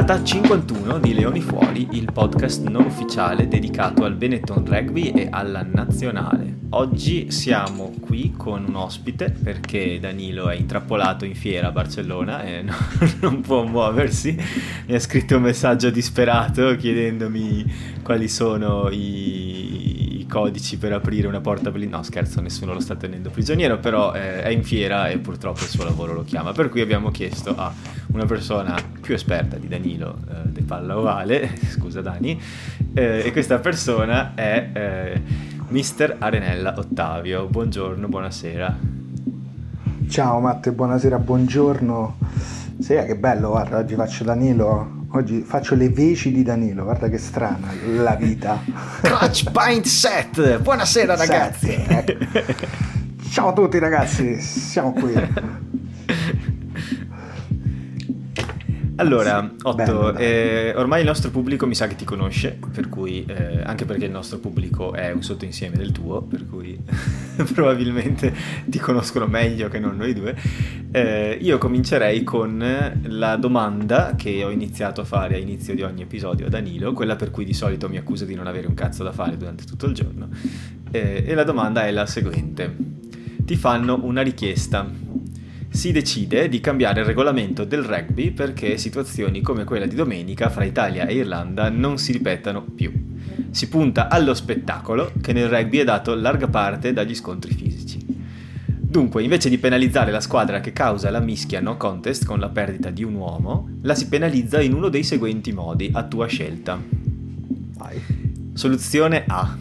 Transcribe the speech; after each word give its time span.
Puntata 0.00 0.24
51 0.24 0.98
di 0.98 1.12
Leoni 1.12 1.42
Fuori, 1.42 1.88
il 1.92 2.10
podcast 2.10 2.66
non 2.66 2.86
ufficiale 2.86 3.48
dedicato 3.48 4.04
al 4.04 4.14
Benetton 4.14 4.64
Rugby 4.64 5.10
e 5.10 5.28
alla 5.30 5.62
nazionale. 5.62 6.56
Oggi 6.70 7.30
siamo 7.30 7.92
qui 8.00 8.32
con 8.34 8.64
un 8.66 8.76
ospite 8.76 9.30
perché 9.30 10.00
Danilo 10.00 10.48
è 10.48 10.54
intrappolato 10.54 11.26
in 11.26 11.34
fiera 11.34 11.68
a 11.68 11.72
Barcellona 11.72 12.44
e 12.44 12.62
no, 12.62 12.72
non 13.20 13.42
può 13.42 13.62
muoversi. 13.66 14.34
Mi 14.86 14.94
ha 14.94 15.00
scritto 15.00 15.36
un 15.36 15.42
messaggio 15.42 15.90
disperato 15.90 16.76
chiedendomi 16.76 17.70
quali 18.02 18.28
sono 18.28 18.88
i, 18.88 20.20
i 20.20 20.26
codici 20.26 20.78
per 20.78 20.94
aprire 20.94 21.26
una 21.26 21.42
porta 21.42 21.70
per 21.70 21.86
No, 21.86 22.02
scherzo, 22.02 22.40
nessuno 22.40 22.72
lo 22.72 22.80
sta 22.80 22.96
tenendo 22.96 23.28
prigioniero, 23.28 23.78
però 23.78 24.14
eh, 24.14 24.44
è 24.44 24.48
in 24.48 24.64
fiera 24.64 25.10
e 25.10 25.18
purtroppo 25.18 25.60
il 25.60 25.68
suo 25.68 25.84
lavoro 25.84 26.14
lo 26.14 26.24
chiama. 26.24 26.52
Per 26.52 26.70
cui 26.70 26.80
abbiamo 26.80 27.10
chiesto 27.10 27.54
a 27.54 27.70
una 28.12 28.24
persona 28.24 28.76
più 29.00 29.14
esperta 29.14 29.56
di 29.56 29.68
Danilo 29.68 30.18
eh, 30.28 30.48
De 30.48 30.62
Palla 30.62 30.98
Ovale, 30.98 31.50
scusa 31.70 32.00
Dani, 32.00 32.40
eh, 32.94 33.22
e 33.24 33.32
questa 33.32 33.58
persona 33.58 34.34
è 34.34 34.70
eh, 34.72 35.22
Mister 35.68 36.16
Arenella 36.18 36.74
Ottavio. 36.76 37.46
Buongiorno, 37.46 38.08
buonasera. 38.08 38.78
Ciao 40.08 40.40
Matte, 40.40 40.72
buonasera, 40.72 41.18
buongiorno. 41.18 42.18
Sì, 42.78 42.94
che 42.94 43.16
bello, 43.16 43.50
guarda, 43.50 43.78
oggi 43.78 43.94
faccio 43.94 44.24
Danilo 44.24 44.98
Oggi 45.12 45.40
faccio 45.40 45.74
le 45.74 45.88
veci 45.88 46.30
di 46.30 46.44
Danilo, 46.44 46.84
guarda 46.84 47.08
che 47.08 47.18
strana 47.18 47.72
la 47.96 48.14
vita. 48.14 48.60
Clutch 49.02 49.50
Pint 49.50 49.84
Set, 49.84 50.58
buonasera 50.60 51.16
ragazzi. 51.16 51.66
Set, 51.66 52.16
ecco. 52.30 52.66
Ciao 53.28 53.48
a 53.48 53.52
tutti 53.52 53.80
ragazzi, 53.80 54.40
siamo 54.40 54.92
qui. 54.92 55.12
Allora, 59.00 59.50
Otto, 59.62 60.14
eh, 60.14 60.74
ormai 60.76 61.00
il 61.00 61.06
nostro 61.06 61.30
pubblico 61.30 61.66
mi 61.66 61.74
sa 61.74 61.86
che 61.86 61.96
ti 61.96 62.04
conosce, 62.04 62.58
per 62.70 62.90
cui, 62.90 63.24
eh, 63.24 63.62
anche 63.64 63.86
perché 63.86 64.04
il 64.04 64.10
nostro 64.10 64.38
pubblico 64.38 64.92
è 64.92 65.10
un 65.10 65.22
sottoinsieme 65.22 65.74
del 65.74 65.90
tuo, 65.90 66.20
per 66.20 66.46
cui 66.46 66.78
probabilmente 67.54 68.30
ti 68.66 68.78
conoscono 68.78 69.26
meglio 69.26 69.68
che 69.68 69.78
non 69.78 69.96
noi 69.96 70.12
due. 70.12 70.36
Eh, 70.90 71.38
io 71.40 71.56
comincerei 71.56 72.22
con 72.24 73.00
la 73.04 73.36
domanda 73.36 74.16
che 74.16 74.44
ho 74.44 74.50
iniziato 74.50 75.00
a 75.00 75.04
fare 75.04 75.36
a 75.36 75.38
inizio 75.38 75.74
di 75.74 75.80
ogni 75.80 76.02
episodio 76.02 76.44
a 76.44 76.48
Danilo, 76.50 76.92
quella 76.92 77.16
per 77.16 77.30
cui 77.30 77.46
di 77.46 77.54
solito 77.54 77.88
mi 77.88 77.96
accusa 77.96 78.26
di 78.26 78.34
non 78.34 78.46
avere 78.46 78.66
un 78.66 78.74
cazzo 78.74 79.02
da 79.02 79.12
fare 79.12 79.38
durante 79.38 79.64
tutto 79.64 79.86
il 79.86 79.94
giorno. 79.94 80.28
Eh, 80.90 81.24
e 81.26 81.34
la 81.34 81.44
domanda 81.44 81.86
è 81.86 81.90
la 81.90 82.04
seguente. 82.04 82.76
Ti 83.46 83.56
fanno 83.56 83.98
una 84.02 84.20
richiesta 84.20 84.86
si 85.70 85.92
decide 85.92 86.48
di 86.48 86.60
cambiare 86.60 87.00
il 87.00 87.06
regolamento 87.06 87.64
del 87.64 87.84
rugby 87.84 88.32
perché 88.32 88.76
situazioni 88.76 89.40
come 89.40 89.62
quella 89.62 89.86
di 89.86 89.94
domenica 89.94 90.50
fra 90.50 90.64
Italia 90.64 91.06
e 91.06 91.14
Irlanda 91.14 91.70
non 91.70 91.96
si 91.96 92.10
ripetano 92.10 92.62
più. 92.62 92.92
Si 93.50 93.68
punta 93.68 94.08
allo 94.08 94.34
spettacolo 94.34 95.12
che 95.22 95.32
nel 95.32 95.48
rugby 95.48 95.78
è 95.78 95.84
dato 95.84 96.14
larga 96.14 96.48
parte 96.48 96.92
dagli 96.92 97.14
scontri 97.14 97.54
fisici. 97.54 98.04
Dunque, 98.90 99.22
invece 99.22 99.48
di 99.48 99.58
penalizzare 99.58 100.10
la 100.10 100.20
squadra 100.20 100.58
che 100.58 100.72
causa 100.72 101.10
la 101.10 101.20
mischia 101.20 101.60
no 101.60 101.76
contest 101.76 102.24
con 102.24 102.40
la 102.40 102.48
perdita 102.48 102.90
di 102.90 103.04
un 103.04 103.14
uomo, 103.14 103.68
la 103.82 103.94
si 103.94 104.08
penalizza 104.08 104.60
in 104.60 104.74
uno 104.74 104.88
dei 104.88 105.04
seguenti 105.04 105.52
modi, 105.52 105.88
a 105.92 106.02
tua 106.02 106.26
scelta. 106.26 106.76
Vai. 107.76 108.02
Soluzione 108.52 109.24
A. 109.28 109.56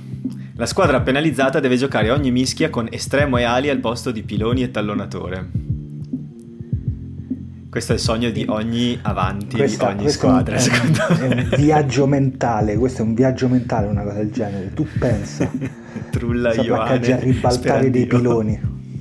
La 0.56 0.66
squadra 0.66 1.02
penalizzata 1.02 1.60
deve 1.60 1.78
giocare 1.78 2.10
ogni 2.10 2.32
mischia 2.32 2.72
con 2.72 2.88
estremo 2.90 3.38
e 3.38 3.44
ali 3.44 3.70
al 3.70 3.78
posto 3.78 4.10
di 4.10 4.24
piloni 4.24 4.64
e 4.64 4.72
tallonatore. 4.72 5.69
Questo 7.70 7.92
è 7.92 7.96
il 7.96 8.02
sogno 8.02 8.32
di 8.32 8.46
ogni 8.50 8.98
avanti, 9.00 9.56
questa, 9.56 9.92
di 9.92 10.00
ogni 10.00 10.10
squadra, 10.10 10.56
è, 10.56 10.60
secondo 10.60 11.06
me. 11.20 11.20
È 11.20 11.24
un 11.26 11.50
viaggio 11.56 12.08
mentale, 12.08 12.76
questo 12.78 13.04
è 13.04 13.06
un 13.06 13.14
viaggio 13.14 13.48
mentale, 13.48 13.86
una 13.86 14.02
cosa 14.02 14.18
del 14.18 14.32
genere. 14.32 14.74
Tu 14.74 14.88
pensa. 14.98 15.48
Trulla 16.10 16.52
Ioane. 16.56 17.14
a 17.14 17.20
ribaltare 17.20 17.92
dei 17.92 18.08
piloni. 18.08 18.60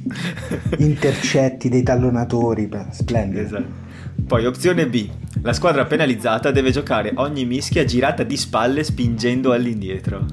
Intercetti 0.78 1.70
dei 1.70 1.82
tallonatori, 1.82 2.68
splendido. 2.90 3.40
Esatto. 3.40 3.86
Poi 4.26 4.44
opzione 4.44 4.86
B. 4.86 5.08
La 5.40 5.54
squadra 5.54 5.86
penalizzata 5.86 6.50
deve 6.50 6.70
giocare 6.70 7.12
ogni 7.14 7.46
mischia 7.46 7.86
girata 7.86 8.22
di 8.22 8.36
spalle 8.36 8.84
spingendo 8.84 9.52
all'indietro. 9.52 10.26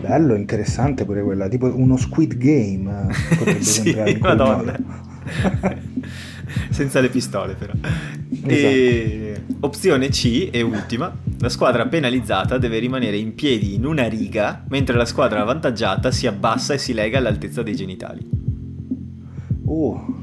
Bello, 0.00 0.36
interessante 0.36 1.04
pure 1.04 1.24
quella, 1.24 1.48
tipo 1.48 1.74
uno 1.74 1.96
Squid 1.96 2.36
Game. 2.36 3.08
Eh, 3.08 3.36
potrebbe 3.36 3.62
sì, 3.64 4.18
madonna. 4.20 4.78
senza 6.70 7.00
le 7.00 7.08
pistole 7.08 7.54
però. 7.54 7.72
Esatto. 7.74 8.48
E 8.48 9.42
opzione 9.60 10.08
C 10.08 10.48
e 10.52 10.62
ultima, 10.62 11.14
la 11.38 11.48
squadra 11.48 11.86
penalizzata 11.86 12.58
deve 12.58 12.78
rimanere 12.78 13.16
in 13.16 13.34
piedi 13.34 13.74
in 13.74 13.84
una 13.84 14.08
riga 14.08 14.64
mentre 14.68 14.96
la 14.96 15.04
squadra 15.04 15.42
avvantaggiata 15.42 16.10
si 16.10 16.26
abbassa 16.26 16.74
e 16.74 16.78
si 16.78 16.92
lega 16.92 17.18
all'altezza 17.18 17.62
dei 17.62 17.74
genitali. 17.74 18.28
Oh. 19.66 20.22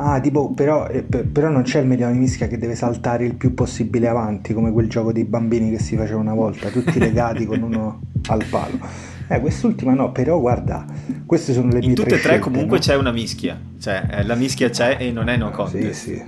Ah, 0.00 0.20
tipo, 0.20 0.52
però, 0.52 0.86
eh, 0.86 1.02
però 1.02 1.48
non 1.48 1.62
c'è 1.62 1.80
il 1.80 1.86
mediano 1.88 2.12
di 2.12 2.20
mischia 2.20 2.46
che 2.46 2.56
deve 2.56 2.76
saltare 2.76 3.24
il 3.24 3.34
più 3.34 3.52
possibile 3.52 4.06
avanti, 4.06 4.54
come 4.54 4.70
quel 4.70 4.88
gioco 4.88 5.12
dei 5.12 5.24
bambini 5.24 5.70
che 5.70 5.80
si 5.80 5.96
faceva 5.96 6.20
una 6.20 6.34
volta, 6.34 6.68
tutti 6.68 6.98
legati 7.00 7.44
con 7.46 7.62
uno 7.62 8.00
al 8.28 8.44
palo. 8.48 8.78
Eh, 9.28 9.40
quest'ultima 9.40 9.92
no, 9.92 10.10
però 10.10 10.40
guarda, 10.40 10.86
queste 11.26 11.52
sono 11.52 11.68
le 11.68 11.80
In 11.80 11.86
mie 11.86 11.94
tutte 11.94 12.16
e 12.16 12.20
tre 12.20 12.38
comunque 12.38 12.78
no? 12.78 12.82
c'è 12.82 12.96
una 12.96 13.12
mischia, 13.12 13.60
cioè 13.78 14.06
eh, 14.10 14.24
la 14.24 14.34
mischia 14.34 14.70
c'è 14.70 14.96
e 14.98 15.10
non 15.10 15.28
è 15.28 15.36
no 15.36 15.50
contest. 15.50 15.92
Sì, 15.92 16.14
sì. 16.14 16.22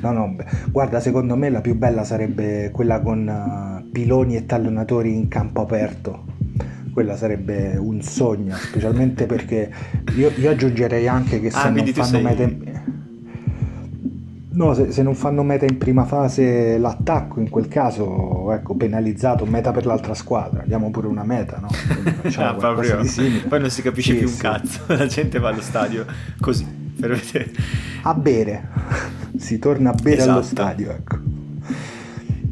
No, 0.00 0.12
no, 0.12 0.28
beh. 0.28 0.44
guarda, 0.70 1.00
secondo 1.00 1.36
me 1.36 1.50
la 1.50 1.60
più 1.60 1.74
bella 1.74 2.02
sarebbe 2.02 2.70
quella 2.72 3.00
con 3.00 3.26
uh, 3.26 3.90
piloni 3.90 4.36
e 4.36 4.46
tallonatori 4.46 5.14
in 5.14 5.28
campo 5.28 5.60
aperto. 5.60 6.24
Quella 6.92 7.16
sarebbe 7.16 7.76
un 7.76 8.00
sogno, 8.02 8.54
specialmente 8.54 9.26
perché 9.26 9.70
io, 10.16 10.30
io 10.36 10.50
aggiungerei 10.50 11.06
anche 11.08 11.40
che 11.40 11.50
se 11.50 11.58
ah, 11.58 11.68
non 11.68 11.86
fanno 11.86 12.06
sei... 12.06 12.22
mete 12.22 12.82
No, 14.54 14.72
se, 14.72 14.92
se, 14.92 15.02
non 15.02 15.14
fanno 15.16 15.42
meta 15.42 15.64
in 15.64 15.78
prima 15.78 16.04
fase 16.04 16.78
l'attacco, 16.78 17.40
in 17.40 17.50
quel 17.50 17.66
caso, 17.66 18.52
ecco, 18.52 18.74
penalizzato, 18.74 19.44
meta 19.46 19.72
per 19.72 19.84
l'altra 19.84 20.14
squadra, 20.14 20.62
diamo 20.64 20.90
pure 20.90 21.08
una 21.08 21.24
meta, 21.24 21.58
no? 21.60 21.68
ah, 22.36 22.54
proprio. 22.54 23.00
Poi 23.48 23.60
non 23.60 23.70
si 23.70 23.82
capisce 23.82 24.12
sì, 24.12 24.18
più 24.18 24.28
un 24.28 24.36
cazzo, 24.36 24.82
la 24.94 25.06
gente 25.06 25.40
va 25.40 25.48
allo 25.48 25.60
stadio 25.60 26.06
così, 26.40 26.64
per 26.64 27.10
vedere. 27.10 27.50
A 28.02 28.14
bere, 28.14 28.68
si 29.36 29.58
torna 29.58 29.90
a 29.90 29.94
bere 29.94 30.16
esatto. 30.18 30.30
allo 30.30 30.42
stadio, 30.42 30.90
ecco. 30.92 31.33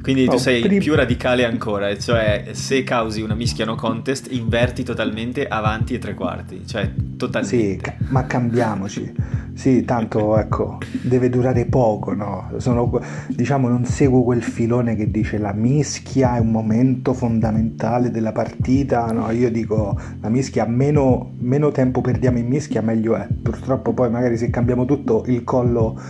Quindi 0.02 0.24
tu 0.24 0.32
oh, 0.32 0.38
sei 0.38 0.60
prim- 0.60 0.80
più 0.80 0.94
radicale 0.94 1.44
ancora, 1.44 1.96
cioè 1.96 2.48
se 2.52 2.82
causi 2.82 3.22
una 3.22 3.34
mischia 3.34 3.64
no 3.64 3.76
contest, 3.76 4.30
inverti 4.32 4.82
totalmente 4.82 5.46
avanti 5.46 5.94
e 5.94 5.98
tre 5.98 6.14
quarti, 6.14 6.66
cioè 6.66 6.90
totalmente. 7.16 7.96
Sì, 7.98 8.04
ma 8.10 8.26
cambiamoci. 8.26 9.40
Sì, 9.54 9.84
tanto 9.84 10.38
ecco, 10.38 10.78
deve 11.02 11.28
durare 11.28 11.66
poco, 11.66 12.14
no? 12.14 12.50
Sono, 12.56 13.00
diciamo, 13.28 13.68
non 13.68 13.84
seguo 13.84 14.24
quel 14.24 14.42
filone 14.42 14.96
che 14.96 15.10
dice 15.10 15.38
la 15.38 15.52
mischia 15.52 16.36
è 16.36 16.40
un 16.40 16.50
momento 16.50 17.12
fondamentale 17.12 18.10
della 18.10 18.32
partita, 18.32 19.12
no? 19.12 19.30
Io 19.30 19.50
dico 19.50 19.96
la 20.20 20.28
mischia, 20.30 20.66
meno, 20.66 21.34
meno 21.38 21.70
tempo 21.70 22.00
perdiamo 22.00 22.38
in 22.38 22.48
mischia, 22.48 22.80
meglio 22.80 23.14
è. 23.14 23.28
Purtroppo 23.42 23.92
poi 23.92 24.10
magari 24.10 24.36
se 24.36 24.50
cambiamo 24.50 24.84
tutto 24.84 25.22
il 25.26 25.44
collo 25.44 26.00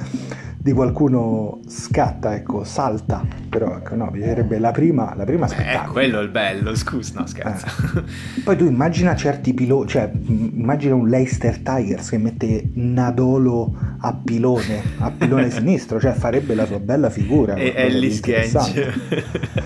di 0.63 0.71
qualcuno 0.71 1.59
scatta, 1.67 2.37
ecco, 2.37 2.63
salta, 2.63 3.27
però 3.49 3.79
ecco, 3.79 3.97
no, 3.97 4.13
piacerebbe 4.13 4.61
la 4.61 4.71
prima, 4.71 5.13
la 5.17 5.25
prima 5.25 5.49
spettacolo. 5.49 5.89
Eh, 5.89 5.93
quello 5.93 6.21
è 6.21 6.23
il 6.23 6.29
bello, 6.29 6.75
scusa, 6.77 7.19
no 7.19 7.27
scherzo. 7.27 7.67
Eh. 7.97 8.43
Poi 8.45 8.57
tu 8.57 8.67
immagina 8.67 9.17
certi 9.17 9.55
piloti, 9.55 9.89
cioè 9.89 10.09
immagina 10.13 10.95
un 10.95 11.09
Leicester 11.09 11.59
Tigers 11.59 12.11
che 12.11 12.19
mette 12.19 12.71
Nadolo 12.75 13.77
a 13.99 14.15
pilone, 14.15 14.83
a 14.99 15.11
pilone 15.11 15.51
sinistro, 15.53 15.99
cioè 15.99 16.13
farebbe 16.13 16.55
la 16.55 16.65
sua 16.65 16.79
bella 16.79 17.11
figura. 17.11 17.55
E 17.55 17.73
Ellis 17.75 18.21
Gange. 18.21 18.93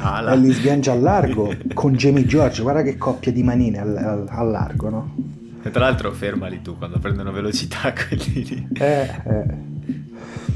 ah, 0.01 0.25
Ellis 0.33 0.63
Gange 0.63 0.91
al 0.91 1.03
largo 1.03 1.55
con 1.75 1.93
Jamie 1.93 2.25
George, 2.25 2.63
guarda 2.63 2.81
che 2.81 2.97
coppia 2.97 3.33
di 3.33 3.43
manine 3.43 3.81
al, 3.81 3.95
al, 3.99 4.27
al 4.31 4.51
largo, 4.51 4.89
no? 4.89 5.15
E 5.63 5.71
tra 5.71 5.81
l'altro 5.81 6.11
fermali 6.13 6.63
tu 6.63 6.79
quando 6.79 6.99
prendono 6.99 7.33
velocità 7.33 7.93
quelli 7.93 8.45
lì. 8.45 8.69
Eh, 8.79 9.11
eh. 9.27 9.75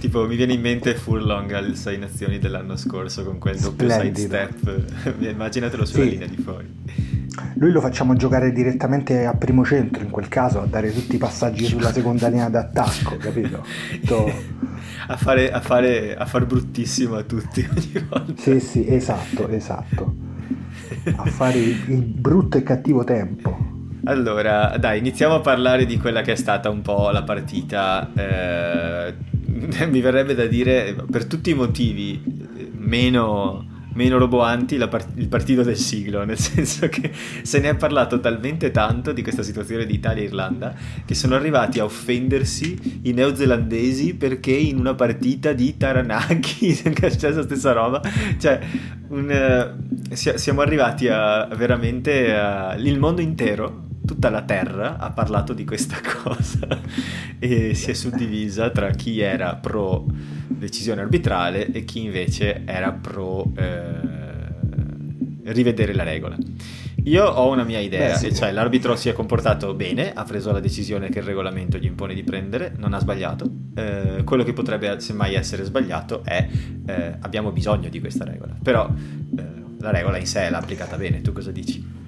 Tipo, 0.00 0.26
mi 0.26 0.34
viene 0.34 0.54
in 0.54 0.62
mente 0.62 0.94
Furlong 0.94 1.52
al 1.52 1.76
6 1.76 1.98
Nazioni 1.98 2.38
dell'anno 2.38 2.74
scorso 2.76 3.22
con 3.22 3.36
quel 3.38 3.58
doppio 3.58 3.90
sidestep. 3.90 5.18
Immaginatelo 5.20 5.84
sulla 5.84 6.04
sì. 6.04 6.10
linea 6.10 6.26
di 6.26 6.36
fuori. 6.38 6.66
Lui 7.56 7.70
lo 7.70 7.82
facciamo 7.82 8.14
giocare 8.14 8.50
direttamente 8.50 9.26
a 9.26 9.34
primo 9.34 9.62
centro, 9.62 10.02
in 10.02 10.08
quel 10.08 10.28
caso, 10.28 10.62
a 10.62 10.64
dare 10.64 10.90
tutti 10.90 11.16
i 11.16 11.18
passaggi 11.18 11.66
sulla 11.66 11.92
seconda 11.92 12.28
linea 12.28 12.48
d'attacco, 12.48 13.18
capito? 13.18 13.62
To... 14.06 14.24
a, 15.06 15.16
fare, 15.18 15.50
a, 15.50 15.60
fare, 15.60 16.16
a 16.16 16.24
far 16.24 16.46
bruttissimo 16.46 17.16
a 17.16 17.22
tutti 17.22 17.60
ogni 17.70 18.06
volta. 18.08 18.32
Sì, 18.40 18.58
sì, 18.58 18.86
esatto, 18.88 19.48
esatto. 19.48 20.14
A 21.14 21.26
fare 21.26 21.58
il 21.58 22.02
brutto 22.02 22.56
e 22.56 22.62
cattivo 22.62 23.04
tempo. 23.04 23.68
Allora, 24.04 24.78
dai, 24.78 24.98
iniziamo 24.98 25.34
a 25.34 25.40
parlare 25.40 25.84
di 25.84 25.98
quella 25.98 26.22
che 26.22 26.32
è 26.32 26.36
stata 26.36 26.70
un 26.70 26.80
po' 26.80 27.10
la 27.10 27.22
partita. 27.22 28.10
Eh, 28.14 29.14
mi 29.88 30.00
verrebbe 30.00 30.34
da 30.34 30.46
dire, 30.46 30.96
per 31.10 31.26
tutti 31.26 31.50
i 31.50 31.54
motivi 31.54 32.20
meno 32.72 33.70
meno 33.94 34.18
roboanti 34.18 34.76
part- 34.88 35.16
il 35.16 35.28
partito 35.28 35.62
del 35.62 35.76
siglo, 35.76 36.22
nel 36.24 36.38
senso 36.38 36.88
che 36.88 37.10
se 37.42 37.60
ne 37.60 37.70
è 37.70 37.76
parlato 37.76 38.20
talmente 38.20 38.70
tanto 38.70 39.12
di 39.12 39.22
questa 39.22 39.42
situazione 39.42 39.86
di 39.86 39.94
Italia 39.94 40.22
e 40.22 40.26
Irlanda 40.26 40.74
che 41.04 41.14
sono 41.14 41.34
arrivati 41.34 41.80
a 41.80 41.84
offendersi 41.84 43.00
i 43.02 43.12
neozelandesi 43.12 44.14
perché 44.14 44.52
in 44.52 44.78
una 44.78 44.94
partita 44.94 45.52
di 45.52 45.76
Taranaki 45.76 46.74
c'è 46.94 47.30
la 47.30 47.42
stessa 47.42 47.72
roba, 47.72 48.00
cioè 48.38 48.60
un, 49.08 49.76
uh, 50.08 50.14
siamo 50.14 50.60
arrivati 50.60 51.08
a 51.08 51.46
veramente 51.46 52.32
a, 52.34 52.74
il 52.76 52.98
mondo 52.98 53.20
intero 53.20 53.88
tutta 54.10 54.28
la 54.28 54.42
terra 54.42 54.96
ha 54.98 55.12
parlato 55.12 55.52
di 55.52 55.64
questa 55.64 55.98
cosa 56.02 56.66
e 57.38 57.74
si 57.74 57.90
è 57.92 57.94
suddivisa 57.94 58.70
tra 58.70 58.90
chi 58.90 59.20
era 59.20 59.54
pro 59.54 60.04
decisione 60.48 61.00
arbitrale 61.00 61.70
e 61.70 61.84
chi 61.84 62.02
invece 62.02 62.62
era 62.64 62.90
pro 62.90 63.52
eh, 63.56 65.52
rivedere 65.52 65.94
la 65.94 66.02
regola. 66.02 66.36
Io 67.04 67.24
ho 67.24 67.50
una 67.50 67.62
mia 67.62 67.78
idea, 67.78 68.14
Beh, 68.14 68.18
sì. 68.18 68.34
cioè 68.34 68.50
l'arbitro 68.50 68.96
si 68.96 69.08
è 69.08 69.12
comportato 69.12 69.74
bene, 69.74 70.12
ha 70.12 70.24
preso 70.24 70.50
la 70.50 70.60
decisione 70.60 71.08
che 71.08 71.20
il 71.20 71.24
regolamento 71.24 71.78
gli 71.78 71.86
impone 71.86 72.12
di 72.12 72.24
prendere, 72.24 72.74
non 72.76 72.92
ha 72.92 72.98
sbagliato. 72.98 73.48
Eh, 73.76 74.24
quello 74.24 74.42
che 74.42 74.52
potrebbe 74.52 74.98
semmai 74.98 75.34
essere 75.34 75.62
sbagliato 75.62 76.24
è 76.24 76.48
eh, 76.84 77.16
abbiamo 77.20 77.52
bisogno 77.52 77.88
di 77.88 78.00
questa 78.00 78.24
regola, 78.24 78.56
però 78.60 78.90
eh, 78.90 79.44
la 79.78 79.92
regola 79.92 80.18
in 80.18 80.26
sé 80.26 80.50
l'ha 80.50 80.58
applicata 80.58 80.96
bene, 80.96 81.20
tu 81.20 81.32
cosa 81.32 81.52
dici? 81.52 81.99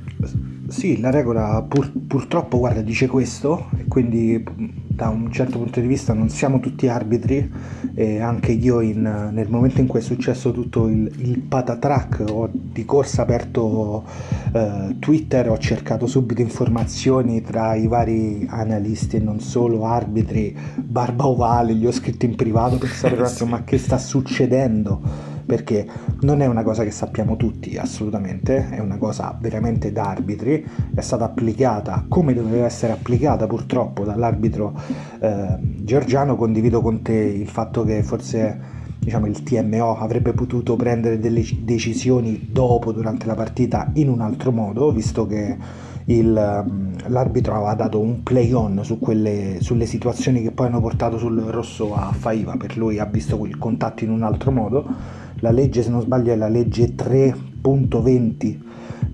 Sì, 0.69 1.01
la 1.01 1.11
regola 1.11 1.65
pur, 1.69 1.93
purtroppo 2.07 2.59
guarda, 2.59 2.81
dice 2.81 3.07
questo 3.07 3.69
e 3.77 3.85
quindi 3.87 4.43
da 4.55 5.09
un 5.09 5.31
certo 5.33 5.59
punto 5.59 5.81
di 5.81 5.87
vista 5.87 6.13
non 6.13 6.29
siamo 6.29 6.61
tutti 6.61 6.87
arbitri 6.87 7.51
e 7.95 8.21
anche 8.21 8.53
io 8.53 8.81
in, 8.81 9.31
nel 9.33 9.49
momento 9.49 9.81
in 9.81 9.87
cui 9.87 9.99
è 9.99 10.03
successo 10.03 10.53
tutto 10.53 10.89
il, 10.89 11.11
il 11.19 11.41
patatrack 11.41 12.25
ho 12.31 12.49
di 12.53 12.85
corsa 12.85 13.23
aperto 13.23 14.05
eh, 14.53 14.97
Twitter, 14.99 15.51
ho 15.51 15.59
cercato 15.59 16.07
subito 16.07 16.41
informazioni 16.41 17.43
tra 17.43 17.75
i 17.75 17.87
vari 17.87 18.47
analisti 18.49 19.17
e 19.17 19.21
non 19.21 19.41
solo 19.41 19.87
arbitri, 19.87 20.57
barba 20.77 21.27
ovale, 21.27 21.75
gli 21.75 21.87
ho 21.87 21.93
scritto 21.93 22.25
in 22.25 22.37
privato 22.37 22.79
per 22.79 22.91
sapere 22.91 23.27
sì. 23.29 23.45
ma 23.45 23.65
che 23.65 23.79
sta 23.79 23.99
succedendo 23.99 25.31
perché 25.53 25.87
non 26.23 26.41
è 26.41 26.47
una 26.47 26.63
cosa 26.63 26.83
che 26.83 26.91
sappiamo 26.91 27.37
tutti 27.37 27.77
assolutamente, 27.77 28.71
è 28.71 28.79
una 28.79 28.97
cosa 28.97 29.37
veramente 29.39 29.93
da 29.93 30.05
arbitri, 30.05 30.67
è 30.95 31.01
stata 31.03 31.27
applicata 31.27 32.07
come 32.09 32.33
doveva 32.33 32.65
essere 32.65 32.95
applicata 32.95 33.47
purtroppo 33.47 34.03
dall'arbitro 34.03 34.73
eh, 35.21 35.59
georgiano, 35.61 36.37
condivido 36.37 36.81
con 36.81 37.03
te 37.03 37.13
il 37.13 37.49
fatto 37.49 37.85
che 37.85 38.03
forse 38.03 38.59
diciamo, 38.99 39.27
il 39.27 39.43
TMO 39.43 39.99
avrebbe 39.99 40.33
potuto 40.33 40.75
prendere 40.75 41.19
delle 41.19 41.45
decisioni 41.59 42.49
dopo, 42.51 42.91
durante 42.91 43.27
la 43.27 43.35
partita, 43.35 43.91
in 43.97 44.09
un 44.09 44.23
altro 44.23 44.53
modo, 44.53 44.91
visto 44.91 45.27
che 45.27 45.59
il, 46.07 46.33
l'arbitro 46.33 47.55
aveva 47.55 47.75
dato 47.75 48.01
un 48.01 48.23
play 48.23 48.53
on 48.53 48.81
su 48.85 48.99
quelle, 48.99 49.59
sulle 49.61 49.85
situazioni 49.85 50.41
che 50.41 50.51
poi 50.51 50.69
hanno 50.69 50.81
portato 50.81 51.19
sul 51.19 51.39
rosso 51.41 51.95
a 51.95 52.11
Faiva, 52.11 52.57
per 52.57 52.79
lui 52.79 52.99
ha 52.99 53.05
visto 53.05 53.45
il 53.45 53.59
contatto 53.59 54.03
in 54.03 54.11
un 54.11 54.23
altro 54.23 54.51
modo 54.51 55.21
la 55.43 55.51
legge 55.51 55.83
se 55.83 55.91
non 55.91 56.01
sbaglio 56.01 56.33
è 56.33 56.37
la 56.37 56.49
legge 56.49 56.95
3.20, 56.95 58.59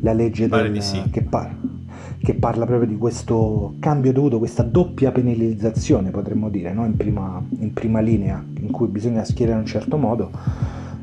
la 0.00 0.12
legge 0.12 0.46
del, 0.46 0.82
sì. 0.82 1.02
che, 1.10 1.22
par- 1.22 1.56
che, 2.22 2.34
parla 2.34 2.66
proprio 2.66 2.86
di 2.86 2.98
questo 2.98 3.76
cambio 3.78 4.12
dovuto, 4.12 4.38
questa 4.38 4.62
doppia 4.62 5.10
penalizzazione 5.10 6.10
potremmo 6.10 6.50
dire, 6.50 6.72
no? 6.74 6.84
in, 6.84 6.96
prima, 6.96 7.42
in, 7.58 7.72
prima, 7.72 8.00
linea, 8.00 8.44
in 8.60 8.70
cui 8.70 8.88
bisogna 8.88 9.24
schierare 9.24 9.56
in 9.56 9.62
un 9.62 9.66
certo 9.66 9.96
modo. 9.96 10.30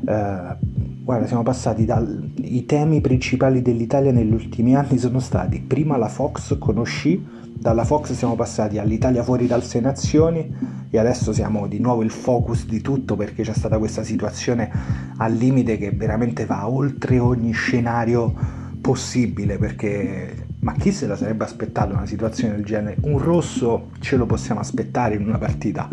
Eh, 0.06 0.56
guarda, 1.02 1.26
siamo 1.26 1.42
passati 1.42 1.84
dai 1.84 2.64
temi 2.64 3.00
principali 3.00 3.62
dell'Italia 3.62 4.12
negli 4.12 4.32
ultimi 4.32 4.76
anni 4.76 4.96
sono 4.96 5.18
stati 5.18 5.60
prima 5.60 5.96
la 5.96 6.08
Fox 6.08 6.56
conosci 6.58 7.20
dalla 7.58 7.84
Fox 7.84 8.12
siamo 8.12 8.34
passati 8.34 8.78
all'Italia 8.78 9.22
fuori 9.22 9.46
dal 9.46 9.62
Sei 9.62 9.80
Nazioni 9.80 10.54
e 10.90 10.98
adesso 10.98 11.32
siamo 11.32 11.66
di 11.66 11.78
nuovo 11.78 12.02
il 12.02 12.10
focus 12.10 12.66
di 12.66 12.80
tutto 12.80 13.16
perché 13.16 13.42
c'è 13.42 13.54
stata 13.54 13.78
questa 13.78 14.04
situazione 14.04 14.70
al 15.16 15.32
limite 15.32 15.78
che 15.78 15.90
veramente 15.90 16.44
va 16.46 16.68
oltre 16.68 17.18
ogni 17.18 17.52
scenario 17.52 18.32
possibile 18.80 19.58
perché 19.58 20.46
ma 20.60 20.72
chi 20.72 20.90
se 20.90 21.06
la 21.06 21.16
sarebbe 21.16 21.44
aspettato 21.44 21.94
una 21.94 22.06
situazione 22.06 22.56
del 22.56 22.64
genere? 22.64 22.96
Un 23.02 23.18
rosso 23.18 23.90
ce 24.00 24.16
lo 24.16 24.26
possiamo 24.26 24.60
aspettare 24.60 25.14
in 25.14 25.24
una 25.24 25.38
partita, 25.38 25.88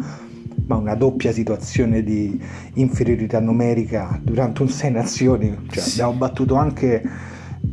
ma 0.65 0.75
una 0.75 0.95
doppia 0.95 1.31
situazione 1.31 2.01
di 2.01 2.42
inferiorità 2.75 3.39
numerica 3.39 4.19
durante 4.24 4.63
un 4.63 4.69
Sei 4.69 4.89
Nazioni, 4.89 5.56
cioè 5.69 5.83
abbiamo 5.92 6.13
battuto 6.13 6.56
anche 6.56 7.04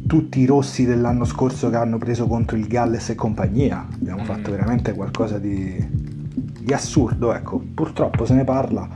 tutti 0.06 0.40
i 0.40 0.46
rossi 0.46 0.84
dell'anno 0.84 1.24
scorso 1.24 1.70
che 1.70 1.76
hanno 1.76 1.98
preso 1.98 2.26
contro 2.26 2.56
il 2.56 2.66
Galles 2.66 3.10
e 3.10 3.14
compagnia. 3.14 3.86
Abbiamo 3.92 4.22
mm. 4.22 4.24
fatto 4.24 4.50
veramente 4.50 4.92
qualcosa 4.94 5.38
di, 5.38 5.76
di, 6.60 6.72
assurdo, 6.72 7.32
ecco. 7.34 7.62
Purtroppo 7.74 8.24
se 8.24 8.34
ne 8.34 8.44
parla. 8.44 8.88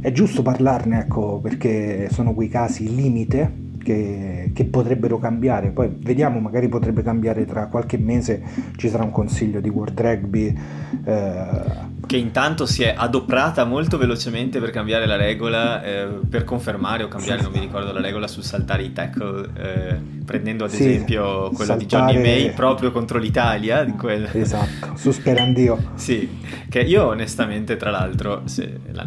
È 0.00 0.12
giusto 0.12 0.42
parlarne, 0.42 1.00
ecco, 1.00 1.40
perché 1.40 2.08
sono 2.10 2.34
quei 2.34 2.48
casi 2.48 2.94
limite 2.94 3.62
che, 3.84 4.50
che, 4.52 4.64
potrebbero 4.64 5.18
cambiare. 5.18 5.70
Poi 5.70 5.94
vediamo, 5.96 6.40
magari 6.40 6.66
potrebbe 6.68 7.02
cambiare 7.02 7.44
tra 7.44 7.68
qualche 7.68 7.98
mese, 7.98 8.42
ci 8.76 8.88
sarà 8.88 9.04
un 9.04 9.12
consiglio 9.12 9.60
di 9.60 9.68
World 9.68 10.00
Rugby. 10.00 10.58
Eh, 11.04 11.92
che 12.06 12.16
intanto 12.16 12.66
si 12.66 12.82
è 12.82 12.94
adoprata 12.96 13.64
molto 13.64 13.96
velocemente 13.96 14.60
per 14.60 14.70
cambiare 14.70 15.06
la 15.06 15.16
regola, 15.16 15.82
eh, 15.82 16.06
per 16.28 16.44
confermare 16.44 17.02
o 17.02 17.08
cambiare, 17.08 17.42
non 17.42 17.52
mi 17.52 17.60
ricordo 17.60 17.92
la 17.92 18.00
regola, 18.00 18.26
sul 18.26 18.42
saltare 18.42 18.82
i 18.82 18.92
tackle, 18.92 19.48
eh, 19.56 20.00
prendendo 20.24 20.64
ad 20.64 20.70
sì, 20.70 20.88
esempio 20.88 21.50
quello 21.50 21.78
saltare... 21.78 21.78
di 21.78 21.86
Johnny 21.86 22.20
May 22.20 22.52
proprio 22.52 22.90
contro 22.90 23.18
l'Italia. 23.18 23.84
Quel... 23.84 24.28
Esatto, 24.44 24.96
su 24.96 25.10
Sperandio. 25.10 25.92
sì, 25.94 26.38
che 26.68 26.80
io 26.80 27.06
onestamente, 27.06 27.76
tra 27.76 27.90
l'altro, 27.90 28.42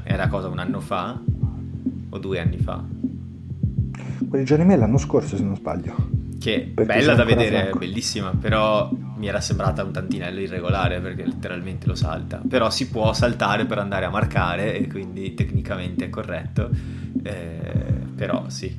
era 0.04 0.28
cosa 0.28 0.48
un 0.48 0.60
anno 0.60 0.80
fa 0.80 1.20
o 2.10 2.18
due 2.18 2.40
anni 2.40 2.58
fa, 2.58 2.84
Johnny 4.19 4.64
May 4.64 4.78
l'anno 4.78 4.97
scorso 4.97 5.36
se 5.36 5.44
non 5.44 5.56
sbaglio. 5.56 6.26
Che 6.40 6.71
perché 6.74 6.94
bella 6.94 7.16
da 7.16 7.24
vedere, 7.24 7.62
franco. 7.62 7.80
bellissima, 7.80 8.31
però 8.40 8.90
mi 9.18 9.28
era 9.28 9.42
sembrata 9.42 9.83
un 9.83 9.92
tantinello 9.92 10.40
irregolare 10.40 11.00
perché 11.00 11.26
letteralmente 11.26 11.88
lo 11.88 11.95
salta. 11.95 12.42
Però 12.47 12.69
si 12.69 12.90
può 12.90 13.12
saltare 13.14 13.66
per 13.66 13.80
andare 13.80 14.06
a 14.06 14.09
marcare 14.09 14.78
e 14.78 14.88
quindi 14.88 15.33
tecnicamente 15.33 16.06
è 16.06 16.09
corretto. 16.09 16.69
Eh, 17.24 18.06
però 18.16 18.45
sì. 18.47 18.76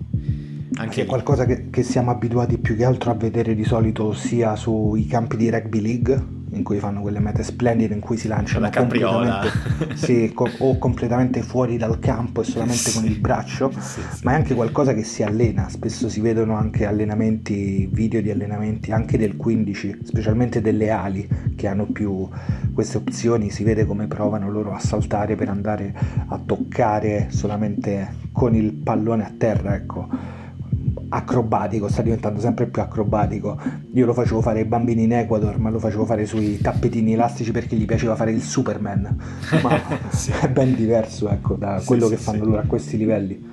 Anche 0.76 1.02
è 1.02 1.06
qualcosa 1.06 1.44
che, 1.44 1.70
che 1.70 1.82
siamo 1.82 2.10
abituati 2.10 2.58
più 2.58 2.76
che 2.76 2.84
altro 2.84 3.10
a 3.10 3.14
vedere 3.14 3.54
di 3.54 3.64
solito 3.64 4.12
sia 4.12 4.54
sui 4.54 5.06
campi 5.06 5.36
di 5.36 5.50
rugby 5.50 5.80
league 5.80 6.36
in 6.58 6.64
cui 6.64 6.78
fanno 6.78 7.00
quelle 7.00 7.20
mete 7.20 7.42
splendide 7.42 7.94
in 7.94 8.00
cui 8.00 8.16
si 8.16 8.28
lanciano 8.28 8.60
la 8.60 8.70
capriola. 8.70 9.42
sì, 9.94 10.32
co- 10.34 10.50
o 10.58 10.78
completamente 10.78 11.42
fuori 11.42 11.76
dal 11.76 11.98
campo 11.98 12.42
e 12.42 12.44
solamente 12.44 12.90
sì. 12.90 12.98
con 12.98 13.08
il 13.08 13.18
braccio. 13.18 13.72
Sì, 13.78 14.00
ma 14.22 14.32
è 14.32 14.34
anche 14.34 14.54
qualcosa 14.54 14.92
che 14.92 15.04
si 15.04 15.22
allena 15.22 15.68
spesso 15.68 16.08
si 16.08 16.20
vedono 16.20 16.56
anche 16.56 16.84
allenamenti 16.84 17.88
video 17.90 18.20
di 18.20 18.30
allenamenti 18.30 18.90
anche 18.90 19.16
del 19.16 19.36
15 19.36 20.00
specialmente 20.02 20.60
delle 20.60 20.90
ali 20.90 21.28
che 21.56 21.66
hanno 21.66 21.86
più 21.86 22.28
queste 22.72 22.96
opzioni 22.98 23.50
si 23.50 23.64
vede 23.64 23.84
come 23.84 24.06
provano 24.06 24.50
loro 24.50 24.72
a 24.72 24.78
saltare 24.78 25.36
per 25.36 25.48
andare 25.48 25.94
a 26.28 26.38
toccare 26.38 27.28
solamente 27.30 28.14
con 28.32 28.54
il 28.54 28.72
pallone 28.72 29.24
a 29.24 29.32
terra 29.36 29.74
ecco 29.74 30.36
acrobatico, 31.10 31.88
sta 31.88 32.02
diventando 32.02 32.40
sempre 32.40 32.66
più 32.66 32.82
acrobatico. 32.82 33.58
Io 33.94 34.06
lo 34.06 34.14
facevo 34.14 34.40
fare 34.40 34.60
ai 34.60 34.64
bambini 34.64 35.04
in 35.04 35.12
Ecuador, 35.12 35.58
ma 35.58 35.70
lo 35.70 35.78
facevo 35.78 36.04
fare 36.04 36.26
sui 36.26 36.58
tappetini 36.58 37.12
elastici 37.12 37.50
perché 37.50 37.76
gli 37.76 37.86
piaceva 37.86 38.14
fare 38.14 38.30
il 38.30 38.42
Superman. 38.42 39.16
Ma 39.62 39.80
sì. 40.10 40.32
è 40.40 40.48
ben 40.48 40.74
diverso, 40.74 41.28
ecco, 41.30 41.54
da 41.54 41.80
quello 41.84 42.06
sì, 42.06 42.12
che 42.12 42.18
sì, 42.18 42.24
fanno 42.24 42.44
loro 42.44 42.58
a 42.60 42.64
questi 42.64 42.96
livelli. 42.96 43.46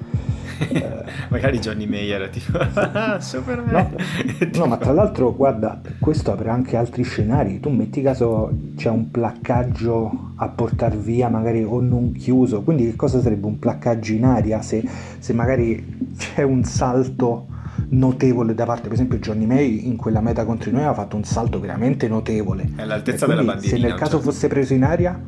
Magari 1.29 1.59
Johnny 1.59 1.85
Mayer 1.85 2.29
tipo 2.29 2.57
Superman. 3.19 3.71
No, 3.71 4.49
no, 4.55 4.65
ma 4.65 4.77
tra 4.77 4.91
l'altro, 4.91 5.33
guarda, 5.35 5.81
questo 5.99 6.31
apre 6.31 6.49
anche 6.49 6.77
altri 6.77 7.03
scenari. 7.03 7.59
Tu 7.59 7.69
metti 7.69 8.01
caso 8.01 8.51
c'è 8.75 8.89
un 8.89 9.11
placcaggio 9.11 10.33
a 10.35 10.49
portar 10.49 10.95
via, 10.95 11.29
magari 11.29 11.63
o 11.63 11.81
non 11.81 12.11
chiuso. 12.13 12.61
Quindi, 12.61 12.85
che 12.85 12.95
cosa 12.95 13.21
sarebbe 13.21 13.47
un 13.47 13.59
placcaggio 13.59 14.13
in 14.13 14.25
aria 14.25 14.61
se, 14.61 14.83
se 15.19 15.33
magari 15.33 16.13
c'è 16.17 16.43
un 16.43 16.63
salto 16.63 17.47
notevole 17.89 18.53
da 18.53 18.65
parte, 18.65 18.83
per 18.83 18.93
esempio, 18.93 19.17
Johnny 19.19 19.45
May 19.45 19.85
in 19.85 19.95
quella 19.95 20.21
meta 20.21 20.45
contro 20.45 20.71
noi 20.71 20.81
aveva 20.81 20.95
fatto 20.95 21.15
un 21.15 21.23
salto 21.23 21.59
veramente 21.59 22.07
notevole. 22.07 22.71
È 22.75 22.85
l'altezza 22.85 23.25
della 23.25 23.43
bandierina. 23.43 23.81
Se 23.81 23.87
nel 23.87 23.97
caso 23.97 24.17
certo. 24.17 24.31
fosse 24.31 24.47
preso 24.47 24.73
in 24.73 24.83
aria, 24.83 25.19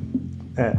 eh, 0.56 0.72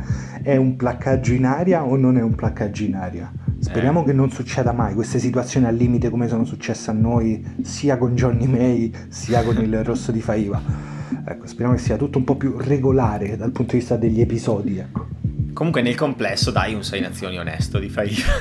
è 0.43 0.57
un 0.57 0.77
placcaggio 0.77 1.33
in 1.33 1.45
aria 1.45 1.85
o 1.85 1.97
non 1.97 2.17
è 2.17 2.23
un 2.23 2.35
placcaggio 2.35 2.85
in 2.85 2.95
aria? 2.95 3.31
Speriamo 3.61 4.03
eh. 4.03 4.05
che 4.07 4.13
non 4.13 4.31
succeda 4.31 4.73
mai 4.73 4.95
queste 4.95 5.19
situazioni 5.19 5.67
al 5.67 5.75
limite 5.75 6.11
come 6.11 6.29
sono 6.29 6.45
successe 6.45 6.91
a 6.91 6.95
noi, 6.95 7.45
sia 7.63 7.99
con 7.99 8.15
Johnny 8.15 8.47
May 8.47 8.93
sia 9.09 9.43
con 9.43 9.57
il 9.59 9.83
rosso 9.85 10.13
di 10.13 10.21
Faiva. 10.21 10.61
Ecco, 11.25 11.47
speriamo 11.47 11.75
che 11.75 11.81
sia 11.81 11.97
tutto 11.97 12.19
un 12.19 12.25
po' 12.25 12.37
più 12.37 12.57
regolare 12.59 13.37
dal 13.37 13.51
punto 13.51 13.73
di 13.73 13.79
vista 13.79 13.97
degli 13.97 14.21
episodi. 14.21 14.79
Ecco. 14.79 15.07
Comunque 15.53 15.83
nel 15.83 15.97
complesso 15.97 16.51
dai 16.51 16.75
un 16.75 16.85
6 16.85 17.01
nazioni 17.01 17.39
onesto 17.39 17.79
di 17.79 17.89
Faiva. 17.89 18.33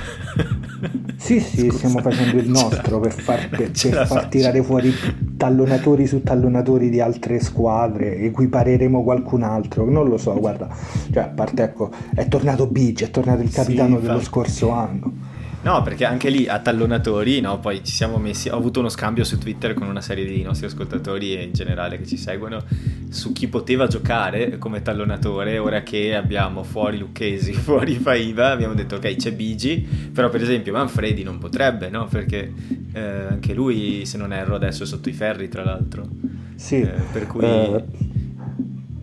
Sì, 1.18 1.40
sì, 1.40 1.70
Scusa. 1.70 1.78
stiamo 1.78 2.00
facendo 2.00 2.38
il 2.38 2.50
nostro 2.50 3.00
per 3.00 3.12
far, 3.12 3.50
per, 3.50 3.72
per 3.72 4.08
far 4.08 4.28
tirare 4.28 4.62
fuori 4.64 4.94
tallonatori 5.36 6.06
su 6.06 6.22
tallonatori 6.22 6.90
di 6.90 7.00
altre 7.00 7.40
squadre, 7.40 8.18
equipareremo 8.18 9.04
qualcun 9.04 9.44
altro, 9.44 9.90
non 9.90 10.08
lo 10.08 10.18
so, 10.18 10.34
guarda, 10.40 10.70
cioè, 11.12 11.24
a 11.24 11.28
parte 11.28 11.64
ecco, 11.64 11.92
è 12.14 12.28
tornato 12.28 12.68
Biggio, 12.68 13.06
è 13.06 13.12
tornato 13.12 13.42
il 13.42 13.52
capitano 13.52 14.00
sì, 14.00 14.06
dello 14.06 14.22
scorso 14.22 14.70
anno. 14.72 15.27
No, 15.62 15.82
perché 15.82 16.06
anche 16.06 16.30
lì 16.30 16.48
a 16.48 16.60
tallonatori, 16.60 17.42
no, 17.42 17.60
poi 17.60 17.84
ci 17.84 17.92
siamo 17.92 18.18
messi, 18.18 18.48
ho 18.50 18.56
avuto 18.56 18.80
uno 18.80 18.90
scambio 18.90 19.24
su 19.24 19.38
Twitter 19.38 19.74
con 19.74 19.88
una 19.88 20.02
serie 20.02 20.26
di 20.26 20.42
nostri 20.42 20.68
ascoltatori 20.68 21.36
e 21.36 21.44
in 21.44 21.52
generale 21.52 21.98
che 21.98 22.06
ci 22.06 22.16
seguono 22.16 22.64
su 23.10 23.34
chi 23.34 23.48
poteva 23.48 23.88
giocare 23.88 24.58
come 24.60 24.82
tallonatore, 24.82 25.58
ora 25.58 25.82
che 25.82 26.16
abbiamo 26.16 26.64
fuori 26.64 26.98
Lucchesi, 26.98 27.52
fuori 27.54 27.96
Faiva, 27.96 28.52
abbiamo 28.52 28.76
detto 28.76 28.96
ok 28.96 29.16
c'è 29.16 29.34
Bigi, 29.34 29.86
però 30.14 30.30
per 30.30 30.42
esempio 30.42 30.74
Manfredi 30.74 31.24
non 31.24 31.38
potrebbe, 31.38 31.90
no? 31.90 32.06
Perché 32.06 32.54
eh, 32.94 33.02
anche 33.02 33.54
lui, 33.54 34.06
se 34.06 34.18
non 34.18 34.32
erro, 34.32 34.56
adesso 34.56 34.84
è 34.84 34.86
sotto 34.86 35.10
i 35.10 35.14
ferri 35.14 35.50
tra 35.50 35.64
l'altro. 35.64 36.08
Sì, 36.56 36.82
eh, 36.82 36.94
per 37.12 37.28
cui... 37.28 37.44
Eh... 37.44 38.17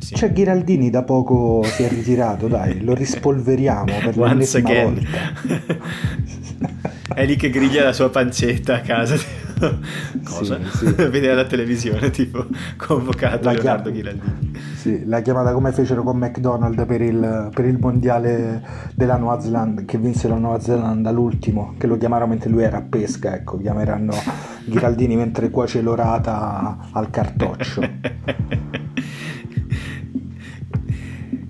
Sì. 0.05 0.13
C'è 0.13 0.33
Ghiraldini 0.33 0.91
da 0.91 1.03
poco 1.03 1.63
si 1.65 1.83
è 1.83 1.89
ritirato, 1.89 2.47
dai, 2.47 2.83
lo 2.83 2.93
rispolveriamo 2.95 3.91
per 4.05 4.19
l'ennesima 4.19 4.71
volta. 4.83 5.09
è 7.15 7.25
lì 7.25 7.37
che 7.37 7.49
griglia 7.49 7.85
la 7.85 7.95
sua 7.95 8.11
pancetta 8.11 8.75
a 8.75 8.81
casa. 8.81 9.17
Cosa? 10.23 10.59
Sì, 10.73 10.89
sì. 10.89 10.93
Vedere 11.09 11.35
la 11.35 11.47
televisione, 11.47 12.11
tipo, 12.11 12.45
convocato 12.77 13.45
la 13.45 13.53
Leonardo 13.53 13.91
chiam- 13.91 13.95
Ghiraldini. 13.95 14.53
Sì, 14.75 15.07
la 15.07 15.23
chiamata 15.23 15.55
come 15.55 15.73
fecero 15.73 16.03
con 16.03 16.19
McDonald's 16.19 16.85
per 16.85 17.01
il, 17.01 17.49
per 17.55 17.65
il 17.65 17.79
mondiale 17.79 18.63
della 18.93 19.17
Nuova 19.17 19.41
Zelanda, 19.41 19.85
che 19.87 19.97
vinse 19.97 20.29
la 20.29 20.37
Nuova 20.37 20.61
Zelanda 20.61 21.11
l'ultimo, 21.13 21.77
che 21.79 21.87
lo 21.87 21.97
chiamarono 21.97 22.33
mentre 22.33 22.51
lui 22.51 22.63
era 22.63 22.77
a 22.77 22.83
pesca, 22.83 23.35
ecco, 23.35 23.57
chiameranno 23.57 24.13
Ghiraldini 24.67 25.17
mentre 25.17 25.49
cuoce 25.49 25.81
l'orata 25.81 26.89
al 26.93 27.09
cartoccio. 27.09 27.81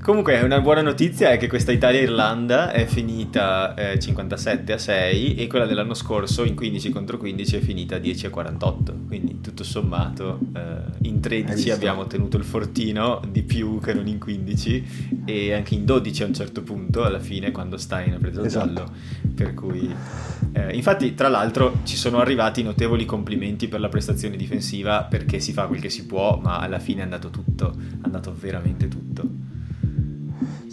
Comunque 0.04 0.38
una 0.42 0.60
buona 0.60 0.82
notizia 0.82 1.30
è 1.30 1.38
che 1.38 1.48
questa 1.48 1.72
Italia-Irlanda 1.72 2.72
è 2.72 2.84
finita 2.84 3.74
eh, 3.74 3.98
57 3.98 4.74
a 4.74 4.76
6 4.76 5.34
e 5.34 5.46
quella 5.46 5.64
dell'anno 5.64 5.94
scorso 5.94 6.44
in 6.44 6.54
15 6.54 6.90
contro 6.90 7.16
15 7.16 7.56
è 7.56 7.60
finita 7.60 7.96
10 7.96 8.26
a 8.26 8.28
48, 8.28 8.98
quindi 9.06 9.40
tutto 9.40 9.64
sommato 9.64 10.40
eh, 10.54 11.08
in 11.08 11.20
13 11.20 11.70
abbiamo 11.70 12.06
tenuto 12.06 12.36
il 12.36 12.44
fortino 12.44 13.22
di 13.30 13.42
più 13.44 13.80
che 13.80 13.94
non 13.94 14.06
in 14.06 14.18
15 14.18 15.22
e 15.24 15.54
anche 15.54 15.74
in 15.74 15.86
12 15.86 16.22
a 16.22 16.26
un 16.26 16.34
certo 16.34 16.62
punto 16.62 17.02
alla 17.02 17.18
fine 17.18 17.50
quando 17.50 17.78
Stein 17.78 18.12
ha 18.12 18.18
preso 18.18 18.40
il 18.40 18.46
esatto. 18.46 18.72
giallo, 18.74 18.92
per 19.34 19.54
cui... 19.54 19.90
Eh, 20.52 20.76
infatti 20.76 21.14
tra 21.14 21.28
l'altro 21.28 21.80
ci 21.84 21.96
sono 21.96 22.18
arrivati 22.18 22.62
notevoli 22.62 23.06
complimenti 23.06 23.68
per 23.68 23.80
la 23.80 23.88
prestazione 23.88 24.36
difensiva 24.36 25.04
perché 25.04 25.40
si 25.40 25.54
fa 25.54 25.66
quel 25.66 25.80
che 25.80 25.88
si 25.88 26.04
può 26.04 26.38
ma 26.42 26.58
alla 26.58 26.78
fine 26.78 27.00
è 27.00 27.04
andato 27.04 27.30
tutto, 27.30 27.74
è 27.74 28.04
andato 28.04 28.34
veramente 28.38 28.86
tutto. 28.86 29.53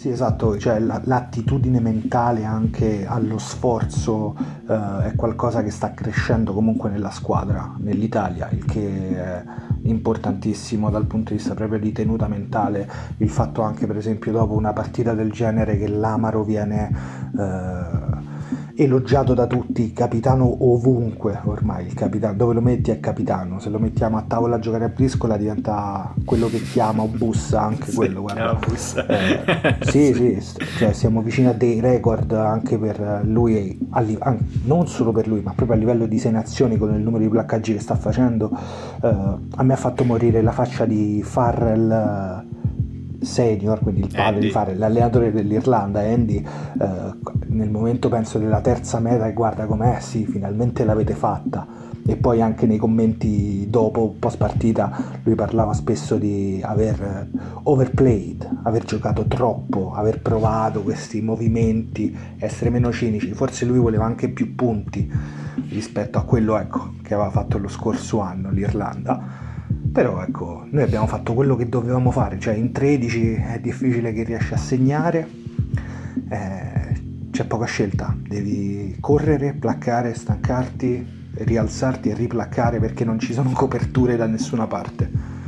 Sì, 0.02 0.08
esatto, 0.08 0.58
cioè 0.58 0.80
l'attitudine 0.80 1.78
mentale 1.78 2.42
anche 2.42 3.06
allo 3.06 3.38
sforzo 3.38 4.34
eh, 4.68 5.04
è 5.04 5.12
qualcosa 5.14 5.62
che 5.62 5.70
sta 5.70 5.92
crescendo 5.92 6.52
comunque 6.52 6.90
nella 6.90 7.10
squadra, 7.10 7.76
nell'Italia, 7.78 8.48
il 8.50 8.64
che 8.64 9.16
è 9.16 9.44
importantissimo 9.82 10.90
dal 10.90 11.06
punto 11.06 11.30
di 11.30 11.36
vista 11.36 11.54
proprio 11.54 11.78
di 11.78 11.92
tenuta 11.92 12.26
mentale, 12.26 12.90
il 13.18 13.28
fatto 13.28 13.62
anche 13.62 13.86
per 13.86 13.96
esempio 13.96 14.32
dopo 14.32 14.54
una 14.54 14.72
partita 14.72 15.14
del 15.14 15.30
genere 15.30 15.78
che 15.78 15.86
l'Amaro 15.86 16.42
viene... 16.42 16.90
Eh, 17.38 18.30
elogiato 18.76 19.34
da 19.34 19.46
tutti, 19.46 19.92
capitano 19.92 20.64
ovunque 20.70 21.40
ormai, 21.44 21.86
il 21.86 21.94
capitano, 21.94 22.34
dove 22.34 22.54
lo 22.54 22.60
metti 22.60 22.90
è 22.90 23.00
capitano, 23.00 23.58
se 23.60 23.70
lo 23.70 23.78
mettiamo 23.78 24.16
a 24.16 24.24
tavola 24.26 24.56
a 24.56 24.58
giocare 24.58 24.84
a 24.84 24.88
briscola 24.88 25.36
diventa 25.36 26.12
quello 26.24 26.48
che 26.48 26.60
chiama 26.62 27.02
o 27.02 27.06
bussa 27.06 27.62
anche 27.62 27.92
quello, 27.92 28.26
sì, 28.26 28.34
guarda. 28.34 28.54
Bussa. 28.54 29.06
Eh, 29.06 29.76
sì, 29.88 30.12
sì, 30.14 30.64
cioè 30.78 30.92
siamo 30.92 31.22
vicini 31.22 31.48
a 31.48 31.52
dei 31.52 31.80
record 31.80 32.32
anche 32.32 32.78
per 32.78 33.20
lui, 33.24 33.78
non 34.64 34.86
solo 34.86 35.12
per 35.12 35.26
lui, 35.26 35.40
ma 35.40 35.52
proprio 35.54 35.76
a 35.76 35.80
livello 35.80 36.06
di 36.06 36.18
sei 36.18 36.32
nazioni 36.32 36.76
con 36.76 36.94
il 36.94 37.00
numero 37.00 37.22
di 37.22 37.28
placcaggi 37.28 37.74
che 37.74 37.80
sta 37.80 37.94
facendo, 37.94 38.50
eh, 39.02 39.08
a 39.08 39.62
me 39.62 39.72
ha 39.72 39.76
fatto 39.76 40.04
morire 40.04 40.42
la 40.42 40.52
faccia 40.52 40.84
di 40.84 41.22
Farrell 41.22 42.50
senior, 43.22 43.80
quindi 43.80 44.00
il 44.02 44.08
padre 44.08 44.34
Andy. 44.34 44.40
di 44.40 44.50
fare 44.50 44.74
l'allenatore 44.74 45.32
dell'Irlanda, 45.32 46.00
Andy, 46.00 46.36
eh, 46.36 47.14
nel 47.46 47.70
momento 47.70 48.08
penso 48.08 48.38
della 48.38 48.60
terza 48.60 48.98
meta 48.98 49.26
e 49.26 49.32
guarda 49.32 49.66
com'è, 49.66 50.00
sì, 50.00 50.26
finalmente 50.26 50.84
l'avete 50.84 51.14
fatta. 51.14 51.90
E 52.04 52.16
poi 52.16 52.42
anche 52.42 52.66
nei 52.66 52.78
commenti 52.78 53.70
dopo, 53.70 54.16
post 54.18 54.36
partita, 54.36 55.20
lui 55.22 55.36
parlava 55.36 55.72
spesso 55.72 56.16
di 56.16 56.60
aver 56.60 57.28
overplayed, 57.62 58.48
aver 58.64 58.84
giocato 58.84 59.26
troppo, 59.26 59.92
aver 59.94 60.20
provato 60.20 60.82
questi 60.82 61.20
movimenti, 61.20 62.16
essere 62.38 62.70
meno 62.70 62.90
cinici. 62.90 63.32
Forse 63.34 63.64
lui 63.64 63.78
voleva 63.78 64.04
anche 64.04 64.30
più 64.30 64.56
punti 64.56 65.08
rispetto 65.68 66.18
a 66.18 66.24
quello 66.24 66.56
ecco, 66.58 66.94
che 67.02 67.14
aveva 67.14 67.30
fatto 67.30 67.58
lo 67.58 67.68
scorso 67.68 68.18
anno 68.18 68.50
l'Irlanda 68.50 69.41
però 69.90 70.22
ecco, 70.22 70.66
noi 70.70 70.82
abbiamo 70.82 71.06
fatto 71.06 71.34
quello 71.34 71.56
che 71.56 71.68
dovevamo 71.68 72.10
fare, 72.10 72.38
cioè 72.38 72.54
in 72.54 72.72
13 72.72 73.32
è 73.34 73.60
difficile 73.60 74.12
che 74.12 74.22
riesci 74.22 74.54
a 74.54 74.56
segnare, 74.56 75.28
eh, 76.30 77.00
c'è 77.30 77.44
poca 77.46 77.64
scelta, 77.64 78.14
devi 78.18 78.96
correre, 79.00 79.54
placcare, 79.54 80.14
stancarti, 80.14 81.20
rialzarti 81.34 82.10
e 82.10 82.14
riplaccare 82.14 82.78
perché 82.78 83.04
non 83.04 83.18
ci 83.18 83.32
sono 83.32 83.50
coperture 83.56 84.16
da 84.16 84.26
nessuna 84.26 84.66
parte. 84.66 85.40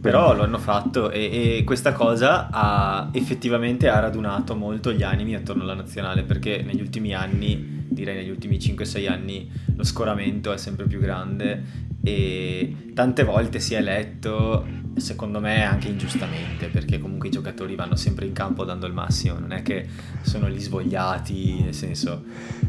Però 0.00 0.34
lo 0.34 0.42
hanno 0.42 0.58
fatto 0.58 1.12
e, 1.12 1.58
e, 1.58 1.64
questa 1.64 1.92
cosa 1.92 2.48
ha 2.50 3.08
effettivamente 3.12 3.88
ha 3.88 4.00
radunato 4.00 4.56
molto 4.56 4.92
gli 4.92 5.04
animi 5.04 5.36
attorno 5.36 5.62
alla 5.62 5.74
nazionale 5.74 6.24
perché 6.24 6.62
negli 6.64 6.80
ultimi 6.80 7.14
anni, 7.14 7.81
direi 7.92 8.16
negli 8.16 8.30
ultimi 8.30 8.56
5-6 8.56 9.10
anni, 9.10 9.50
lo 9.74 9.84
scoramento 9.84 10.52
è 10.52 10.56
sempre 10.56 10.86
più 10.86 10.98
grande 10.98 11.90
e 12.02 12.92
tante 12.94 13.22
volte 13.22 13.60
si 13.60 13.74
è 13.74 13.80
letto, 13.80 14.66
secondo 14.96 15.40
me 15.40 15.62
anche 15.64 15.88
ingiustamente, 15.88 16.66
perché 16.66 16.98
comunque 16.98 17.28
i 17.28 17.30
giocatori 17.30 17.76
vanno 17.76 17.94
sempre 17.94 18.26
in 18.26 18.32
campo 18.32 18.64
dando 18.64 18.86
il 18.86 18.92
massimo, 18.92 19.38
non 19.38 19.52
è 19.52 19.62
che 19.62 19.86
sono 20.22 20.48
gli 20.48 20.60
svogliati, 20.60 21.62
nel 21.62 21.74
senso 21.74 22.24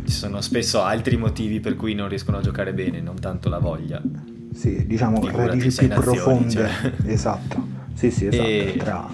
ci 0.05 0.13
sono 0.13 0.41
spesso 0.41 0.81
altri 0.81 1.17
motivi 1.17 1.59
per 1.59 1.75
cui 1.75 1.95
non 1.95 2.07
riescono 2.09 2.37
a 2.37 2.41
giocare 2.41 2.73
bene, 2.73 3.01
non 3.01 3.19
tanto 3.19 3.49
la 3.49 3.59
voglia. 3.59 4.01
Sì, 4.53 4.85
diciamo 4.85 5.19
Figurati 5.19 5.47
radici 5.49 5.77
più 5.79 5.87
nazioni, 5.87 6.17
profonde. 6.17 6.51
Cioè. 6.51 6.91
Esatto. 7.05 7.67
Sì, 7.93 8.11
sì, 8.11 8.27
esatto. 8.27 8.47
E... 8.47 8.75
Tra 8.77 9.09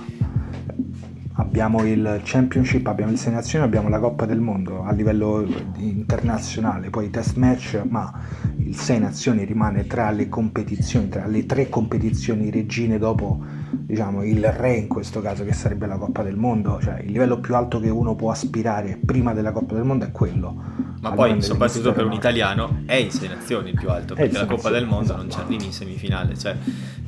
abbiamo 1.40 1.86
il 1.86 2.22
Championship, 2.24 2.86
abbiamo 2.88 3.12
il 3.12 3.18
Sei 3.18 3.32
Nazioni, 3.32 3.64
abbiamo 3.64 3.88
la 3.88 4.00
Coppa 4.00 4.26
del 4.26 4.42
Mondo 4.42 4.84
a 4.84 4.92
livello 4.92 5.46
internazionale, 5.78 6.90
poi 6.90 7.10
test 7.10 7.38
match, 7.38 7.82
ma 7.88 8.12
il 8.58 8.76
Sei 8.76 9.00
Nazioni 9.00 9.46
rimane 9.46 9.88
tra 9.88 10.12
le 10.12 10.28
competizioni, 10.28 11.08
tra 11.08 11.26
le 11.26 11.46
tre 11.46 11.70
competizioni 11.70 12.52
regine 12.52 12.98
dopo 12.98 13.42
diciamo, 13.72 14.24
il 14.24 14.46
re 14.52 14.74
in 14.74 14.88
questo 14.88 15.22
caso 15.22 15.46
che 15.46 15.54
sarebbe 15.54 15.88
la 15.88 15.98
Coppa 15.98 16.24
del 16.24 16.36
Mondo, 16.36 16.80
cioè 16.82 17.00
il 17.02 17.12
livello 17.12 17.40
più 17.40 17.56
alto 17.56 17.80
che 17.80 17.90
uno 17.90 18.16
può 18.16 18.32
aspirare 18.32 19.00
prima 19.04 19.34
della 19.34 19.52
Coppa 19.52 19.76
del 19.76 19.84
Mondo 19.84 20.06
è 20.06 20.12
quello. 20.12 20.88
Ma 21.02 21.14
poi 21.14 21.42
soprattutto 21.42 21.94
per 21.94 22.06
un 22.06 22.12
italiano 22.12 22.82
è 22.86 22.96
in 22.96 23.10
sei 23.10 23.30
nazioni 23.30 23.70
il 23.70 23.76
più 23.80 23.90
alto, 23.90 24.16
perché 24.16 24.38
la 24.38 24.46
Coppa 24.46 24.70
del 24.70 24.86
Mondo 24.86 25.04
esatto. 25.04 25.22
non 25.22 25.32
ci 25.32 25.40
arrivi 25.40 25.66
in 25.66 25.72
semifinale, 25.72 26.38
cioè 26.38 26.56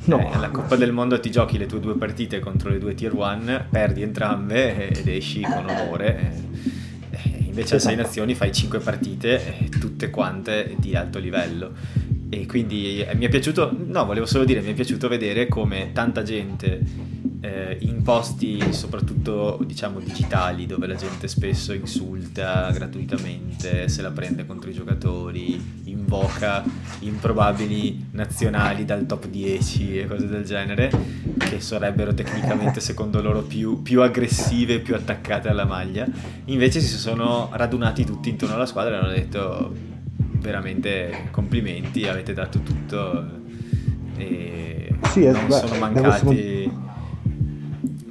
no. 0.06 0.18
eh, 0.18 0.38
la 0.38 0.48
Coppa 0.48 0.76
del 0.76 0.92
Mondo 0.92 1.20
ti 1.20 1.30
giochi 1.30 1.58
le 1.58 1.66
tue 1.66 1.78
due 1.78 1.96
partite 1.96 2.40
contro 2.40 2.70
le 2.70 2.78
due 2.78 2.94
tier 2.94 3.14
1, 3.14 3.66
perdi 3.70 4.02
entrambe 4.02 4.21
ed 4.88 5.08
esci 5.08 5.40
con 5.42 5.68
onore. 5.68 6.32
Eh, 7.10 7.44
invece 7.44 7.76
a 7.76 7.78
sei 7.78 7.92
esatto. 7.92 8.06
nazioni 8.06 8.34
fai 8.34 8.52
cinque 8.52 8.78
partite, 8.78 9.58
eh, 9.58 9.68
tutte 9.68 10.10
quante 10.10 10.74
di 10.78 10.94
alto 10.96 11.18
livello 11.18 11.74
e 12.34 12.46
quindi 12.46 13.00
eh, 13.02 13.14
mi 13.14 13.26
è 13.26 13.28
piaciuto, 13.28 13.76
no, 13.88 14.06
volevo 14.06 14.24
solo 14.24 14.44
dire, 14.44 14.62
mi 14.62 14.70
è 14.70 14.72
piaciuto 14.72 15.06
vedere 15.06 15.48
come 15.48 15.90
tanta 15.92 16.22
gente 16.22 16.80
eh, 17.42 17.76
in 17.80 18.02
posti 18.02 18.72
soprattutto 18.72 19.60
diciamo 19.66 20.00
digitali 20.00 20.64
dove 20.64 20.86
la 20.86 20.94
gente 20.94 21.28
spesso 21.28 21.74
insulta 21.74 22.70
gratuitamente, 22.70 23.86
se 23.88 24.00
la 24.00 24.10
prende 24.12 24.46
contro 24.46 24.70
i 24.70 24.72
giocatori, 24.72 25.62
invoca 25.84 26.64
improbabili 27.00 28.06
nazionali 28.12 28.86
dal 28.86 29.04
top 29.04 29.26
10 29.26 29.98
e 29.98 30.06
cose 30.06 30.26
del 30.26 30.44
genere 30.46 30.90
che 31.36 31.60
sarebbero 31.60 32.14
tecnicamente 32.14 32.80
secondo 32.80 33.20
loro 33.20 33.42
più, 33.42 33.82
più 33.82 34.00
aggressive, 34.00 34.80
più 34.80 34.94
attaccate 34.94 35.50
alla 35.50 35.66
maglia, 35.66 36.06
invece 36.46 36.80
si 36.80 36.96
sono 36.96 37.50
radunati 37.52 38.06
tutti 38.06 38.30
intorno 38.30 38.54
alla 38.54 38.64
squadra 38.64 38.94
e 38.94 38.98
hanno 38.98 39.12
detto 39.12 39.90
veramente 40.42 41.28
complimenti, 41.30 42.06
avete 42.06 42.34
dato 42.34 42.60
tutto 42.60 43.40
e 44.16 44.94
sì, 45.12 45.24
non 45.24 45.46
beh, 45.46 45.54
sono 45.54 45.78
mancati... 45.78 46.80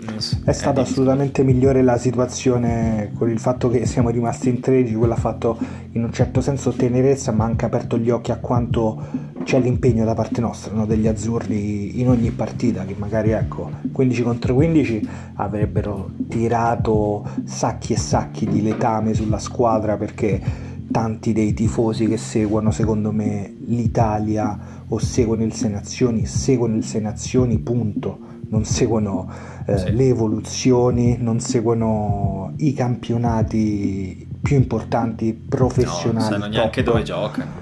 Non 0.03 0.17
è 0.45 0.51
stata 0.51 0.81
assolutamente 0.81 1.43
migliore 1.43 1.83
la 1.83 1.97
situazione 1.97 3.11
con 3.15 3.29
il 3.29 3.39
fatto 3.39 3.69
che 3.69 3.85
siamo 3.85 4.09
rimasti 4.09 4.49
in 4.49 4.59
13, 4.59 4.95
quello 4.95 5.13
ha 5.13 5.17
fatto 5.17 5.57
in 5.91 6.03
un 6.03 6.11
certo 6.11 6.41
senso 6.41 6.71
tenerezza, 6.71 7.31
ma 7.31 7.45
anche 7.45 7.65
aperto 7.65 7.97
gli 7.97 8.09
occhi 8.09 8.31
a 8.31 8.37
quanto 8.37 9.29
c'è 9.43 9.59
l'impegno 9.59 10.03
da 10.03 10.13
parte 10.13 10.41
nostra, 10.41 10.73
no? 10.73 10.85
degli 10.85 11.07
azzurri 11.07 11.99
in 11.99 12.09
ogni 12.09 12.31
partita, 12.31 12.83
che 12.85 12.95
magari 12.97 13.31
ecco 13.31 13.69
15 13.91 14.23
contro 14.23 14.55
15 14.55 15.09
avrebbero 15.35 16.11
tirato 16.27 17.27
sacchi 17.43 17.93
e 17.93 17.97
sacchi 17.97 18.47
di 18.47 18.61
letame 18.61 19.13
sulla 19.13 19.39
squadra 19.39 19.97
perché 19.97 20.69
tanti 20.91 21.33
dei 21.33 21.53
tifosi 21.53 22.07
che 22.07 22.17
seguono 22.17 22.71
secondo 22.71 23.11
me 23.11 23.55
l'Italia 23.65 24.83
o 24.87 24.99
seguono 24.99 25.43
il 25.43 25.53
Sei 25.53 25.71
Nazioni, 25.71 26.25
seguono 26.25 26.75
il 26.75 26.83
Sei 26.83 27.01
Nazioni 27.01 27.57
punto, 27.59 28.19
non 28.49 28.65
seguono 28.65 29.29
eh, 29.65 29.77
sì. 29.77 29.91
le 29.93 30.07
evoluzioni, 30.07 31.17
non 31.19 31.39
seguono 31.39 32.53
i 32.57 32.73
campionati 32.73 34.27
più 34.41 34.57
importanti 34.57 35.33
professionali. 35.33 36.13
No, 36.13 36.19
non 36.19 36.29
sanno 36.29 36.47
neanche 36.47 36.83
dove 36.83 37.03
giocano. 37.03 37.59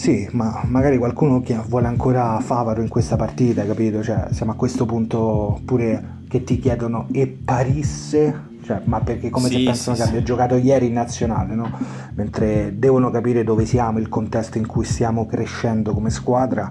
Sì, 0.00 0.26
ma 0.32 0.62
magari 0.64 0.96
qualcuno 0.96 1.42
che 1.42 1.54
vuole 1.68 1.86
ancora 1.86 2.40
Favaro 2.40 2.80
in 2.80 2.88
questa 2.88 3.16
partita, 3.16 3.66
capito? 3.66 4.02
Cioè, 4.02 4.28
siamo 4.30 4.52
a 4.52 4.54
questo 4.54 4.86
punto 4.86 5.60
pure 5.66 6.20
che 6.26 6.42
ti 6.42 6.58
chiedono 6.58 7.06
e 7.12 7.26
Parisse 7.26 8.48
cioè, 8.70 8.82
ma 8.84 9.00
perché 9.00 9.30
come 9.30 9.48
sì, 9.48 9.56
se 9.56 9.64
pensano 9.64 9.96
sì, 9.96 10.02
che 10.02 10.06
sì. 10.06 10.14
abbia 10.14 10.24
giocato 10.24 10.54
ieri 10.54 10.86
in 10.86 10.92
nazionale, 10.92 11.56
no? 11.56 11.72
mentre 12.14 12.78
devono 12.78 13.10
capire 13.10 13.42
dove 13.42 13.66
siamo, 13.66 13.98
il 13.98 14.08
contesto 14.08 14.58
in 14.58 14.66
cui 14.66 14.84
stiamo 14.84 15.26
crescendo 15.26 15.92
come 15.92 16.10
squadra. 16.10 16.70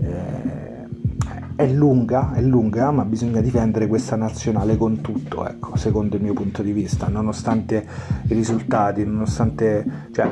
Eh, 0.00 0.64
è 1.54 1.66
lunga, 1.68 2.34
è 2.34 2.42
lunga, 2.42 2.90
ma 2.90 3.04
bisogna 3.04 3.40
difendere 3.40 3.86
questa 3.86 4.16
nazionale 4.16 4.76
con 4.76 5.00
tutto, 5.00 5.48
ecco, 5.48 5.76
secondo 5.76 6.16
il 6.16 6.22
mio 6.22 6.34
punto 6.34 6.62
di 6.62 6.72
vista, 6.72 7.06
nonostante 7.06 7.86
i 8.26 8.34
risultati, 8.34 9.04
nonostante... 9.04 10.08
Cioè, 10.12 10.30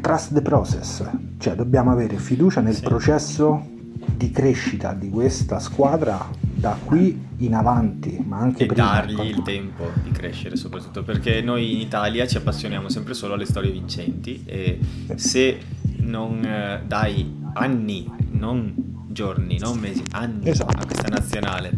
trust 0.00 0.32
the 0.32 0.40
process, 0.40 1.04
cioè 1.38 1.54
dobbiamo 1.54 1.90
avere 1.90 2.16
fiducia 2.16 2.60
nel 2.60 2.78
processo 2.80 3.76
di 4.16 4.30
crescita 4.30 4.92
di 4.92 5.08
questa 5.08 5.58
squadra 5.58 6.28
da 6.40 6.76
qui 6.84 7.26
in 7.38 7.54
avanti, 7.54 8.22
ma 8.26 8.38
anche 8.38 8.64
e 8.64 8.66
prima. 8.66 8.84
dargli 8.84 9.20
il 9.20 9.42
tempo 9.42 9.90
di 10.02 10.10
crescere, 10.10 10.56
soprattutto 10.56 11.02
perché 11.04 11.40
noi 11.40 11.74
in 11.74 11.80
Italia 11.80 12.26
ci 12.26 12.36
appassioniamo 12.36 12.88
sempre 12.88 13.14
solo 13.14 13.34
alle 13.34 13.44
storie 13.44 13.70
vincenti 13.70 14.42
e 14.44 14.78
se 15.14 15.60
non 15.98 16.44
eh, 16.44 16.82
dai 16.84 17.32
anni, 17.54 18.10
non 18.30 18.74
giorni, 19.08 19.58
non 19.58 19.78
mesi, 19.78 20.02
anni 20.12 20.48
esatto. 20.48 20.82
a 20.82 20.84
questa 20.84 21.08
nazionale 21.08 21.70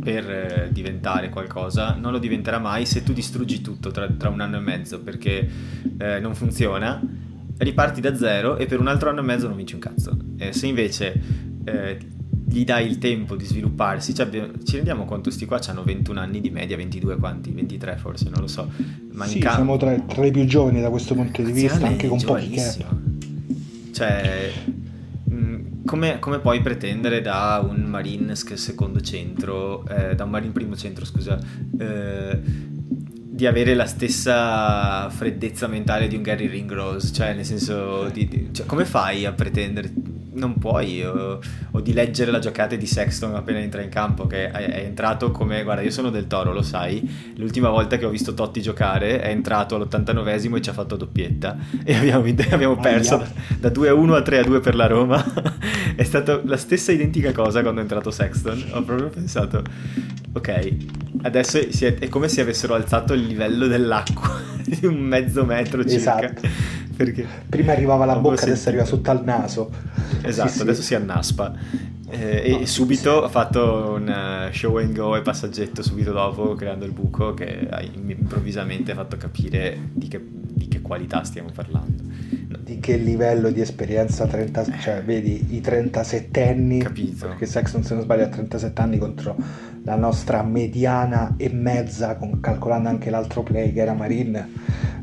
per 0.00 0.30
eh, 0.30 0.68
diventare 0.70 1.30
qualcosa, 1.30 1.94
non 1.94 2.12
lo 2.12 2.18
diventerà 2.18 2.58
mai 2.58 2.86
se 2.86 3.02
tu 3.02 3.12
distruggi 3.12 3.60
tutto 3.60 3.90
tra, 3.90 4.08
tra 4.08 4.28
un 4.28 4.40
anno 4.40 4.56
e 4.56 4.60
mezzo 4.60 5.00
perché 5.00 5.48
eh, 5.98 6.20
non 6.20 6.34
funziona, 6.34 7.00
riparti 7.58 8.00
da 8.00 8.14
zero 8.16 8.56
e 8.56 8.66
per 8.66 8.80
un 8.80 8.88
altro 8.88 9.10
anno 9.10 9.20
e 9.20 9.24
mezzo 9.24 9.46
non 9.48 9.56
vinci 9.56 9.74
un 9.74 9.80
cazzo. 9.80 10.16
Eh, 10.36 10.52
se 10.52 10.66
invece 10.66 11.52
eh, 11.64 11.98
gli 12.46 12.64
dai 12.64 12.86
il 12.86 12.98
tempo 12.98 13.36
di 13.36 13.44
svilupparsi. 13.44 14.14
Cioè, 14.14 14.28
ci 14.64 14.76
rendiamo 14.76 15.04
conto, 15.04 15.30
sti 15.30 15.46
qua 15.46 15.60
hanno 15.66 15.82
21 15.82 16.20
anni 16.20 16.40
di 16.40 16.50
media, 16.50 16.76
22 16.76 17.16
quanti? 17.16 17.50
23 17.50 17.96
forse, 17.96 18.28
non 18.30 18.40
lo 18.40 18.46
so. 18.46 18.70
Ma 19.12 19.26
sì, 19.26 19.40
siamo 19.40 19.76
tra, 19.76 19.98
tra, 20.00 20.24
i 20.24 20.30
più 20.30 20.44
giovani 20.44 20.80
da 20.80 20.90
questo 20.90 21.14
punto 21.14 21.42
di 21.42 21.52
vista, 21.52 21.86
anche 21.86 22.08
con 22.08 22.20
pochi 22.22 22.50
cap. 22.50 22.94
Cioè, 23.92 24.52
come, 25.84 26.18
come, 26.18 26.38
puoi 26.40 26.60
pretendere 26.60 27.20
da 27.20 27.64
un 27.66 27.82
Marines 27.82 28.52
secondo 28.54 29.00
centro, 29.00 29.86
eh, 29.86 30.14
da 30.14 30.24
un 30.24 30.30
Marine 30.30 30.52
primo 30.52 30.76
centro, 30.76 31.04
scusa, 31.04 31.38
eh, 31.78 32.40
di 32.42 33.46
avere 33.46 33.74
la 33.74 33.86
stessa 33.86 35.08
freddezza 35.10 35.66
mentale 35.66 36.08
di 36.08 36.16
un 36.16 36.22
Gary 36.22 36.46
Ringrose? 36.46 37.12
Cioè, 37.12 37.34
nel 37.34 37.44
senso, 37.44 38.08
di, 38.12 38.26
di, 38.28 38.48
cioè, 38.52 38.66
come 38.66 38.84
fai 38.84 39.24
a 39.24 39.32
pretendere 39.32 39.92
non 40.34 40.58
puoi, 40.58 41.02
o, 41.04 41.40
o, 41.70 41.80
di 41.80 41.92
leggere 41.92 42.30
la 42.30 42.38
giocata 42.38 42.76
di 42.76 42.86
Sexton 42.86 43.34
appena 43.34 43.58
entra 43.58 43.82
in 43.82 43.88
campo, 43.88 44.26
che 44.26 44.50
è, 44.50 44.52
è, 44.52 44.84
entrato 44.84 45.30
come, 45.30 45.62
guarda 45.62 45.82
io 45.82 45.90
sono 45.90 46.10
del 46.10 46.26
Toro, 46.26 46.52
lo 46.52 46.62
sai, 46.62 47.32
l'ultima 47.36 47.70
volta 47.70 47.96
che 47.96 48.04
ho 48.04 48.10
visto 48.10 48.34
Totti 48.34 48.60
giocare 48.60 49.20
è 49.20 49.28
entrato 49.28 49.76
all'89esimo 49.76 50.56
e 50.56 50.60
ci 50.60 50.70
ha 50.70 50.72
fatto 50.72 50.96
doppietta. 50.96 51.56
E 51.86 51.94
abbiamo, 51.94 52.24
abbiamo 52.50 52.76
perso 52.76 53.18
da, 53.58 53.68
da 53.68 53.68
2-1 53.68 54.12
a 54.14 54.20
3-2 54.20 54.60
per 54.60 54.74
la 54.74 54.86
Roma, 54.86 55.22
è 55.94 56.02
stata 56.02 56.40
la 56.44 56.56
stessa 56.56 56.92
identica 56.92 57.32
cosa 57.32 57.60
quando 57.60 57.80
è 57.80 57.82
entrato 57.82 58.10
Sexton, 58.10 58.64
ho 58.72 58.82
proprio 58.82 59.08
pensato, 59.08 59.62
ok, 60.32 60.76
adesso 61.22 61.58
è, 61.58 61.94
è 61.98 62.08
come 62.08 62.28
se 62.28 62.40
avessero 62.40 62.74
alzato 62.74 63.12
il 63.12 63.26
livello 63.26 63.66
dell'acqua 63.66 64.40
di 64.64 64.86
un 64.86 64.96
mezzo 64.96 65.44
metro 65.44 65.84
circa. 65.84 66.24
Esatto 66.24 66.73
perché 66.96 67.26
Prima 67.48 67.72
arrivava 67.72 68.04
la 68.04 68.16
bocca, 68.16 68.42
adesso 68.42 68.68
arriva 68.68 68.84
sotto 68.84 69.10
al 69.10 69.24
naso. 69.24 69.70
Esatto, 70.22 70.48
sì, 70.48 70.60
adesso 70.62 70.80
sì. 70.80 70.86
si 70.88 70.94
annaspa. 70.94 71.52
Eh, 72.08 72.50
no, 72.50 72.58
e 72.60 72.66
subito 72.66 73.18
sì. 73.18 73.24
ha 73.24 73.28
fatto 73.28 73.94
un 73.96 74.48
uh, 74.48 74.52
show 74.52 74.76
and 74.76 74.94
go 74.94 75.16
e 75.16 75.22
passaggetto 75.22 75.82
subito 75.82 76.12
dopo, 76.12 76.54
creando 76.54 76.84
il 76.84 76.92
buco 76.92 77.34
che 77.34 77.66
ha 77.68 77.82
improvvisamente 77.82 78.94
fatto 78.94 79.16
capire 79.16 79.88
di 79.92 80.06
che, 80.08 80.20
di 80.22 80.68
che 80.68 80.80
qualità 80.80 81.24
stiamo 81.24 81.50
parlando. 81.52 82.02
Di 82.60 82.78
che 82.78 82.96
livello 82.96 83.50
di 83.50 83.60
esperienza 83.60 84.26
30, 84.26 84.78
cioè 84.78 85.02
vedi 85.02 85.54
i 85.54 85.60
37 85.60 86.48
anni, 86.48 86.78
Capito. 86.78 87.26
perché 87.26 87.46
Sexton 87.46 87.82
se 87.82 87.94
non 87.94 88.02
sbaglio 88.02 88.24
ha 88.24 88.28
37 88.28 88.80
anni 88.80 88.98
contro 88.98 89.36
la 89.84 89.96
nostra 89.96 90.42
mediana 90.42 91.34
e 91.36 91.50
mezza, 91.50 92.16
con, 92.16 92.40
calcolando 92.40 92.88
anche 92.88 93.10
l'altro 93.10 93.42
play 93.42 93.72
che 93.72 93.80
era 93.80 93.92
Marin. 93.92 94.48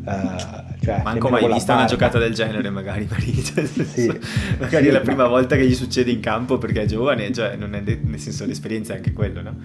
Uh, 0.03 0.70
cioè, 0.83 1.01
Manco 1.03 1.29
mai 1.29 1.47
vista 1.51 1.75
una 1.75 1.85
giocata 1.85 2.17
del 2.17 2.33
genere, 2.33 2.69
magari. 2.71 3.07
Sì, 3.91 4.07
magari 4.59 4.83
sì, 4.83 4.89
è 4.89 4.91
la 4.91 5.01
prima 5.01 5.27
volta 5.27 5.55
che 5.55 5.67
gli 5.67 5.75
succede 5.75 6.09
in 6.09 6.19
campo 6.19 6.57
perché 6.57 6.83
è 6.83 6.85
giovane, 6.85 7.31
cioè 7.31 7.55
non 7.55 7.75
è 7.75 7.83
de- 7.83 7.99
nel 8.03 8.19
senso 8.19 8.45
l'esperienza 8.45 8.93
è 8.93 8.97
anche 8.97 9.13
quello, 9.13 9.41
no? 9.41 9.55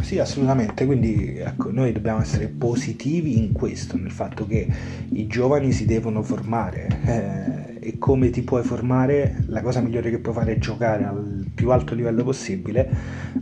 Sì, 0.00 0.18
assolutamente, 0.18 0.86
quindi 0.86 1.36
ecco, 1.36 1.70
noi 1.70 1.92
dobbiamo 1.92 2.22
essere 2.22 2.46
positivi 2.46 3.36
in 3.36 3.52
questo, 3.52 3.98
nel 3.98 4.10
fatto 4.10 4.46
che 4.46 4.66
i 5.10 5.26
giovani 5.26 5.72
si 5.72 5.84
devono 5.84 6.22
formare. 6.22 6.88
Eh, 7.04 7.88
e 7.88 7.98
come 7.98 8.30
ti 8.30 8.42
puoi 8.42 8.62
formare, 8.62 9.44
la 9.48 9.60
cosa 9.60 9.80
migliore 9.80 10.10
che 10.10 10.18
puoi 10.18 10.34
fare 10.34 10.52
è 10.54 10.58
giocare 10.58 11.04
al 11.04 11.44
più 11.54 11.70
alto 11.70 11.94
livello 11.94 12.24
possibile 12.24 12.88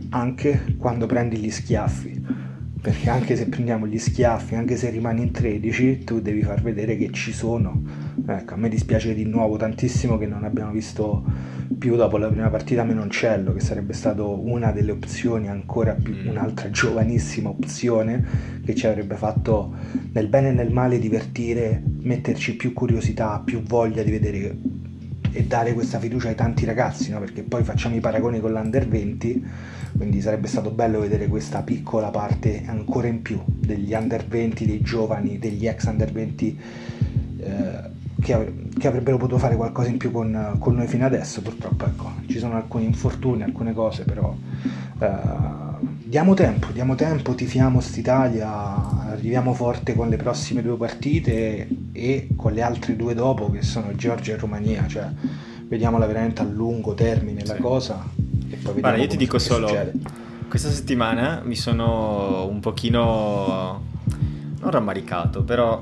anche 0.09 0.75
quando 0.77 1.05
prendi 1.05 1.37
gli 1.37 1.49
schiaffi 1.49 2.47
perché 2.81 3.09
anche 3.09 3.35
se 3.35 3.47
prendiamo 3.47 3.87
gli 3.87 3.97
schiaffi, 3.97 4.55
anche 4.55 4.77
se 4.77 4.89
rimani 4.89 5.23
in 5.23 5.31
13, 5.31 6.03
tu 6.05 6.21
devi 6.21 6.41
far 6.43 6.61
vedere 6.61 6.95
che 6.95 7.11
ci 7.11 7.33
sono. 7.33 7.81
Ecco, 8.25 8.53
a 8.53 8.57
me 8.57 8.69
dispiace 8.69 9.13
di 9.13 9.25
nuovo 9.25 9.57
tantissimo 9.57 10.17
che 10.17 10.27
non 10.27 10.43
abbiamo 10.43 10.71
visto 10.71 11.23
più 11.77 11.95
dopo 11.95 12.17
la 12.17 12.29
prima 12.29 12.49
partita 12.49 12.83
Menoncello, 12.83 13.53
che 13.53 13.59
sarebbe 13.59 13.93
stato 13.93 14.39
una 14.45 14.71
delle 14.71 14.91
opzioni, 14.91 15.49
ancora 15.49 15.93
più 15.93 16.15
mm. 16.15 16.27
un'altra 16.27 16.69
giovanissima 16.69 17.49
opzione 17.49 18.61
che 18.63 18.73
ci 18.75 18.87
avrebbe 18.87 19.15
fatto 19.15 19.73
nel 20.13 20.27
bene 20.27 20.49
e 20.49 20.53
nel 20.53 20.71
male 20.71 20.99
divertire, 20.99 21.81
metterci 22.01 22.55
più 22.55 22.71
curiosità, 22.73 23.41
più 23.43 23.61
voglia 23.61 24.03
di 24.03 24.11
vedere 24.11 24.57
e 25.39 25.45
dare 25.45 25.73
questa 25.73 25.99
fiducia 25.99 26.27
ai 26.27 26.35
tanti 26.35 26.65
ragazzi, 26.65 27.11
no? 27.11 27.19
perché 27.19 27.43
poi 27.43 27.63
facciamo 27.63 27.95
i 27.95 27.99
paragoni 27.99 28.39
con 28.39 28.51
l'Under 28.51 28.87
20 28.87 29.45
quindi 29.95 30.21
sarebbe 30.21 30.47
stato 30.47 30.69
bello 30.69 30.99
vedere 30.99 31.27
questa 31.27 31.61
piccola 31.61 32.09
parte 32.09 32.63
ancora 32.67 33.07
in 33.07 33.21
più 33.21 33.41
degli 33.45 33.93
under 33.93 34.25
20, 34.25 34.65
dei 34.65 34.81
giovani, 34.81 35.39
degli 35.39 35.65
ex 35.67 35.85
under 35.85 36.11
20 36.11 36.59
eh, 37.39 37.97
che, 38.21 38.53
che, 38.77 38.87
avrebbero 38.87 39.17
potuto 39.17 39.39
fare 39.39 39.55
qualcosa 39.55 39.89
in 39.89 39.97
più 39.97 40.11
con, 40.11 40.57
con, 40.59 40.75
noi 40.75 40.87
fino 40.87 41.05
adesso, 41.05 41.41
purtroppo 41.41 41.85
ecco, 41.85 42.11
ci 42.27 42.37
sono 42.37 42.55
alcuni 42.55 42.85
infortuni, 42.85 43.43
alcune 43.43 43.73
cose, 43.73 44.03
però 44.03 44.35
eh, 44.99 45.07
diamo 46.09 46.33
tempo, 46.33 46.71
diamo 46.71 46.95
tempo, 46.95 47.35
tifiamo 47.35 47.79
st'Italia, 47.81 48.49
arriviamo 49.11 49.53
forte 49.53 49.93
con 49.93 50.09
le 50.09 50.17
prossime 50.17 50.63
due 50.63 50.75
partite 50.75 51.67
e 51.91 52.29
con 52.35 52.53
le 52.53 52.63
altre 52.63 52.95
due 52.95 53.13
dopo 53.13 53.51
che 53.51 53.61
sono 53.61 53.95
Georgia 53.95 54.33
e 54.33 54.37
Romania, 54.37 54.87
cioè 54.87 55.07
vediamola 55.67 56.07
veramente 56.07 56.41
a 56.41 56.45
lungo 56.45 56.95
termine 56.95 57.41
sì. 57.41 57.47
la 57.47 57.55
cosa 57.57 58.03
Guarda, 58.63 58.95
io 58.95 59.07
ti 59.07 59.17
dico 59.17 59.37
solo, 59.37 59.67
succede. 59.67 59.93
questa 60.47 60.71
settimana 60.71 61.41
mi 61.45 61.55
sono 61.55 62.47
un 62.47 62.59
pochino, 62.59 63.83
non 64.59 64.71
rammaricato, 64.71 65.43
però 65.43 65.79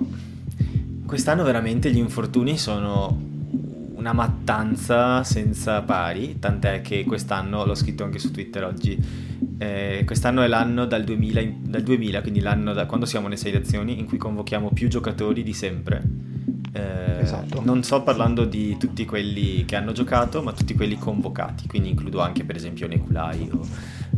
quest'anno 1.06 1.44
veramente 1.44 1.90
gli 1.90 1.98
infortuni 1.98 2.58
sono 2.58 3.18
una 4.10 4.14
mattanza 4.14 5.24
senza 5.24 5.82
pari, 5.82 6.40
tant'è 6.40 6.82
che 6.82 7.04
quest'anno, 7.04 7.66
l'ho 7.66 7.76
scritto 7.76 8.04
anche 8.04 8.20
su 8.20 8.32
Twitter 8.32 8.64
oggi, 8.64 8.98
eh, 9.58 10.04
quest'anno 10.06 10.42
è 10.42 10.48
l'anno 10.48 10.86
dal 10.86 11.04
2000, 11.04 11.42
dal 11.62 11.82
2000, 11.84 12.22
quindi 12.22 12.40
l'anno 12.40 12.74
da 12.74 12.86
quando 12.86 13.06
siamo 13.06 13.28
nelle 13.28 13.40
sei 13.40 13.52
lezioni, 13.52 14.00
in 14.00 14.06
cui 14.06 14.18
convochiamo 14.18 14.72
più 14.72 14.88
giocatori 14.88 15.44
di 15.44 15.54
sempre 15.54 16.28
eh, 16.78 17.22
esatto. 17.22 17.62
Non 17.64 17.84
sto 17.84 18.04
parlando 18.04 18.46
di 18.46 18.78
tutti 18.78 19.06
quelli 19.06 19.66
che 19.66 19.76
hanno 19.76 19.92
giocato, 19.92 20.42
ma 20.44 20.54
tutti 20.54 20.76
quelli 20.76 20.98
convocati, 20.98 21.68
quindi 21.68 21.90
includo 21.90 22.22
anche 22.22 22.44
per 22.44 22.56
esempio 22.56 22.88
Nekulai 22.88 23.50
o 23.52 23.66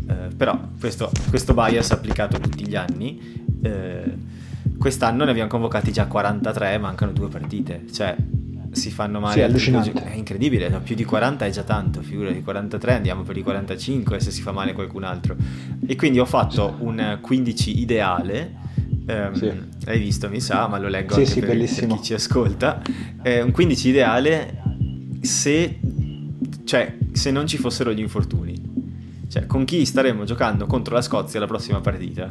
Eh, 0.08 0.34
però 0.36 0.60
questo, 0.80 1.12
questo, 1.30 1.54
bias 1.54 1.92
applicato 1.92 2.40
tutti 2.40 2.68
gli 2.68 2.76
anni. 2.76 3.44
Eh, 3.62 4.18
quest'anno 4.78 5.24
ne 5.24 5.32
abbiamo 5.32 5.50
convocati 5.50 5.92
già 5.92 6.08
43, 6.08 6.78
mancano 6.80 7.12
due 7.12 7.28
partite. 7.28 7.86
Cioè, 7.92 8.16
si 8.72 8.92
fanno 8.92 9.20
male. 9.20 9.34
Sì, 9.34 9.40
è 9.40 9.44
allucinante. 9.44 10.04
È 10.04 10.16
incredibile, 10.16 10.70
no? 10.70 10.82
più 10.82 10.96
di 10.96 11.04
40 11.04 11.46
è 11.46 11.50
già 11.50 11.64
tanto, 11.64 12.02
figura 12.02 12.32
di 12.32 12.42
43 12.42 12.94
andiamo 12.94 13.24
per 13.24 13.38
i 13.38 13.44
45 13.44 14.20
se 14.20 14.32
si 14.32 14.42
fa 14.42 14.52
male 14.52 14.74
qualcun 14.74 15.04
altro. 15.04 15.36
E 15.86 15.96
quindi 15.96 16.20
ho 16.20 16.26
fatto 16.26 16.76
un 16.80 17.18
15 17.22 17.80
ideale. 17.80 18.68
Um, 19.08 19.34
sì. 19.34 19.52
L'hai 19.86 20.00
visto, 20.00 20.30
mi 20.30 20.40
sa, 20.40 20.68
ma 20.68 20.78
lo 20.78 20.88
leggo 20.88 21.14
sì, 21.14 21.22
anche 21.22 21.32
sì, 21.32 21.40
per, 21.40 21.58
per, 21.58 21.98
chi 21.98 22.04
ci 22.04 22.14
ascolta. 22.14 22.82
Eh, 23.24 23.42
un 23.42 23.52
15 23.52 23.90
ideale 23.90 24.62
se, 25.22 25.80
cioè, 26.64 26.96
se 27.12 27.32
non 27.32 27.48
ci 27.48 27.58
fossero 27.58 27.92
gli 27.92 28.00
infortuni. 28.00 28.88
Cioè, 29.28 29.46
con 29.46 29.66
chi 29.66 29.86
staremmo 29.86 30.26
giocando 30.26 30.66
contro 30.66 30.94
la 30.94 31.02
Scozia 31.02 31.40
la 31.40 31.48
prossima 31.48 31.82
partita? 31.82 32.28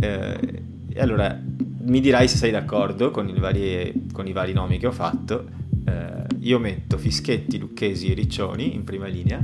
Eh, 0.00 0.62
e 0.88 1.00
allora 1.00 1.38
mi 1.84 2.00
dirai 2.00 2.28
se 2.28 2.36
sei 2.36 2.50
d'accordo 2.50 3.10
con, 3.10 3.32
vari, 3.38 4.08
con 4.12 4.26
i 4.26 4.32
vari 4.32 4.52
nomi 4.52 4.78
che 4.78 4.86
ho 4.86 4.92
fatto. 4.92 5.46
Eh, 5.86 6.26
io 6.40 6.58
metto 6.58 6.96
Fischetti, 6.96 7.58
Lucchesi 7.58 8.10
e 8.10 8.14
Riccioni 8.14 8.74
in 8.74 8.84
prima 8.84 9.06
linea, 9.06 9.42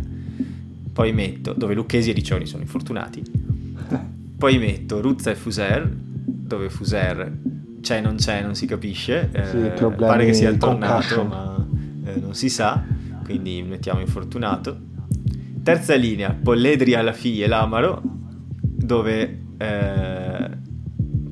poi 0.92 1.12
metto, 1.12 1.52
dove 1.52 1.74
Lucchesi 1.74 2.10
e 2.10 2.12
Riccioni 2.12 2.46
sono 2.46 2.62
infortunati, 2.62 3.22
poi 4.36 4.58
metto 4.58 5.00
Ruzza 5.00 5.30
e 5.30 5.34
Fuser, 5.34 5.88
dove 5.90 6.70
Fuser 6.70 7.38
c'è, 7.80 8.00
non 8.00 8.16
c'è, 8.16 8.42
non 8.42 8.54
si 8.54 8.66
capisce, 8.66 9.28
eh, 9.32 9.46
sì, 9.46 9.84
pare 9.96 10.24
che 10.26 10.32
sia 10.32 10.50
il 10.50 10.58
tornato, 10.58 11.24
ma 11.24 11.66
eh, 12.04 12.18
non 12.18 12.34
si 12.34 12.48
sa, 12.48 12.84
quindi 13.24 13.62
mettiamo 13.62 14.00
infortunato. 14.00 14.88
Terza 15.62 15.94
linea, 15.94 16.32
Polledri 16.32 16.94
alla 16.94 17.12
figlia 17.12 17.44
e 17.44 17.48
Lamaro, 17.48 18.02
dove 18.60 19.40
eh, 19.58 20.50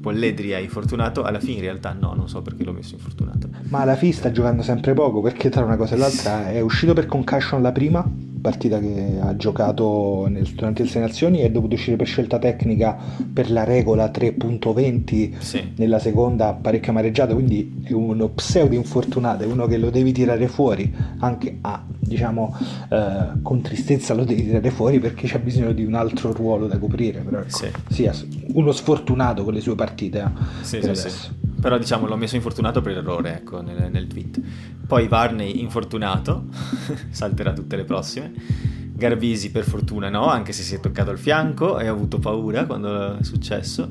Polledri 0.08 0.48
è 0.48 0.56
infortunato, 0.56 1.22
alla 1.22 1.38
fine 1.38 1.56
in 1.56 1.60
realtà 1.60 1.92
no, 1.92 2.14
non 2.14 2.30
so 2.30 2.40
perché 2.40 2.64
l'ho 2.64 2.72
messo 2.72 2.94
infortunato. 2.94 3.46
Ma 3.68 3.80
alla 3.80 3.94
fine 3.94 4.12
sta 4.12 4.30
giocando 4.30 4.62
sempre 4.62 4.94
poco 4.94 5.20
perché 5.20 5.50
tra 5.50 5.62
una 5.62 5.76
cosa 5.76 5.96
e 5.96 5.98
l'altra 5.98 6.48
è 6.48 6.60
uscito 6.60 6.94
per 6.94 7.04
concussion 7.04 7.60
la 7.60 7.72
prima 7.72 8.02
partita 8.40 8.78
che 8.78 9.18
ha 9.20 9.36
giocato 9.36 10.28
durante 10.54 10.82
le 10.84 11.00
Nazioni 11.00 11.38
è 11.38 11.50
dovuto 11.50 11.74
uscire 11.74 11.96
per 11.96 12.06
scelta 12.06 12.38
tecnica 12.38 12.96
per 13.32 13.50
la 13.50 13.64
regola 13.64 14.10
3.20 14.10 15.38
sì. 15.38 15.72
nella 15.76 15.98
seconda 15.98 16.54
parecchia 16.54 16.92
mareggiata 16.92 17.34
quindi 17.34 17.82
è 17.84 17.92
uno 17.92 18.28
pseudo 18.28 18.74
infortunato 18.74 19.44
è 19.44 19.46
uno 19.46 19.66
che 19.66 19.76
lo 19.76 19.90
devi 19.90 20.12
tirare 20.12 20.48
fuori 20.48 20.92
anche 21.18 21.58
a 21.60 21.84
diciamo 21.98 22.56
eh, 22.90 23.42
con 23.42 23.60
tristezza 23.60 24.14
lo 24.14 24.24
devi 24.24 24.44
tirare 24.44 24.70
fuori 24.70 24.98
perché 24.98 25.26
c'è 25.26 25.38
bisogno 25.38 25.72
di 25.72 25.84
un 25.84 25.94
altro 25.94 26.32
ruolo 26.32 26.66
da 26.66 26.78
coprire 26.78 27.20
però 27.20 27.38
ecco, 27.38 27.48
sì. 27.48 27.70
sia 27.88 28.14
uno 28.54 28.72
sfortunato 28.72 29.44
con 29.44 29.54
le 29.54 29.60
sue 29.60 29.74
partite 29.74 30.20
eh, 30.20 30.64
sì, 30.64 30.78
per 30.78 30.96
sì, 30.96 31.08
però 31.60 31.78
diciamo 31.78 32.06
l'ho 32.06 32.16
messo 32.16 32.36
infortunato 32.36 32.80
per 32.80 32.96
errore 32.96 33.36
ecco, 33.36 33.60
nel, 33.60 33.90
nel 33.90 34.06
tweet 34.06 34.40
poi 34.88 35.06
Varney 35.06 35.60
infortunato, 35.60 36.46
salterà 37.10 37.52
tutte 37.52 37.76
le 37.76 37.84
prossime. 37.84 38.32
Garbisi 38.94 39.50
per 39.50 39.64
fortuna 39.64 40.08
no, 40.08 40.26
anche 40.26 40.52
se 40.52 40.62
si 40.62 40.74
è 40.74 40.80
toccato 40.80 41.10
al 41.10 41.18
fianco 41.18 41.78
e 41.78 41.86
ha 41.86 41.90
avuto 41.90 42.18
paura 42.18 42.64
quando 42.64 43.18
è 43.18 43.22
successo. 43.22 43.88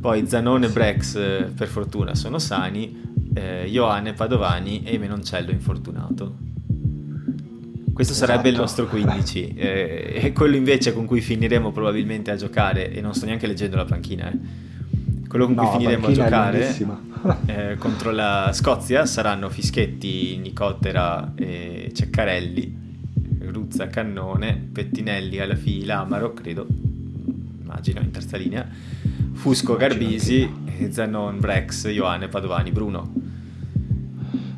Poi 0.00 0.26
Zanone 0.28 0.66
e 0.66 0.68
Brex 0.68 1.16
eh, 1.16 1.50
per 1.54 1.66
fortuna 1.66 2.14
sono 2.14 2.38
sani, 2.38 3.02
eh, 3.34 3.66
Ioane, 3.66 4.12
Padovani 4.12 4.84
e 4.84 4.98
Menoncello 4.98 5.50
infortunato. 5.50 6.36
Questo 7.92 8.12
esatto. 8.12 8.30
sarebbe 8.30 8.50
il 8.50 8.56
nostro 8.56 8.86
15 8.86 9.54
eh, 9.54 10.20
e 10.22 10.32
quello 10.32 10.54
invece 10.54 10.92
con 10.92 11.06
cui 11.06 11.20
finiremo 11.20 11.72
probabilmente 11.72 12.30
a 12.30 12.36
giocare 12.36 12.92
e 12.92 13.00
non 13.00 13.14
sto 13.14 13.26
neanche 13.26 13.48
leggendo 13.48 13.74
la 13.74 13.84
panchina. 13.84 14.30
Eh. 14.30 14.38
Quello 15.34 15.48
con 15.48 15.56
no, 15.56 15.68
cui 15.68 15.78
finiremo 15.80 16.06
a 16.06 16.12
giocare 16.12 16.76
eh, 17.46 17.76
contro 17.76 18.12
la 18.12 18.50
Scozia 18.52 19.04
saranno 19.04 19.48
Fischetti, 19.50 20.36
Nicotera 20.36 21.32
e 21.34 21.90
Ceccarelli, 21.92 23.00
Ruzza, 23.40 23.88
Cannone, 23.88 24.68
Pettinelli, 24.72 25.40
alla 25.40 25.56
fine 25.56 25.86
Lamaro, 25.86 26.34
credo, 26.34 26.68
immagino 27.62 27.98
in 27.98 28.12
terza 28.12 28.36
linea, 28.36 28.64
Fusco, 29.32 29.74
Garbisi, 29.74 30.48
Zanon, 30.90 31.40
Brex, 31.40 31.86
Ioane, 31.86 32.28
Padovani, 32.28 32.70
Bruno. 32.70 33.23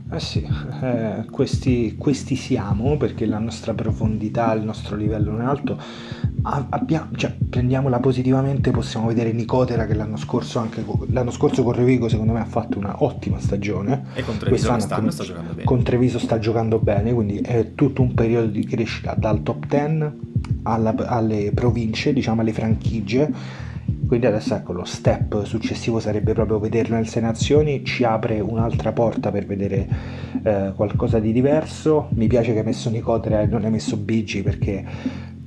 Eh 0.09 0.21
sì, 0.21 0.47
eh, 0.83 1.25
questi, 1.31 1.97
questi, 1.99 2.37
siamo 2.37 2.97
perché 2.97 3.27
la 3.27 3.41
nostra 3.41 3.75
profondità, 3.75 4.53
il 4.53 4.63
nostro 4.63 4.95
livello 4.95 5.33
non 5.33 5.41
è 5.41 5.45
alto. 5.45 5.77
Abbiamo, 6.43 7.09
cioè, 7.17 7.33
prendiamola 7.33 7.99
positivamente, 7.99 8.71
possiamo 8.71 9.09
vedere 9.09 9.33
Nicotera 9.33 9.85
che 9.85 9.95
l'anno 9.95 10.17
scorso, 10.17 10.61
anche, 10.61 10.85
l'anno 11.09 11.33
scorso 11.33 11.65
con 11.65 11.73
Revigo 11.73 12.09
secondo 12.09 12.33
me 12.33 12.41
ha 12.41 12.45
fatto 12.45 12.79
una 12.79 13.03
ottima 13.03 13.41
stagione. 13.41 14.05
E 14.15 14.23
con 14.23 14.39
Treviso 14.39 14.69
quest'anno 14.69 15.11
sta 15.11 15.25
giocando 15.25 15.53
bene. 15.53 15.65
Con 15.65 15.83
Treviso 15.83 16.19
sta 16.21 16.39
giocando 16.39 16.79
bene, 16.79 17.13
quindi 17.13 17.39
è 17.39 17.75
tutto 17.75 18.03
un 18.03 18.15
periodo 18.15 18.47
di 18.47 18.65
crescita 18.65 19.15
dal 19.19 19.43
top 19.43 19.67
10 19.67 20.13
alla, 20.63 20.95
alle 20.95 21.51
province, 21.53 22.13
diciamo 22.13 22.43
alle 22.43 22.53
franchigie 22.53 23.65
quindi 24.07 24.27
adesso 24.27 24.55
ecco 24.55 24.73
lo 24.73 24.85
step 24.85 25.45
successivo 25.45 25.99
sarebbe 25.99 26.33
proprio 26.33 26.59
vederlo 26.59 26.95
nelle 26.95 27.07
sei 27.07 27.23
nazioni, 27.23 27.85
ci 27.85 28.05
apre 28.05 28.41
un'altra 28.41 28.93
porta 28.93 29.31
per 29.31 29.47
vedere 29.47 29.89
eh, 30.43 30.73
qualcosa 30.75 31.19
di 31.19 31.33
diverso. 31.33 32.09
Mi 32.11 32.27
piace 32.27 32.53
che 32.53 32.61
hai 32.61 32.65
messo 32.65 32.89
Nicotera 32.91 33.41
e 33.41 33.47
non 33.47 33.65
hai 33.65 33.71
messo 33.71 33.97
Bigi 33.97 34.43
perché 34.43 34.85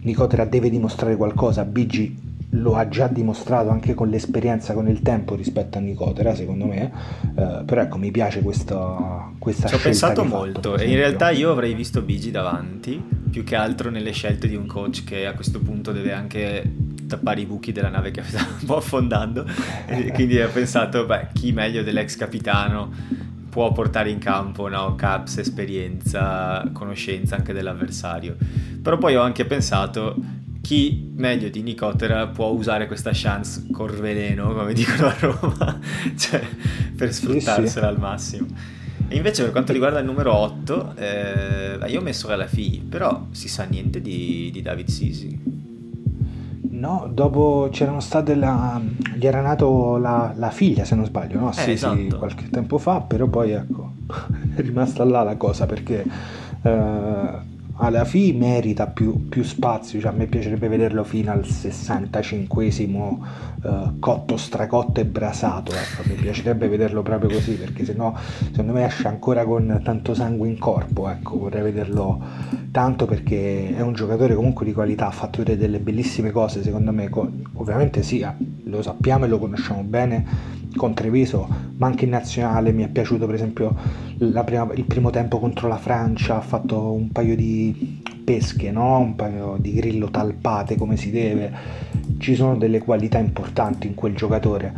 Nicotera 0.01 0.45
deve 0.45 0.69
dimostrare 0.69 1.15
qualcosa, 1.15 1.63
Bigi 1.63 2.27
lo 2.53 2.75
ha 2.75 2.87
già 2.87 3.07
dimostrato 3.07 3.69
anche 3.69 3.93
con 3.93 4.09
l'esperienza, 4.09 4.73
con 4.73 4.87
il 4.87 5.01
tempo 5.01 5.35
rispetto 5.35 5.77
a 5.77 5.81
Nicotera, 5.81 6.33
secondo 6.33 6.65
me. 6.65 6.91
Eh, 7.35 7.63
però 7.65 7.81
ecco, 7.81 7.97
mi 7.97 8.11
piace 8.11 8.41
questa, 8.41 9.31
questa 9.37 9.67
Ci 9.67 9.75
ho 9.75 9.79
pensato 9.79 10.23
molto 10.23 10.71
fatto, 10.71 10.81
e 10.81 10.89
in 10.89 10.95
realtà 10.95 11.29
io 11.29 11.51
avrei 11.51 11.73
visto 11.73 12.01
Bigi 12.01 12.31
davanti, 12.31 13.01
più 13.29 13.43
che 13.43 13.55
altro 13.55 13.89
nelle 13.89 14.11
scelte 14.11 14.47
di 14.47 14.55
un 14.55 14.65
coach 14.65 15.03
che 15.03 15.27
a 15.27 15.33
questo 15.33 15.59
punto 15.59 15.91
deve 15.91 16.11
anche 16.11 16.63
tappare 17.09 17.41
i 17.41 17.45
buchi 17.45 17.71
della 17.71 17.89
nave 17.89 18.11
che 18.11 18.23
stava 18.23 18.47
un 18.59 18.65
po' 18.65 18.77
affondando. 18.77 19.45
e 19.87 20.11
quindi 20.13 20.39
ho 20.39 20.49
pensato, 20.49 21.05
beh, 21.05 21.29
chi 21.33 21.51
meglio 21.51 21.83
dell'ex 21.83 22.15
capitano 22.15 22.91
può 23.49 23.71
portare 23.71 24.11
in 24.11 24.19
campo 24.19 24.67
no? 24.67 24.95
caps, 24.95 25.39
esperienza, 25.39 26.69
conoscenza 26.71 27.35
anche 27.35 27.51
dell'avversario. 27.51 28.37
Però 28.81 28.97
poi 28.97 29.15
ho 29.15 29.21
anche 29.21 29.45
pensato 29.45 30.15
chi 30.61 31.11
meglio 31.15 31.49
di 31.49 31.61
Nicotera 31.63 32.27
può 32.27 32.47
usare 32.47 32.85
questa 32.85 33.11
chance 33.13 33.65
col 33.71 33.91
veleno, 33.91 34.53
come 34.53 34.73
dicono 34.73 35.07
a 35.07 35.15
Roma, 35.19 35.79
cioè 36.15 36.45
per 36.95 37.11
sfruttarsela 37.11 37.87
al 37.87 37.97
massimo. 37.97 38.47
E 39.07 39.15
invece 39.15 39.41
per 39.41 39.51
quanto 39.51 39.73
riguarda 39.73 39.97
il 39.97 40.05
numero 40.05 40.31
8, 40.35 40.93
eh, 40.95 41.79
io 41.87 41.99
ho 41.99 42.03
messo 42.03 42.27
Galafi, 42.27 42.85
però 42.87 43.27
si 43.31 43.47
sa 43.47 43.63
niente 43.63 44.01
di, 44.01 44.51
di 44.53 44.61
David 44.61 44.87
Sisi. 44.87 45.58
No, 46.79 47.09
dopo 47.11 47.67
c'erano 47.71 47.99
state 47.99 48.35
la... 48.35 48.79
gli 49.13 49.27
era 49.27 49.41
nato 49.41 49.97
la, 49.97 50.31
la 50.35 50.49
figlia 50.49 50.85
se 50.85 50.95
non 50.95 51.05
sbaglio, 51.05 51.37
no? 51.37 51.49
Eh, 51.49 51.53
sì, 51.53 51.71
esatto. 51.71 51.95
sì, 51.97 52.07
qualche 52.07 52.49
tempo 52.49 52.77
fa, 52.77 53.01
però 53.01 53.27
poi 53.27 53.51
ecco, 53.51 53.95
è 54.55 54.61
rimasta 54.61 55.03
là 55.03 55.23
la 55.23 55.35
cosa 55.35 55.65
perché 55.65 56.05
eh, 56.61 57.29
alla 57.81 58.03
fine 58.03 58.37
merita 58.37 58.87
più, 58.87 59.29
più 59.29 59.43
spazio, 59.43 59.99
cioè 60.01 60.11
a 60.11 60.13
me 60.13 60.25
piacerebbe 60.25 60.67
vederlo 60.67 61.03
fino 61.03 61.31
al 61.31 61.41
65esimo 61.41 63.17
eh, 63.63 63.91
cotto, 63.99 64.35
stracotto 64.35 64.99
e 64.99 65.05
brasato, 65.05 65.71
ecco, 65.71 66.03
mi 66.09 66.15
piacerebbe 66.15 66.67
vederlo 66.67 67.01
proprio 67.01 67.29
così 67.29 67.53
perché 67.53 67.85
sennò 67.85 68.13
secondo 68.51 68.73
me 68.73 68.85
esce 68.85 69.07
ancora 69.07 69.45
con 69.45 69.79
tanto 69.83 70.13
sangue 70.13 70.49
in 70.49 70.57
corpo, 70.57 71.09
ecco, 71.09 71.39
vorrei 71.39 71.61
vederlo 71.61 72.21
tanto 72.71 73.05
perché 73.05 73.73
è 73.73 73.81
un 73.81 73.93
giocatore 73.93 74.35
comunque 74.35 74.65
di 74.65 74.73
qualità, 74.73 75.07
ha 75.07 75.11
fatto 75.11 75.41
delle 75.43 75.79
bellissime 75.79 76.31
cose 76.31 76.61
secondo 76.61 76.91
me, 76.91 77.09
ovviamente 77.53 78.03
sì, 78.03 78.25
lo 78.63 78.81
sappiamo 78.81 79.23
e 79.23 79.27
lo 79.29 79.39
conosciamo 79.39 79.83
bene 79.83 80.57
con 80.79 80.93
Treviso, 80.93 81.45
ma 81.75 81.87
anche 81.87 82.05
in 82.05 82.11
nazionale 82.11 82.71
mi 82.71 82.83
è 82.83 82.87
piaciuto 82.87 83.25
per 83.25 83.35
esempio 83.35 83.75
prima, 84.45 84.69
il 84.73 84.85
primo 84.85 85.09
tempo 85.09 85.37
contro 85.39 85.67
la 85.67 85.77
Francia, 85.77 86.37
ha 86.37 86.41
fatto 86.41 86.93
un 86.93 87.11
paio 87.11 87.35
di 87.35 88.01
pesche, 88.23 88.71
no? 88.71 88.99
un 88.99 89.15
paio 89.15 89.57
di 89.59 89.73
grillo 89.73 90.09
talpate 90.09 90.77
come 90.77 90.95
si 90.95 91.11
deve, 91.11 91.51
ci 92.19 92.33
sono 92.33 92.55
delle 92.55 92.79
qualità 92.79 93.17
importanti 93.17 93.87
in 93.87 93.93
quel 93.93 94.15
giocatore. 94.15 94.73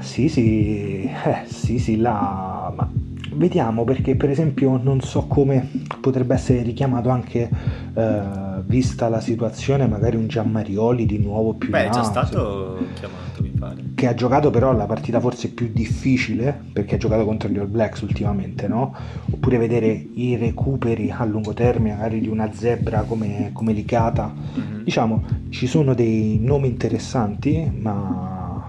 Sì, 0.00 0.28
sì, 0.28 1.04
eh, 1.04 1.46
sì, 1.46 1.78
sì, 1.78 1.96
là, 1.96 2.70
ma 2.76 2.90
vediamo 3.32 3.84
perché 3.84 4.16
per 4.16 4.28
esempio 4.28 4.78
non 4.82 5.00
so 5.00 5.26
come 5.26 5.68
potrebbe 6.00 6.34
essere 6.34 6.62
richiamato 6.62 7.10
anche 7.10 7.48
eh, 7.94 8.22
vista 8.64 9.08
la 9.08 9.20
situazione 9.20 9.86
magari 9.86 10.16
un 10.16 10.26
Giammarioli 10.26 11.06
di 11.06 11.18
nuovo 11.18 11.54
più 11.54 11.70
Beh, 11.70 11.86
è 11.86 11.90
già 11.90 12.02
stato 12.02 12.78
chiamato 12.94 13.42
mi 13.42 13.49
pare 13.60 13.90
che 13.94 14.06
ha 14.06 14.14
giocato 14.14 14.48
però 14.50 14.72
la 14.72 14.86
partita 14.86 15.20
forse 15.20 15.50
più 15.50 15.70
difficile, 15.70 16.58
perché 16.72 16.94
ha 16.94 16.98
giocato 16.98 17.26
contro 17.26 17.50
gli 17.50 17.58
All 17.58 17.70
Blacks 17.70 18.00
ultimamente, 18.00 18.66
no? 18.66 18.94
Oppure 19.30 19.58
vedere 19.58 19.88
i 20.14 20.36
recuperi 20.36 21.10
a 21.10 21.22
lungo 21.24 21.52
termine, 21.52 21.94
magari 21.94 22.20
di 22.20 22.28
una 22.28 22.50
zebra 22.50 23.02
come, 23.02 23.50
come 23.52 23.74
Licata. 23.74 24.32
Mm-hmm. 24.32 24.82
Diciamo, 24.84 25.24
ci 25.50 25.66
sono 25.66 25.92
dei 25.92 26.38
nomi 26.40 26.68
interessanti, 26.68 27.70
ma 27.78 28.66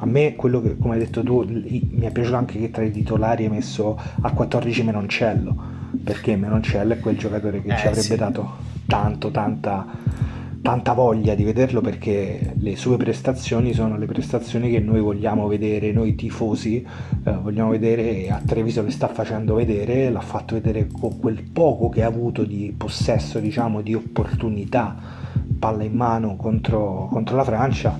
a 0.00 0.06
me 0.06 0.36
quello 0.36 0.62
che, 0.62 0.78
come 0.78 0.94
hai 0.94 1.00
detto 1.00 1.24
tu, 1.24 1.44
mi 1.44 2.06
è 2.06 2.12
piaciuto 2.12 2.36
anche 2.36 2.60
che 2.60 2.70
tra 2.70 2.84
i 2.84 2.92
titolari 2.92 3.44
hai 3.44 3.50
messo 3.50 4.00
a 4.20 4.30
14 4.30 4.84
Menoncello, 4.84 5.56
perché 6.04 6.36
Menoncello 6.36 6.92
è 6.92 7.00
quel 7.00 7.18
giocatore 7.18 7.60
che 7.62 7.72
eh, 7.74 7.76
ci 7.76 7.86
avrebbe 7.88 8.06
sì. 8.06 8.16
dato 8.16 8.56
tanto, 8.86 9.30
tanta 9.32 9.86
tanta 10.62 10.92
voglia 10.92 11.34
di 11.34 11.44
vederlo 11.44 11.80
perché 11.80 12.54
le 12.58 12.76
sue 12.76 12.96
prestazioni 12.96 13.72
sono 13.72 13.96
le 13.96 14.06
prestazioni 14.06 14.70
che 14.70 14.80
noi 14.80 15.00
vogliamo 15.00 15.46
vedere, 15.46 15.92
noi 15.92 16.14
tifosi 16.14 16.84
eh, 17.24 17.32
vogliamo 17.32 17.70
vedere 17.70 18.28
a 18.30 18.40
Treviso 18.44 18.82
le 18.82 18.90
sta 18.90 19.08
facendo 19.08 19.54
vedere, 19.54 20.10
l'ha 20.10 20.20
fatto 20.20 20.54
vedere 20.54 20.88
con 20.88 21.18
quel 21.18 21.42
poco 21.50 21.88
che 21.88 22.02
ha 22.02 22.06
avuto 22.06 22.44
di 22.44 22.74
possesso, 22.76 23.38
diciamo, 23.38 23.80
di 23.80 23.94
opportunità, 23.94 24.96
palla 25.58 25.84
in 25.84 25.94
mano 25.94 26.36
contro, 26.36 27.08
contro 27.10 27.36
la 27.36 27.44
Francia. 27.44 27.96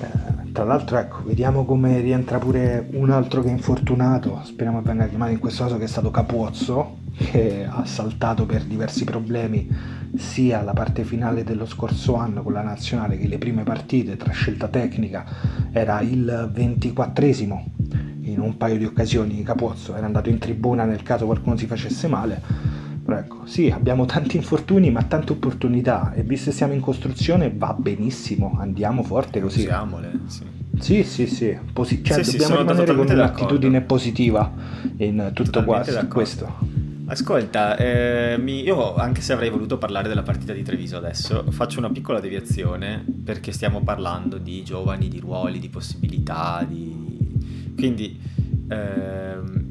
Eh, 0.00 0.52
tra 0.52 0.64
l'altro 0.64 0.98
ecco, 0.98 1.22
vediamo 1.24 1.64
come 1.64 2.00
rientra 2.00 2.38
pure 2.38 2.88
un 2.92 3.10
altro 3.10 3.42
che 3.42 3.48
è 3.48 3.52
infortunato, 3.52 4.40
speriamo 4.44 4.80
venga 4.82 5.06
chiamato 5.08 5.32
in 5.32 5.38
questo 5.38 5.64
caso 5.64 5.78
che 5.78 5.84
è 5.84 5.88
stato 5.88 6.10
Capuozzo, 6.10 7.02
che 7.16 7.66
ha 7.68 7.84
saltato 7.84 8.46
per 8.46 8.62
diversi 8.64 9.04
problemi 9.04 9.68
sia 10.16 10.62
la 10.62 10.72
parte 10.72 11.04
finale 11.04 11.44
dello 11.44 11.66
scorso 11.66 12.16
anno 12.16 12.42
con 12.42 12.52
la 12.52 12.62
nazionale 12.62 13.18
che 13.18 13.28
le 13.28 13.38
prime 13.38 13.62
partite 13.62 14.16
tra 14.16 14.32
scelta 14.32 14.68
tecnica 14.68 15.24
era 15.72 16.00
il 16.00 16.50
24esimo 16.54 17.64
in 18.24 18.40
un 18.40 18.56
paio 18.56 18.76
di 18.76 18.84
occasioni 18.84 19.42
Capozzo 19.42 19.94
era 19.94 20.06
andato 20.06 20.28
in 20.28 20.38
tribuna 20.38 20.84
nel 20.84 21.02
caso 21.02 21.26
qualcuno 21.26 21.56
si 21.56 21.66
facesse 21.66 22.08
male. 22.08 22.40
Però 23.04 23.18
ecco 23.18 23.40
sì 23.44 23.70
abbiamo 23.70 24.04
tanti 24.06 24.36
infortuni 24.36 24.90
ma 24.90 25.02
tante 25.02 25.32
opportunità. 25.32 26.12
E 26.14 26.22
visto 26.22 26.50
che 26.50 26.56
siamo 26.56 26.72
in 26.72 26.80
costruzione 26.80 27.52
va 27.54 27.74
benissimo. 27.78 28.56
Andiamo 28.58 29.02
forte 29.02 29.40
così. 29.40 29.60
Usiamole 29.60 30.12
sì. 30.26 30.42
Sì, 30.76 31.04
sì, 31.04 31.28
sì, 31.28 31.56
Posi- 31.72 32.02
cioè, 32.02 32.24
sì 32.24 32.32
dobbiamo 32.32 32.56
sì, 32.56 32.60
rimanere 32.62 32.94
con 32.96 33.08
un'attitudine 33.08 33.80
positiva 33.82 34.52
in 34.96 35.30
tutto 35.32 35.62
qua, 35.62 35.84
questo. 36.08 36.82
Ascolta, 37.06 37.76
eh, 37.76 38.38
mi, 38.38 38.62
io 38.62 38.94
anche 38.94 39.20
se 39.20 39.34
avrei 39.34 39.50
voluto 39.50 39.76
parlare 39.76 40.08
della 40.08 40.22
partita 40.22 40.54
di 40.54 40.62
Treviso 40.62 40.96
adesso, 40.96 41.44
faccio 41.50 41.78
una 41.78 41.90
piccola 41.90 42.18
deviazione 42.18 43.04
perché 43.24 43.52
stiamo 43.52 43.82
parlando 43.82 44.38
di 44.38 44.64
giovani, 44.64 45.08
di 45.08 45.20
ruoli, 45.20 45.58
di 45.58 45.68
possibilità, 45.68 46.64
di... 46.66 47.74
quindi 47.76 48.18
ehm, 48.68 49.64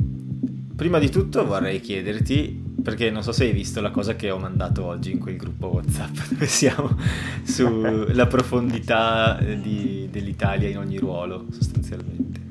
prima 0.76 1.00
di 1.00 1.10
tutto 1.10 1.44
vorrei 1.44 1.82
chiederti, 1.82 2.62
perché 2.84 3.10
non 3.10 3.24
so 3.24 3.32
se 3.32 3.46
hai 3.46 3.52
visto 3.52 3.82
la 3.82 3.90
cosa 3.90 4.16
che 4.16 4.30
ho 4.30 4.38
mandato 4.38 4.86
oggi 4.86 5.12
in 5.12 5.18
quel 5.18 5.38
gruppo 5.38 5.68
WhatsApp 5.68 6.16
dove 6.30 6.46
siamo, 6.46 6.96
sulla 7.42 8.28
profondità 8.28 9.40
di, 9.42 10.08
dell'Italia 10.12 10.70
in 10.70 10.78
ogni 10.78 11.00
ruolo 11.00 11.48
sostanzialmente. 11.50 12.42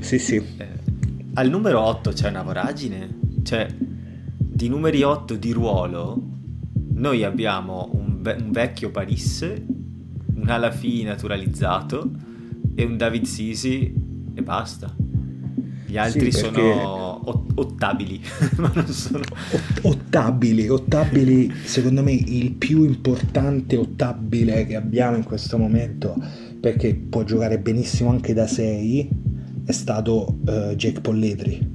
Sì, 0.00 0.18
sì. 0.18 0.36
Eh, 0.36 0.68
al 1.34 1.50
numero 1.50 1.80
8 1.80 2.12
c'è 2.12 2.30
una 2.30 2.42
voragine, 2.42 3.18
cioè 3.42 3.66
di 4.54 4.68
numeri 4.68 5.02
8 5.02 5.34
di 5.34 5.50
ruolo 5.50 6.22
noi 6.92 7.24
abbiamo 7.24 7.90
un, 7.92 8.22
ve- 8.22 8.36
un 8.40 8.52
vecchio 8.52 8.92
Paris, 8.92 9.52
un 10.32 10.48
Alafi 10.48 11.02
naturalizzato 11.02 12.08
e 12.72 12.84
un 12.84 12.96
David 12.96 13.24
Sisi 13.24 13.92
e 14.32 14.42
basta. 14.42 14.94
Gli 15.86 15.96
altri 15.96 16.30
sì, 16.30 16.42
perché... 16.42 16.60
sono 16.60 17.28
ot- 17.28 17.50
ottabili, 17.56 18.20
ma 18.58 18.70
non 18.72 18.86
sono... 18.86 19.24
ottabili, 19.82 20.68
ottabili, 20.68 21.52
secondo 21.64 22.04
me 22.04 22.12
il 22.12 22.52
più 22.52 22.84
importante 22.84 23.76
ottabile 23.76 24.66
che 24.66 24.76
abbiamo 24.76 25.16
in 25.16 25.24
questo 25.24 25.58
momento, 25.58 26.14
perché 26.60 26.94
può 26.94 27.24
giocare 27.24 27.58
benissimo 27.58 28.10
anche 28.10 28.32
da 28.32 28.46
6, 28.46 29.08
è 29.64 29.72
stato 29.72 30.38
uh, 30.46 30.74
Jake 30.76 31.00
Polledri 31.00 31.73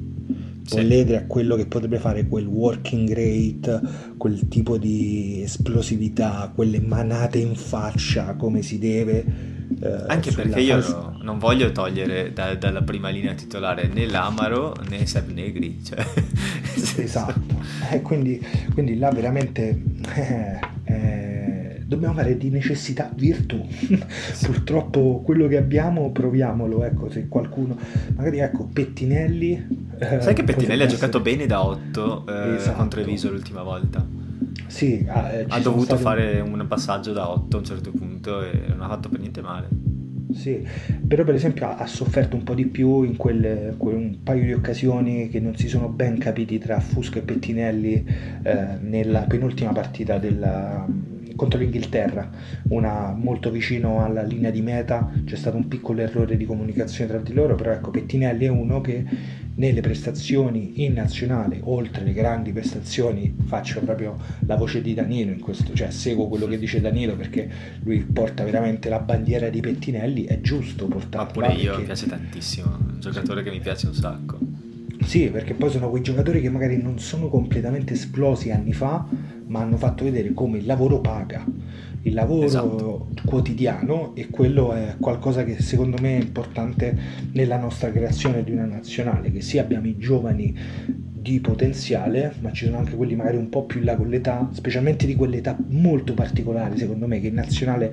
Sì. 0.69 1.13
a 1.15 1.25
quello 1.25 1.55
che 1.55 1.65
potrebbe 1.65 1.97
fare 1.97 2.27
quel 2.27 2.45
working 2.45 3.10
rate, 3.10 3.82
quel 4.17 4.47
tipo 4.47 4.77
di 4.77 5.41
esplosività, 5.43 6.51
quelle 6.53 6.79
manate 6.79 7.39
in 7.39 7.55
faccia 7.55 8.36
come 8.36 8.62
si 8.62 8.77
deve. 8.77 9.25
Eh, 9.82 10.03
Anche 10.08 10.32
perché 10.32 10.60
io 10.60 10.82
fase... 10.82 11.23
non 11.23 11.39
voglio 11.39 11.71
togliere 11.71 12.34
da, 12.34 12.55
dalla 12.55 12.82
prima 12.82 13.10
linea 13.10 13.34
titolare 13.34 13.88
né 13.88 14.05
l'Amaro 14.05 14.75
né 14.89 15.05
Seb 15.05 15.32
Negri. 15.32 15.84
Cioè... 15.84 16.05
esatto, 17.01 17.55
eh, 17.91 18.01
quindi, 18.01 18.45
quindi, 18.73 18.97
là 18.97 19.10
veramente... 19.10 19.82
Eh, 20.15 20.60
eh 20.86 21.49
dobbiamo 21.89 22.13
fare 22.13 22.38
di 22.38 22.51
necessità 22.51 23.12
virtù. 23.15 23.65
Purtroppo 24.43 25.21
quello 25.25 25.47
che 25.47 25.58
abbiamo 25.58 26.12
proviamolo, 26.12 26.84
ecco, 26.84 27.10
se 27.10 27.27
qualcuno 27.27 27.75
magari 28.15 28.38
ecco 28.38 28.69
Pettinelli 28.71 29.88
eh, 29.99 30.21
Sai 30.21 30.33
che 30.33 30.43
Pettinelli 30.43 30.83
ha 30.83 30.88
giocato 30.88 31.19
bene 31.19 31.45
da 31.45 31.63
8 31.65 32.25
eh, 32.27 32.55
esatto. 32.55 32.77
contro 32.77 33.01
Eviso 33.01 33.29
l'ultima 33.29 33.63
volta? 33.63 34.05
Sì, 34.67 35.05
ah, 35.07 35.29
eh, 35.29 35.45
ha 35.47 35.59
dovuto 35.59 35.97
stati... 35.97 36.01
fare 36.01 36.39
un 36.39 36.65
passaggio 36.67 37.12
da 37.12 37.29
8 37.29 37.55
a 37.55 37.59
un 37.59 37.65
certo 37.65 37.91
punto 37.91 38.41
e 38.41 38.65
non 38.67 38.81
ha 38.81 38.88
fatto 38.88 39.09
per 39.09 39.19
niente 39.19 39.41
male. 39.41 39.67
Sì, 40.31 40.65
però 41.07 41.23
per 41.23 41.33
esempio 41.33 41.67
ha, 41.67 41.88
sofferto 41.88 42.35
un 42.35 42.43
po' 42.43 42.53
di 42.53 42.67
più 42.67 43.01
in 43.01 43.15
quelle, 43.15 43.73
quel, 43.77 43.95
un 43.95 44.17
paio 44.21 44.43
di 44.43 44.53
occasioni 44.53 45.27
che 45.27 45.39
non 45.39 45.55
si 45.55 45.67
sono 45.67 45.88
ben 45.88 46.19
capiti 46.19 46.59
tra 46.59 46.79
Fusco 46.79 47.17
e 47.17 47.21
Pettinelli 47.21 48.05
eh, 48.43 48.77
nella 48.79 49.21
penultima 49.21 49.71
partita 49.71 50.19
della, 50.19 50.85
contro 51.39 51.57
l'Inghilterra, 51.57 52.29
una 52.69 53.15
molto 53.17 53.49
vicino 53.49 54.03
alla 54.03 54.21
linea 54.21 54.51
di 54.51 54.62
meta, 54.62 55.09
c'è 55.23 55.38
stato 55.38 55.55
un 55.55 55.69
piccolo 55.69 56.01
errore 56.01 56.35
di 56.35 56.45
comunicazione 56.45 57.09
tra 57.09 57.19
di 57.19 57.33
loro, 57.33 57.55
però 57.55 57.71
ecco 57.71 57.89
Pettinelli 57.89 58.45
è 58.45 58.49
uno 58.49 58.81
che 58.81 59.05
nelle 59.60 59.82
prestazioni 59.82 60.86
in 60.86 60.93
nazionale, 60.93 61.60
oltre 61.63 62.06
le 62.06 62.13
grandi 62.13 62.52
prestazioni, 62.54 63.36
faccio 63.43 63.82
proprio 63.82 64.17
la 64.45 64.56
voce 64.56 64.82
di 64.82 64.93
Danilo 64.93 65.32
in 65.32 65.39
questo, 65.39 65.74
cioè 65.74 65.91
seguo 65.91 66.30
quello 66.30 66.48
che 66.48 66.58
dice 66.58 66.80
Danilo 66.80 67.15
perché 67.17 67.50
lui 67.84 68.00
porta 68.00 68.45
veramente 68.45 68.88
la 68.88 69.00
bandiera 69.00 69.50
di 69.50 69.60
Pettinelli, 69.60 70.24
è 70.24 70.39
giusto 70.39 70.88
portarla. 70.88 71.32
Pure 71.32 71.54
io, 71.54 71.63
perché... 71.63 71.80
mi 71.80 71.86
piace 71.86 72.08
tantissimo, 72.08 72.67
un 72.67 73.00
giocatore 73.00 73.43
che 73.43 73.52
mi 73.52 73.60
piace 73.60 73.88
un 73.88 73.93
sacco. 73.93 74.38
Sì, 75.04 75.30
perché 75.30 75.54
poi 75.54 75.69
sono 75.69 75.89
quei 75.89 76.04
giocatori 76.04 76.39
che 76.39 76.50
magari 76.50 76.82
non 76.82 77.00
sono 77.00 77.28
completamente 77.28 77.93
esplosi 77.93 78.52
anni 78.52 78.74
fa, 78.74 79.06
ma 79.48 79.60
hanno 79.60 79.76
fatto 79.76 80.06
vedere 80.06 80.34
come 80.34 80.60
il 80.60 80.65
lavoro 80.65 81.02
paga, 81.02 81.45
il 82.03 82.13
lavoro 82.13 82.45
esatto. 82.45 83.07
quotidiano 83.25 84.15
e 84.15 84.29
quello 84.29 84.73
è 84.73 84.95
qualcosa 84.99 85.43
che 85.43 85.62
secondo 85.62 85.97
me 85.99 86.17
è 86.17 86.21
importante 86.21 86.97
nella 87.33 87.57
nostra 87.57 87.91
creazione 87.91 88.43
di 88.43 88.51
una 88.51 88.65
nazionale, 88.65 89.31
che 89.31 89.41
sì 89.41 89.57
abbiamo 89.57 89.88
i 89.88 89.97
giovani 89.97 90.55
di 91.19 91.39
potenziale, 91.41 92.33
ma 92.39 92.51
ci 92.51 92.65
sono 92.65 92.77
anche 92.77 92.95
quelli 92.95 93.15
magari 93.15 93.38
un 93.38 93.49
po' 93.49 93.65
più 93.65 93.79
in 93.79 93.85
là 93.85 93.95
con 93.95 94.07
l'età, 94.07 94.49
specialmente 94.51 95.05
di 95.05 95.15
quell'età 95.15 95.57
molto 95.67 96.13
particolare 96.13 96.77
secondo 96.77 97.07
me 97.07 97.19
che 97.19 97.27
in 97.27 97.33
nazionale 97.33 97.91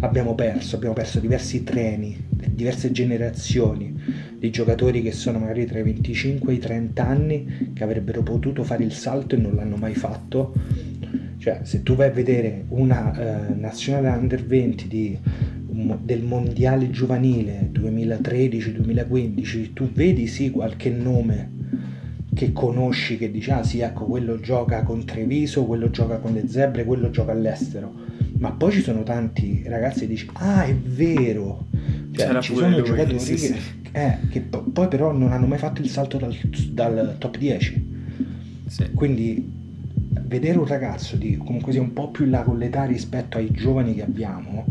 abbiamo 0.00 0.34
perso, 0.34 0.76
abbiamo 0.76 0.94
perso 0.94 1.20
diversi 1.20 1.64
treni, 1.64 2.16
diverse 2.28 2.92
generazioni 2.92 3.94
di 4.38 4.50
giocatori 4.50 5.02
che 5.02 5.12
sono 5.12 5.38
magari 5.38 5.66
tra 5.66 5.78
i 5.78 5.82
25 5.82 6.52
e 6.52 6.56
i 6.56 6.58
30 6.58 7.06
anni 7.06 7.70
che 7.74 7.84
avrebbero 7.84 8.22
potuto 8.22 8.64
fare 8.64 8.84
il 8.84 8.92
salto 8.92 9.34
e 9.34 9.38
non 9.38 9.54
l'hanno 9.54 9.76
mai 9.76 9.94
fatto. 9.94 10.52
Cioè, 11.42 11.62
se 11.64 11.82
tu 11.82 11.96
vai 11.96 12.06
a 12.06 12.12
vedere 12.12 12.66
una 12.68 13.48
eh, 13.48 13.54
nazionale 13.54 14.16
under 14.16 14.46
20 14.46 14.86
di, 14.86 15.18
um, 15.70 15.98
del 16.00 16.22
mondiale 16.22 16.88
giovanile 16.90 17.68
2013-2015, 17.72 19.72
tu 19.72 19.90
vedi 19.90 20.28
sì 20.28 20.52
qualche 20.52 20.90
nome 20.90 21.50
che 22.32 22.52
conosci, 22.52 23.18
che 23.18 23.32
dici, 23.32 23.50
ah 23.50 23.64
sì, 23.64 23.80
ecco, 23.80 24.04
quello 24.04 24.38
gioca 24.38 24.84
con 24.84 25.04
Treviso, 25.04 25.64
quello 25.64 25.90
gioca 25.90 26.18
con 26.18 26.32
le 26.32 26.46
zebre, 26.46 26.84
quello 26.84 27.10
gioca 27.10 27.32
all'estero. 27.32 27.92
Ma 28.38 28.52
poi 28.52 28.70
ci 28.70 28.80
sono 28.80 29.02
tanti 29.02 29.64
ragazzi 29.66 30.02
che 30.02 30.06
dici, 30.06 30.30
ah 30.34 30.62
è 30.62 30.76
vero, 30.76 31.66
cioè, 32.12 32.38
ci 32.38 32.54
sono 32.54 32.76
lui, 32.76 32.84
giocatori 32.84 33.18
sì, 33.18 33.32
che, 33.32 33.38
sì. 33.38 33.54
Eh, 33.90 34.18
che, 34.30 34.42
poi 34.42 34.86
però 34.86 35.10
non 35.10 35.32
hanno 35.32 35.46
mai 35.46 35.58
fatto 35.58 35.82
il 35.82 35.88
salto 35.88 36.18
dal, 36.18 36.32
dal 36.70 37.16
top 37.18 37.36
10. 37.36 37.90
Sì. 38.68 38.92
Quindi 38.92 39.60
vedere 40.20 40.58
un 40.58 40.66
ragazzo 40.66 41.16
di 41.16 41.36
comunque 41.36 41.72
sia 41.72 41.80
un 41.80 41.92
po' 41.92 42.10
più 42.10 42.24
in 42.24 42.30
là 42.30 42.42
con 42.42 42.58
l'età 42.58 42.84
rispetto 42.84 43.38
ai 43.38 43.50
giovani 43.50 43.94
che 43.94 44.02
abbiamo, 44.02 44.64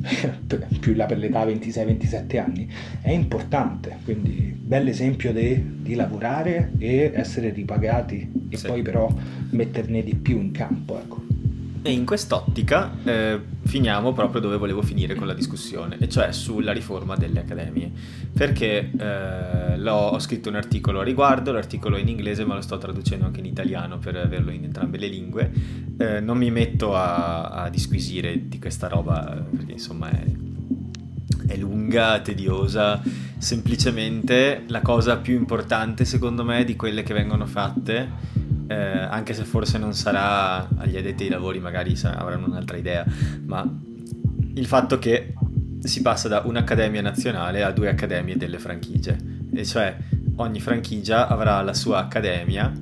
più 0.80 0.92
in 0.92 0.96
là 0.96 1.06
per 1.06 1.18
l'età 1.18 1.44
26-27 1.44 2.38
anni, 2.38 2.68
è 3.00 3.10
importante. 3.10 3.98
Quindi 4.04 4.56
bell'esempio 4.58 5.32
di 5.32 5.94
lavorare 5.94 6.72
e 6.78 7.12
essere 7.14 7.50
ripagati 7.50 8.30
e 8.48 8.58
poi 8.66 8.82
però 8.82 9.12
metterne 9.50 10.02
di 10.02 10.14
più 10.14 10.38
in 10.38 10.50
campo. 10.52 10.98
Ecco. 10.98 11.27
E 11.80 11.92
in 11.92 12.04
quest'ottica 12.04 12.90
eh, 13.04 13.40
finiamo 13.64 14.12
proprio 14.12 14.40
dove 14.40 14.56
volevo 14.56 14.82
finire 14.82 15.14
con 15.14 15.26
la 15.26 15.34
discussione, 15.34 15.96
e 16.00 16.08
cioè 16.08 16.32
sulla 16.32 16.72
riforma 16.72 17.16
delle 17.16 17.40
accademie. 17.40 17.90
Perché 18.32 18.90
eh, 18.98 19.88
ho 19.88 20.18
scritto 20.18 20.48
un 20.48 20.56
articolo 20.56 21.00
a 21.00 21.04
riguardo, 21.04 21.52
l'articolo 21.52 21.96
è 21.96 22.00
in 22.00 22.08
inglese 22.08 22.44
ma 22.44 22.54
lo 22.54 22.60
sto 22.60 22.78
traducendo 22.78 23.26
anche 23.26 23.40
in 23.40 23.46
italiano 23.46 23.98
per 23.98 24.16
averlo 24.16 24.50
in 24.50 24.64
entrambe 24.64 24.98
le 24.98 25.06
lingue. 25.06 25.52
Eh, 25.98 26.20
non 26.20 26.36
mi 26.36 26.50
metto 26.50 26.94
a, 26.94 27.48
a, 27.48 27.68
disquisire 27.70 28.48
di 28.48 28.58
questa 28.58 28.88
roba 28.88 29.44
perché 29.50 29.72
insomma 29.72 30.10
è, 30.10 30.24
è 31.46 31.56
lunga, 31.56 32.20
tediosa. 32.20 33.00
Semplicemente 33.38 34.64
la 34.66 34.80
cosa 34.80 35.16
più 35.18 35.36
importante 35.36 36.04
secondo 36.04 36.44
me 36.44 36.64
di 36.64 36.74
quelle 36.74 37.04
che 37.04 37.14
vengono 37.14 37.46
fatte 37.46 38.46
eh, 38.68 38.74
anche 38.74 39.34
se 39.34 39.44
forse 39.44 39.78
non 39.78 39.94
sarà 39.94 40.68
agli 40.76 40.96
addetti 40.96 41.24
ai 41.24 41.30
lavori, 41.30 41.58
magari 41.58 41.98
avranno 42.02 42.46
un'altra 42.46 42.76
idea, 42.76 43.04
ma 43.46 43.66
il 44.54 44.66
fatto 44.66 44.98
che 44.98 45.34
si 45.80 46.02
passa 46.02 46.28
da 46.28 46.42
un'accademia 46.44 47.00
nazionale 47.00 47.62
a 47.62 47.72
due 47.72 47.88
accademie 47.88 48.36
delle 48.36 48.58
franchigie, 48.58 49.16
e 49.52 49.64
cioè 49.64 49.96
ogni 50.36 50.60
franchigia 50.60 51.26
avrà 51.28 51.60
la 51.62 51.74
sua 51.74 51.98
accademia 51.98 52.72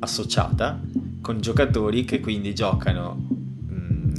associata 0.00 0.80
con 1.20 1.40
giocatori 1.40 2.04
che 2.04 2.20
quindi 2.20 2.54
giocano 2.54 3.38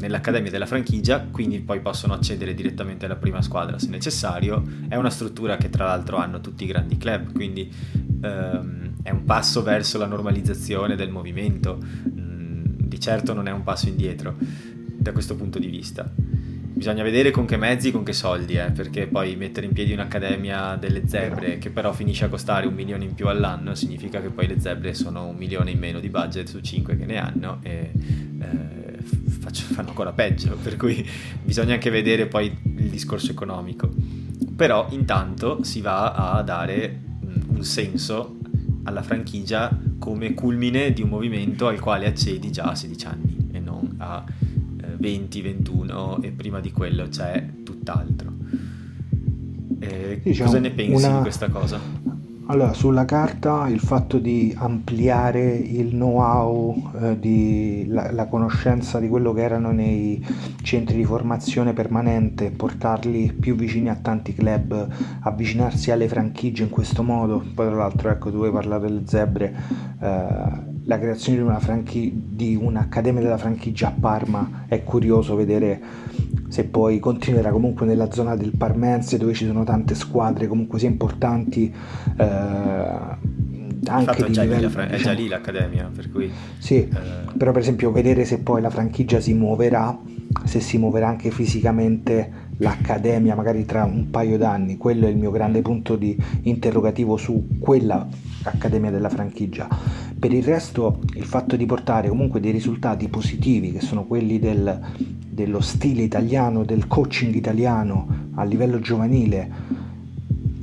nell'accademia 0.02 0.52
della 0.52 0.66
franchigia, 0.66 1.28
quindi 1.32 1.60
poi 1.60 1.80
possono 1.80 2.14
accedere 2.14 2.54
direttamente 2.54 3.06
alla 3.06 3.16
prima 3.16 3.42
squadra 3.42 3.80
se 3.80 3.88
necessario. 3.88 4.64
È 4.88 4.96
una 4.96 5.10
struttura 5.10 5.58
che 5.58 5.70
tra 5.70 5.86
l'altro 5.86 6.18
hanno 6.18 6.42
tutti 6.42 6.64
i 6.64 6.68
grandi 6.68 6.98
club, 6.98 7.32
quindi 7.32 7.72
ehm, 8.22 8.91
è 9.04 9.10
un 9.10 9.24
passo 9.24 9.64
verso 9.64 9.98
la 9.98 10.06
normalizzazione 10.06 10.96
del 10.96 11.10
movimento, 11.10 11.78
mm, 11.78 12.64
di 12.78 13.00
certo 13.00 13.34
non 13.34 13.48
è 13.48 13.52
un 13.52 13.64
passo 13.64 13.88
indietro 13.88 14.36
da 14.38 15.12
questo 15.12 15.36
punto 15.36 15.60
di 15.60 15.68
vista. 15.68 16.10
Bisogna 16.82 17.04
vedere 17.04 17.32
con 17.32 17.46
che 17.46 17.58
mezzi, 17.58 17.92
con 17.92 18.04
che 18.04 18.14
soldi, 18.14 18.56
eh, 18.56 18.72
perché 18.72 19.06
poi 19.06 19.36
mettere 19.36 19.68
in 19.68 19.74
piedi 19.74 19.94
un'accademia 19.94 20.78
delle 20.78 21.08
zebre 21.08 21.58
che 21.60 21.70
però 21.70 21.94
finisce 21.94 22.26
a 22.26 22.30
costare 22.30 22.66
un 22.66 22.74
milione 22.74 23.04
in 23.04 23.14
più 23.14 23.28
all'anno 23.28 23.76
significa 23.76 24.20
che 24.20 24.30
poi 24.30 24.48
le 24.48 24.60
zebre 24.60 24.94
sono 24.94 25.28
un 25.28 25.36
milione 25.36 25.72
in 25.72 25.80
meno 25.80 26.00
di 26.00 26.10
budget 26.10 26.48
su 26.48 26.60
cinque 26.62 26.98
che 26.98 27.06
ne 27.06 27.18
hanno 27.18 27.60
e 27.62 27.92
eh, 28.40 29.04
fanno 29.52 29.90
ancora 29.90 30.12
peggio, 30.12 30.58
per 30.62 30.78
cui 30.78 31.08
bisogna 31.44 31.74
anche 31.74 31.90
vedere 31.90 32.28
poi 32.28 32.46
il 32.64 32.90
discorso 32.90 33.32
economico. 33.32 33.90
Però 34.56 34.88
intanto 34.90 35.64
si 35.64 35.82
va 35.82 36.14
a 36.14 36.42
dare 36.42 37.00
mm, 37.26 37.56
un 37.56 37.64
senso 37.64 38.38
alla 38.84 39.02
franchigia 39.02 39.76
come 40.00 40.34
culmine 40.34 40.94
di 40.94 41.02
un 41.02 41.10
movimento 41.10 41.68
al 41.68 41.80
quale 41.80 42.08
accedi 42.08 42.52
già 42.52 42.64
a 42.64 42.76
16 42.76 43.06
anni 43.06 43.38
e 43.52 43.60
non 43.60 43.96
a 43.98 44.24
20, 44.98 45.40
eh, 45.40 45.42
21 45.42 46.22
e 46.22 46.32
prima 46.32 46.60
di 46.60 46.72
quello 46.72 47.08
c'è 47.08 47.48
tutt'altro. 47.64 48.34
Eh, 49.80 50.22
diciamo, 50.24 50.48
cosa 50.48 50.60
ne 50.60 50.72
pensi 50.72 51.06
una... 51.06 51.16
di 51.16 51.22
questa 51.22 51.50
cosa? 51.50 51.80
Allora, 52.48 52.74
sulla 52.74 53.06
carta 53.06 53.70
il 53.70 53.80
fatto 53.80 54.18
di 54.18 54.54
ampliare 54.58 55.54
il 55.54 55.90
know-how, 55.90 56.92
eh, 57.00 57.86
la, 57.88 58.12
la, 58.12 58.26
conoscenza 58.28 59.00
di 59.00 59.08
quello 59.08 59.32
che 59.32 59.42
erano 59.42 59.72
nei 59.72 60.26
centri 60.62 60.98
di 60.98 61.06
formazione 61.06 61.72
permanente, 61.72 62.52
portarli 62.52 63.32
più 63.40 63.56
vicini 63.56 63.90
a 63.90 63.96
tanti 63.96 64.34
club, 64.34 64.88
avvicinarsi 65.22 65.92
alle 65.92 66.10
franchigie 66.10 66.64
in 66.64 66.70
questo 66.70 67.04
modo. 67.04 67.42
Poi 67.54 67.68
tra 67.68 67.76
l'altro, 67.76 68.10
ecco, 68.10 68.32
tu 68.32 68.42
hai 68.42 68.52
parlato 68.52 68.86
delle 68.86 69.04
zebre, 69.06 69.56
eh, 70.02 70.71
la 70.92 71.00
creazione 71.00 71.38
di, 71.38 71.44
una 71.44 71.60
franchi- 71.60 72.12
di 72.14 72.56
un'accademia 72.56 73.22
della 73.22 73.38
franchigia 73.38 73.88
a 73.88 73.94
Parma. 73.98 74.66
È 74.68 74.84
curioso 74.84 75.36
vedere 75.36 75.80
se 76.50 76.66
poi 76.66 77.00
continuerà 77.00 77.50
comunque 77.50 77.86
nella 77.86 78.12
zona 78.12 78.36
del 78.36 78.52
Parmense 78.58 79.18
dove 79.18 79.34
ci 79.34 79.46
sono 79.46 79.64
tante 79.64 79.96
squadre 79.96 80.48
comunque 80.48 80.80
sia 80.80 80.90
importanti 80.90 81.74
eh, 82.18 82.26
anche 83.88 84.24
di 84.26 84.38
livello, 84.38 84.68
lì, 84.68 84.88
è 84.90 84.98
già 84.98 85.12
lì 85.14 85.28
l'accademia 85.28 85.90
per 85.96 86.12
cui 86.12 86.30
sì 86.58 86.76
eh... 86.76 86.90
però 87.38 87.52
per 87.52 87.62
esempio 87.62 87.92
vedere 87.92 88.26
se 88.26 88.40
poi 88.40 88.62
la 88.62 88.70
franchigia 88.70 89.20
si 89.20 89.34
muoverà 89.34 89.98
se 90.44 90.60
si 90.60 90.78
muoverà 90.78 91.08
anche 91.08 91.32
fisicamente 91.32 92.50
l'accademia 92.58 93.36
magari 93.36 93.66
tra 93.66 93.84
un 93.84 94.10
paio 94.10 94.38
d'anni. 94.38 94.78
Quello 94.78 95.08
è 95.08 95.10
il 95.10 95.18
mio 95.18 95.32
grande 95.32 95.62
punto 95.62 95.96
di 95.96 96.18
interrogativo 96.44 97.18
su 97.18 97.48
quella 97.60 98.08
accademia 98.44 98.92
della 98.92 99.10
franchigia 99.10 99.68
per 100.22 100.32
il 100.32 100.44
resto 100.44 101.00
il 101.16 101.26
fatto 101.26 101.56
di 101.56 101.66
portare 101.66 102.08
comunque 102.08 102.40
dei 102.40 102.52
risultati 102.52 103.08
positivi 103.08 103.72
che 103.72 103.82
sono 103.82 104.06
quelli 104.06 104.38
del 104.38 104.80
dello 105.32 105.62
stile 105.62 106.04
italiano, 106.04 106.64
del 106.64 106.88
coaching 106.88 107.34
italiano 107.34 108.28
a 108.36 108.44
livello 108.44 108.80
giovanile, 108.80 109.50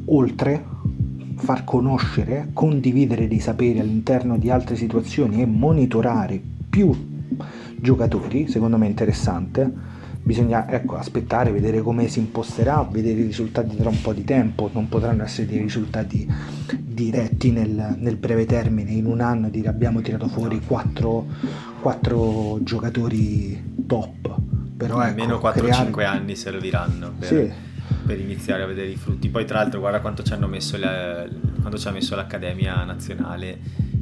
oltre 0.04 0.64
far 1.34 1.64
conoscere, 1.64 2.50
condividere 2.52 3.26
dei 3.26 3.40
saperi 3.40 3.80
all'interno 3.80 4.38
di 4.38 4.50
altre 4.50 4.76
situazioni 4.76 5.42
e 5.42 5.46
monitorare 5.46 6.40
più 6.70 6.94
giocatori, 7.80 8.46
secondo 8.46 8.76
me 8.76 8.86
è 8.86 8.90
interessante. 8.90 9.87
Bisogna 10.28 10.68
ecco, 10.68 10.98
aspettare, 10.98 11.50
vedere 11.50 11.80
come 11.80 12.06
si 12.08 12.18
imposterà, 12.18 12.86
vedere 12.90 13.20
i 13.20 13.22
risultati 13.22 13.74
tra 13.74 13.88
un 13.88 13.98
po' 14.02 14.12
di 14.12 14.24
tempo, 14.24 14.68
non 14.74 14.86
potranno 14.86 15.22
essere 15.22 15.46
dei 15.46 15.56
risultati 15.56 16.30
diretti 16.76 17.50
nel, 17.50 17.96
nel 17.98 18.16
breve 18.16 18.44
termine, 18.44 18.90
in 18.90 19.06
un 19.06 19.22
anno 19.22 19.48
dire 19.48 19.68
abbiamo 19.68 20.02
tirato 20.02 20.28
fuori 20.28 20.60
quattro, 20.60 21.24
quattro 21.80 22.58
giocatori 22.62 23.86
top. 23.86 24.36
Però 24.76 24.98
almeno 24.98 25.36
ecco, 25.36 25.48
4-5 25.48 25.92
creare... 25.92 26.04
anni 26.18 26.36
serviranno 26.36 27.14
per, 27.18 27.26
sì. 27.26 27.50
per, 28.04 28.20
iniziare 28.20 28.64
a 28.64 28.66
vedere 28.66 28.88
i 28.88 28.96
frutti. 28.96 29.30
Poi 29.30 29.46
tra 29.46 29.60
l'altro 29.60 29.80
guarda 29.80 30.02
quanto 30.02 30.22
ci 30.22 30.34
hanno 30.34 30.46
messo 30.46 30.76
le, 30.76 31.30
quanto 31.58 31.78
ci 31.78 31.88
ha 31.88 31.90
messo 31.90 32.14
l'Accademia 32.14 32.84
Nazionale 32.84 33.58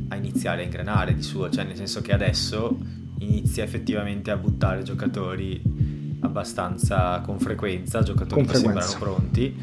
a 0.08 0.16
iniziare 0.16 0.62
a 0.62 0.64
ingranare 0.64 1.14
di 1.14 1.22
suo, 1.22 1.48
cioè 1.50 1.62
nel 1.62 1.76
senso 1.76 2.02
che 2.02 2.12
adesso 2.12 2.76
inizia 3.18 3.62
effettivamente 3.62 4.32
a 4.32 4.36
buttare 4.36 4.82
giocatori 4.82 5.75
abbastanza 6.26 7.20
con 7.24 7.38
frequenza, 7.38 8.02
giocatori 8.02 8.42
con 8.42 8.52
che 8.52 8.58
frequenza. 8.58 8.88
sembrano 8.88 9.16
pronti, 9.16 9.56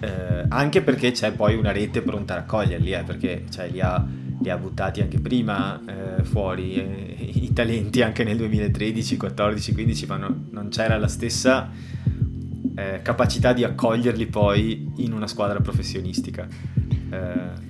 eh, 0.00 0.44
anche 0.48 0.82
perché 0.82 1.10
c'è 1.10 1.32
poi 1.32 1.56
una 1.56 1.72
rete 1.72 2.02
pronta 2.02 2.34
a 2.34 2.36
raccoglierli, 2.36 2.92
eh, 2.92 3.02
perché 3.02 3.44
cioè, 3.50 3.68
li 3.68 3.80
ha 3.80 4.06
li 4.42 4.48
ha 4.48 4.56
buttati 4.56 5.02
anche 5.02 5.20
prima 5.20 5.80
eh, 5.84 6.24
fuori 6.24 6.74
eh, 6.74 7.16
i 7.44 7.52
talenti 7.52 8.02
anche 8.02 8.24
nel 8.24 8.36
2013, 8.38 9.16
14, 9.16 9.72
15, 9.72 10.06
ma 10.06 10.16
no, 10.16 10.44
non 10.50 10.68
c'era 10.68 10.96
la 10.96 11.08
stessa 11.08 11.70
eh, 12.74 13.00
capacità 13.02 13.52
di 13.52 13.64
accoglierli 13.64 14.26
poi 14.26 14.90
in 14.96 15.12
una 15.12 15.26
squadra 15.26 15.60
professionistica. 15.60 16.46
Eh, 17.10 17.68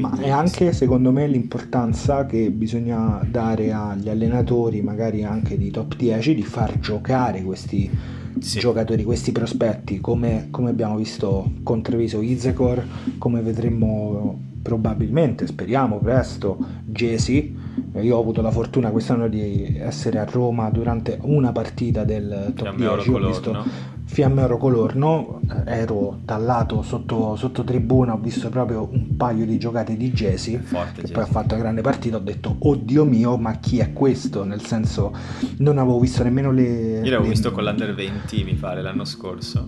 quindi... 0.00 0.20
Ma 0.20 0.26
è 0.26 0.30
anche 0.30 0.72
secondo 0.72 1.12
me 1.12 1.26
l'importanza 1.26 2.26
che 2.26 2.50
bisogna 2.50 3.20
dare 3.28 3.72
agli 3.72 4.08
allenatori, 4.08 4.80
magari 4.82 5.24
anche 5.24 5.56
di 5.56 5.70
top 5.70 5.96
10, 5.96 6.34
di 6.34 6.42
far 6.42 6.78
giocare 6.78 7.42
questi 7.42 7.90
sì. 8.38 8.58
giocatori, 8.58 9.04
questi 9.04 9.32
prospetti, 9.32 10.00
come, 10.00 10.48
come 10.50 10.70
abbiamo 10.70 10.96
visto 10.96 11.52
con 11.62 11.82
Treviso 11.82 12.20
Izekor, 12.20 12.84
come 13.18 13.40
vedremo 13.40 14.48
probabilmente, 14.62 15.46
speriamo 15.46 15.98
presto, 15.98 16.58
Jesi. 16.84 17.56
Io 18.00 18.16
ho 18.16 18.20
avuto 18.20 18.42
la 18.42 18.50
fortuna 18.50 18.90
quest'anno 18.90 19.28
di 19.28 19.76
essere 19.78 20.18
a 20.18 20.24
Roma 20.24 20.68
durante 20.70 21.18
una 21.22 21.50
partita 21.50 22.04
del 22.04 22.52
top 22.54 22.74
Fiamme 22.74 22.94
10, 22.94 23.10
ho 23.10 23.26
visto 23.26 23.52
no? 23.52 23.64
Fiamme 24.10 24.42
Oro 24.42 24.56
Colorno, 24.56 25.40
ero 25.66 26.18
dal 26.24 26.42
lato 26.42 26.82
sotto, 26.82 27.36
sotto, 27.36 27.62
tribuna, 27.62 28.14
ho 28.14 28.18
visto 28.18 28.48
proprio 28.48 28.88
un 28.90 29.16
paio 29.16 29.46
di 29.46 29.56
giocate 29.56 29.96
di 29.96 30.10
Jesi, 30.10 30.58
Forte, 30.58 30.94
che 30.94 31.00
Jesi. 31.02 31.12
poi 31.12 31.22
ha 31.22 31.26
fatto 31.26 31.54
una 31.54 31.62
grande 31.62 31.80
partita, 31.80 32.16
ho 32.16 32.20
detto 32.20 32.56
oddio 32.58 33.04
mio, 33.04 33.36
ma 33.36 33.52
chi 33.60 33.78
è 33.78 33.92
questo? 33.92 34.42
Nel 34.42 34.62
senso 34.62 35.14
non 35.58 35.78
avevo 35.78 36.00
visto 36.00 36.24
nemmeno 36.24 36.50
le... 36.50 36.64
Io 36.64 37.02
l'avevo 37.02 37.22
le... 37.22 37.28
visto 37.28 37.52
con 37.52 37.62
l'Under 37.62 37.94
20 37.94 38.42
mi 38.42 38.54
pare 38.54 38.82
l'anno 38.82 39.04
scorso. 39.04 39.64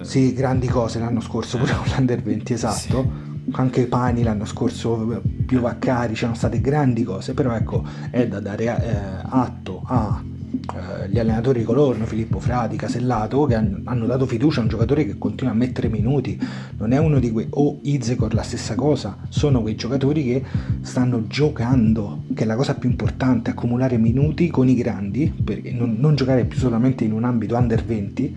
Sì, 0.00 0.32
grandi 0.32 0.68
cose 0.68 0.98
l'anno 0.98 1.20
scorso 1.20 1.58
pure 1.58 1.74
con 1.74 1.84
l'Under 1.94 2.22
20, 2.22 2.52
esatto. 2.54 2.74
Sì 2.74 3.30
anche 3.54 3.86
Pani 3.88 4.22
l'anno 4.22 4.46
scorso 4.46 5.20
più 5.44 5.60
Vaccari, 5.60 6.14
c'erano 6.14 6.36
state 6.36 6.60
grandi 6.60 7.02
cose, 7.02 7.34
però 7.34 7.54
ecco 7.54 7.84
è 8.10 8.26
da 8.26 8.40
dare 8.40 8.64
eh, 8.64 9.26
atto 9.28 9.82
agli 9.84 10.31
eh, 10.52 11.18
allenatori 11.18 11.60
di 11.60 11.64
Colorno, 11.64 12.04
Filippo 12.04 12.38
Frati, 12.38 12.76
Casellato, 12.76 13.46
che 13.46 13.54
hanno, 13.54 13.80
hanno, 13.84 14.06
dato 14.06 14.26
fiducia 14.26 14.60
a 14.60 14.62
un 14.62 14.68
giocatore 14.68 15.04
che 15.04 15.18
continua 15.18 15.52
a 15.52 15.56
mettere 15.56 15.88
minuti, 15.88 16.38
non 16.78 16.92
è 16.92 16.98
uno 16.98 17.18
di 17.18 17.30
quei, 17.30 17.46
o 17.50 17.78
Izekor 17.82 18.34
la 18.34 18.42
stessa 18.42 18.74
cosa, 18.74 19.18
sono 19.28 19.62
quei 19.62 19.74
giocatori 19.74 20.24
che 20.24 20.44
stanno 20.82 21.26
giocando, 21.26 22.24
che 22.34 22.44
è 22.44 22.46
la 22.46 22.56
cosa 22.56 22.74
più 22.74 22.90
importante, 22.90 23.50
accumulare 23.50 23.96
minuti 23.96 24.48
con 24.48 24.68
i 24.68 24.74
grandi, 24.74 25.32
perché 25.32 25.72
non, 25.72 25.96
non 25.98 26.14
giocare 26.14 26.44
più 26.44 26.58
solamente 26.58 27.04
in 27.04 27.12
un 27.12 27.24
ambito 27.24 27.56
under 27.56 27.82
20, 27.82 28.36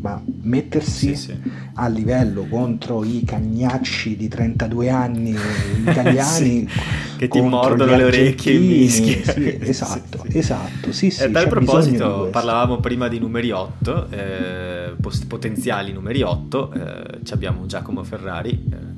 ma 0.00 0.22
mettersi 0.42 1.14
sì, 1.14 1.32
sì. 1.32 1.50
a 1.74 1.88
livello 1.88 2.46
contro 2.48 3.04
i 3.04 3.22
cagnacci 3.24 4.16
di 4.16 4.28
32 4.28 4.90
anni 4.90 5.34
italiani 5.80 6.68
sì, 6.68 6.68
che 7.16 7.28
ti 7.28 7.40
mordono 7.40 7.96
le 7.96 8.04
orecchie 8.04 8.54
e 8.54 8.58
mischia. 8.58 9.34
Esatto, 9.64 10.24
esatto. 10.28 10.92
Sì, 10.92 11.10
sì, 11.10 11.22
a 11.22 11.30
tal 11.30 11.48
proposito, 11.48 12.28
parlavamo 12.30 12.78
prima 12.78 13.08
di 13.08 13.18
numeri 13.18 13.50
8, 13.50 14.06
eh, 14.10 14.94
potenziali 15.26 15.92
numeri 15.92 16.22
8, 16.22 16.72
eh, 16.72 17.20
abbiamo 17.30 17.66
Giacomo 17.66 18.04
Ferrari 18.04 18.50
eh, 18.50 18.93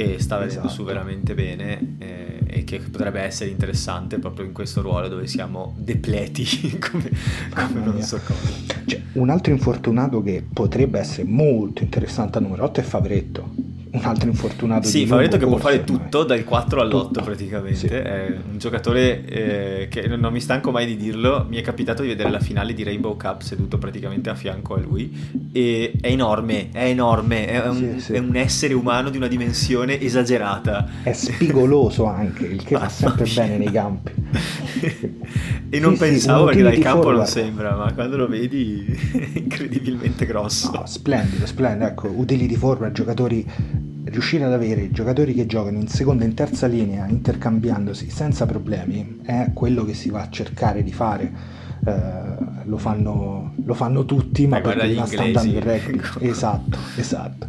che 0.00 0.18
sta 0.18 0.38
vedendo 0.38 0.66
esatto. 0.66 0.74
su 0.74 0.84
veramente 0.84 1.34
bene 1.34 1.96
eh, 1.98 2.38
e 2.46 2.64
che 2.64 2.78
potrebbe 2.78 3.20
essere 3.20 3.50
interessante 3.50 4.18
proprio 4.18 4.46
in 4.46 4.52
questo 4.52 4.80
ruolo 4.80 5.08
dove 5.08 5.26
siamo 5.26 5.74
depleti 5.76 6.78
come, 6.80 7.10
come 7.54 7.84
non 7.84 8.00
so 8.00 8.18
cosa. 8.24 8.80
Cioè, 8.86 9.00
un 9.12 9.28
altro 9.28 9.52
infortunato 9.52 10.22
che 10.22 10.42
potrebbe 10.50 10.98
essere 10.98 11.24
molto 11.24 11.82
interessante 11.82 12.38
a 12.38 12.40
numero 12.40 12.64
8 12.64 12.80
è 12.80 12.82
Favretto 12.82 13.69
un 13.92 14.04
altro 14.04 14.28
infortunato 14.28 14.86
sì, 14.86 15.04
Favoretto 15.04 15.36
che 15.36 15.46
può 15.46 15.56
fare 15.56 15.82
tutto 15.82 16.22
dal 16.22 16.44
4 16.44 16.80
all'8 16.80 17.24
praticamente 17.24 17.76
sì. 17.76 17.86
è 17.86 18.36
un 18.50 18.58
giocatore 18.58 19.24
eh, 19.24 19.88
che 19.88 20.06
non 20.06 20.32
mi 20.32 20.40
stanco 20.40 20.70
mai 20.70 20.86
di 20.86 20.96
dirlo 20.96 21.46
mi 21.48 21.56
è 21.56 21.60
capitato 21.60 22.02
di 22.02 22.08
vedere 22.08 22.30
la 22.30 22.38
finale 22.38 22.72
di 22.72 22.84
Rainbow 22.84 23.16
Cup 23.16 23.40
seduto 23.40 23.78
praticamente 23.78 24.30
a 24.30 24.36
fianco 24.36 24.74
a 24.74 24.78
lui 24.78 25.50
e 25.50 25.92
è 26.00 26.06
enorme 26.08 26.68
è 26.70 26.84
enorme 26.84 27.46
è 27.46 27.68
un, 27.68 27.94
sì, 27.96 28.00
sì. 28.00 28.12
È 28.12 28.18
un 28.18 28.36
essere 28.36 28.74
umano 28.74 29.10
di 29.10 29.16
una 29.16 29.26
dimensione 29.26 30.00
esagerata 30.00 30.88
è 31.02 31.12
spigoloso 31.12 32.06
anche 32.06 32.46
il 32.46 32.62
che 32.62 32.76
fa 32.76 32.88
sempre 32.88 33.26
bene 33.34 33.58
nei 33.58 33.72
campi 33.72 34.12
e 35.68 35.80
non 35.80 35.96
pensavo 35.96 36.44
perché 36.44 36.62
dal 36.62 36.78
campo 36.78 37.02
forward. 37.02 37.16
non 37.18 37.26
sembra 37.26 37.74
ma 37.74 37.92
quando 37.92 38.16
lo 38.16 38.28
vedi 38.28 38.86
è 39.34 39.38
incredibilmente 39.38 40.26
grosso 40.26 40.70
no, 40.70 40.86
splendido 40.86 41.44
splendido 41.44 41.86
ecco 41.86 42.06
utili 42.08 42.46
di 42.46 42.54
forward 42.54 42.92
giocatori 42.92 43.44
riuscire 44.10 44.44
ad 44.44 44.52
avere 44.52 44.90
giocatori 44.90 45.32
che 45.34 45.46
giocano 45.46 45.78
in 45.78 45.88
seconda 45.88 46.24
e 46.24 46.28
in 46.28 46.34
terza 46.34 46.66
linea 46.66 47.06
intercambiandosi 47.06 48.10
senza 48.10 48.46
problemi 48.46 49.20
è 49.22 49.50
quello 49.54 49.84
che 49.84 49.94
si 49.94 50.10
va 50.10 50.22
a 50.22 50.28
cercare 50.28 50.82
di 50.82 50.92
fare. 50.92 51.58
Uh, 51.80 52.68
lo, 52.68 52.76
fanno, 52.76 53.54
lo, 53.64 53.72
fanno, 53.72 54.04
tutti, 54.04 54.46
ma 54.46 54.60
Beh, 54.60 54.74
perché 54.74 55.06
sta 55.06 55.22
andando 55.22 55.56
il 55.56 55.62
rugby. 55.62 56.00
esatto, 56.28 56.76
esatto. 56.96 57.46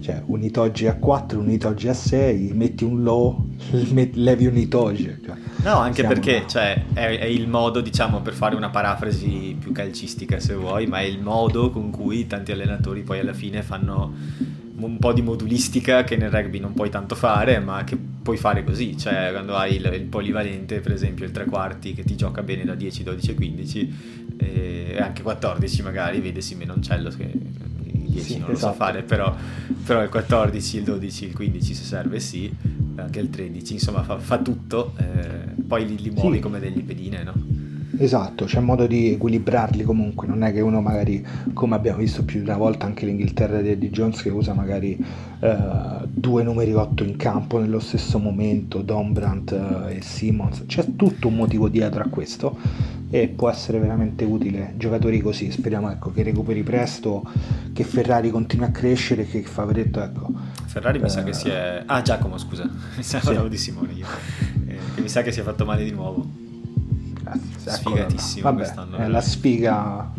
Cioè, 0.00 0.22
un 0.26 0.42
Itogi 0.42 0.86
a 0.86 0.96
4, 0.96 1.38
un 1.38 1.50
Itogi 1.50 1.88
a 1.88 1.94
6, 1.94 2.52
metti 2.52 2.84
un 2.84 3.02
low, 3.02 3.48
levi 4.12 4.46
un 4.46 4.56
Itogi. 4.58 5.18
Cioè, 5.24 5.34
no, 5.64 5.78
anche 5.78 6.04
perché 6.04 6.44
cioè, 6.46 6.84
è, 6.92 7.18
è, 7.20 7.24
il 7.24 7.48
modo, 7.48 7.80
diciamo, 7.80 8.20
per 8.20 8.34
fare 8.34 8.54
una 8.54 8.68
parafrasi 8.68 9.56
più 9.58 9.72
calcistica 9.72 10.40
se 10.40 10.54
vuoi, 10.54 10.86
ma 10.86 11.00
è 11.00 11.04
il 11.04 11.22
modo 11.22 11.70
con 11.70 11.90
cui 11.90 12.26
tanti 12.26 12.52
allenatori 12.52 13.02
poi 13.02 13.20
alla 13.20 13.32
fine 13.32 13.62
fanno 13.62 14.12
un 14.86 14.98
po' 14.98 15.12
di 15.12 15.22
modulistica 15.22 16.04
che 16.04 16.16
nel 16.16 16.30
rugby 16.30 16.58
non 16.58 16.72
puoi 16.72 16.90
tanto 16.90 17.14
fare, 17.14 17.58
ma 17.60 17.84
che 17.84 17.96
puoi 17.96 18.36
fare 18.36 18.64
così, 18.64 18.96
cioè 18.96 19.30
quando 19.32 19.56
hai 19.56 19.76
il, 19.76 19.90
il 19.92 20.04
polivalente, 20.04 20.80
per 20.80 20.92
esempio 20.92 21.24
il 21.24 21.30
tre 21.30 21.44
quarti 21.46 21.94
che 21.94 22.04
ti 22.04 22.16
gioca 22.16 22.42
bene 22.42 22.64
da 22.64 22.74
10, 22.74 23.02
12, 23.02 23.34
15 23.34 23.94
e 24.36 24.98
anche 25.00 25.22
14 25.22 25.82
magari, 25.82 26.20
vede 26.20 26.40
Simenoncello 26.40 27.10
che 27.10 27.30
il 27.32 28.10
10 28.10 28.20
sì, 28.20 28.38
non 28.38 28.48
lo 28.48 28.54
esatto. 28.54 28.72
sa 28.72 28.78
fare, 28.78 29.02
però, 29.02 29.34
però, 29.84 30.02
il 30.02 30.08
14, 30.08 30.76
il 30.78 30.84
12, 30.84 31.24
il 31.26 31.34
15 31.34 31.74
se 31.74 31.84
serve 31.84 32.20
sì, 32.20 32.52
anche 32.96 33.20
il 33.20 33.30
13, 33.30 33.72
insomma 33.74 34.02
fa, 34.02 34.18
fa 34.18 34.38
tutto, 34.38 34.94
eh, 34.98 35.54
poi 35.66 35.86
li, 35.86 36.00
li 36.00 36.10
muovi 36.10 36.36
sì. 36.36 36.42
come 36.42 36.58
degli 36.58 36.82
pedine, 36.82 37.22
no? 37.22 37.68
Esatto, 38.02 38.46
c'è 38.46 38.60
modo 38.60 38.86
di 38.86 39.12
equilibrarli 39.12 39.84
comunque, 39.84 40.26
non 40.26 40.42
è 40.42 40.54
che 40.54 40.62
uno 40.62 40.80
magari, 40.80 41.22
come 41.52 41.74
abbiamo 41.74 41.98
visto 41.98 42.24
più 42.24 42.40
di 42.40 42.46
una 42.46 42.56
volta 42.56 42.86
anche 42.86 43.04
l'Inghilterra 43.04 43.60
di 43.60 43.68
Eddie 43.68 43.90
Jones 43.90 44.22
che 44.22 44.30
usa 44.30 44.54
magari 44.54 44.96
eh, 45.38 45.56
due 46.08 46.42
numeri 46.42 46.72
8 46.72 47.04
in 47.04 47.16
campo 47.16 47.58
nello 47.58 47.78
stesso 47.78 48.18
momento, 48.18 48.80
Dombrandt 48.80 49.52
eh, 49.52 49.96
e 49.96 50.00
Simmons, 50.00 50.64
c'è 50.64 50.96
tutto 50.96 51.28
un 51.28 51.36
motivo 51.36 51.68
dietro 51.68 52.02
a 52.02 52.06
questo 52.08 52.56
e 53.10 53.28
può 53.28 53.50
essere 53.50 53.78
veramente 53.78 54.24
utile 54.24 54.72
giocatori 54.78 55.20
così, 55.20 55.50
speriamo 55.50 55.90
ecco, 55.90 56.10
che 56.10 56.22
recuperi 56.22 56.62
presto, 56.62 57.22
che 57.74 57.84
Ferrari 57.84 58.30
continui 58.30 58.64
a 58.64 58.70
crescere, 58.70 59.26
che 59.26 59.42
Favoretto 59.42 60.02
ecco. 60.02 60.32
Ferrari 60.64 60.96
eh, 60.96 61.02
mi 61.02 61.10
sa 61.10 61.22
che 61.22 61.34
si 61.34 61.50
è... 61.50 61.82
Ah 61.84 62.00
Giacomo 62.00 62.38
scusa, 62.38 62.64
mi 62.96 63.02
sa 63.02 63.20
sì. 63.20 63.36
di 63.46 63.58
Simone 63.58 63.92
io, 63.92 64.06
eh, 64.66 64.78
che 64.94 65.02
mi 65.02 65.08
sa 65.10 65.20
che 65.20 65.32
si 65.32 65.40
è 65.40 65.42
fatto 65.42 65.66
male 65.66 65.84
di 65.84 65.90
nuovo. 65.90 66.48
Sfigatissimo 67.64 68.42
Vabbè, 68.42 68.62
quest'anno. 68.62 68.96
È 68.96 69.06
la 69.06 69.20
sfiga. 69.20 70.10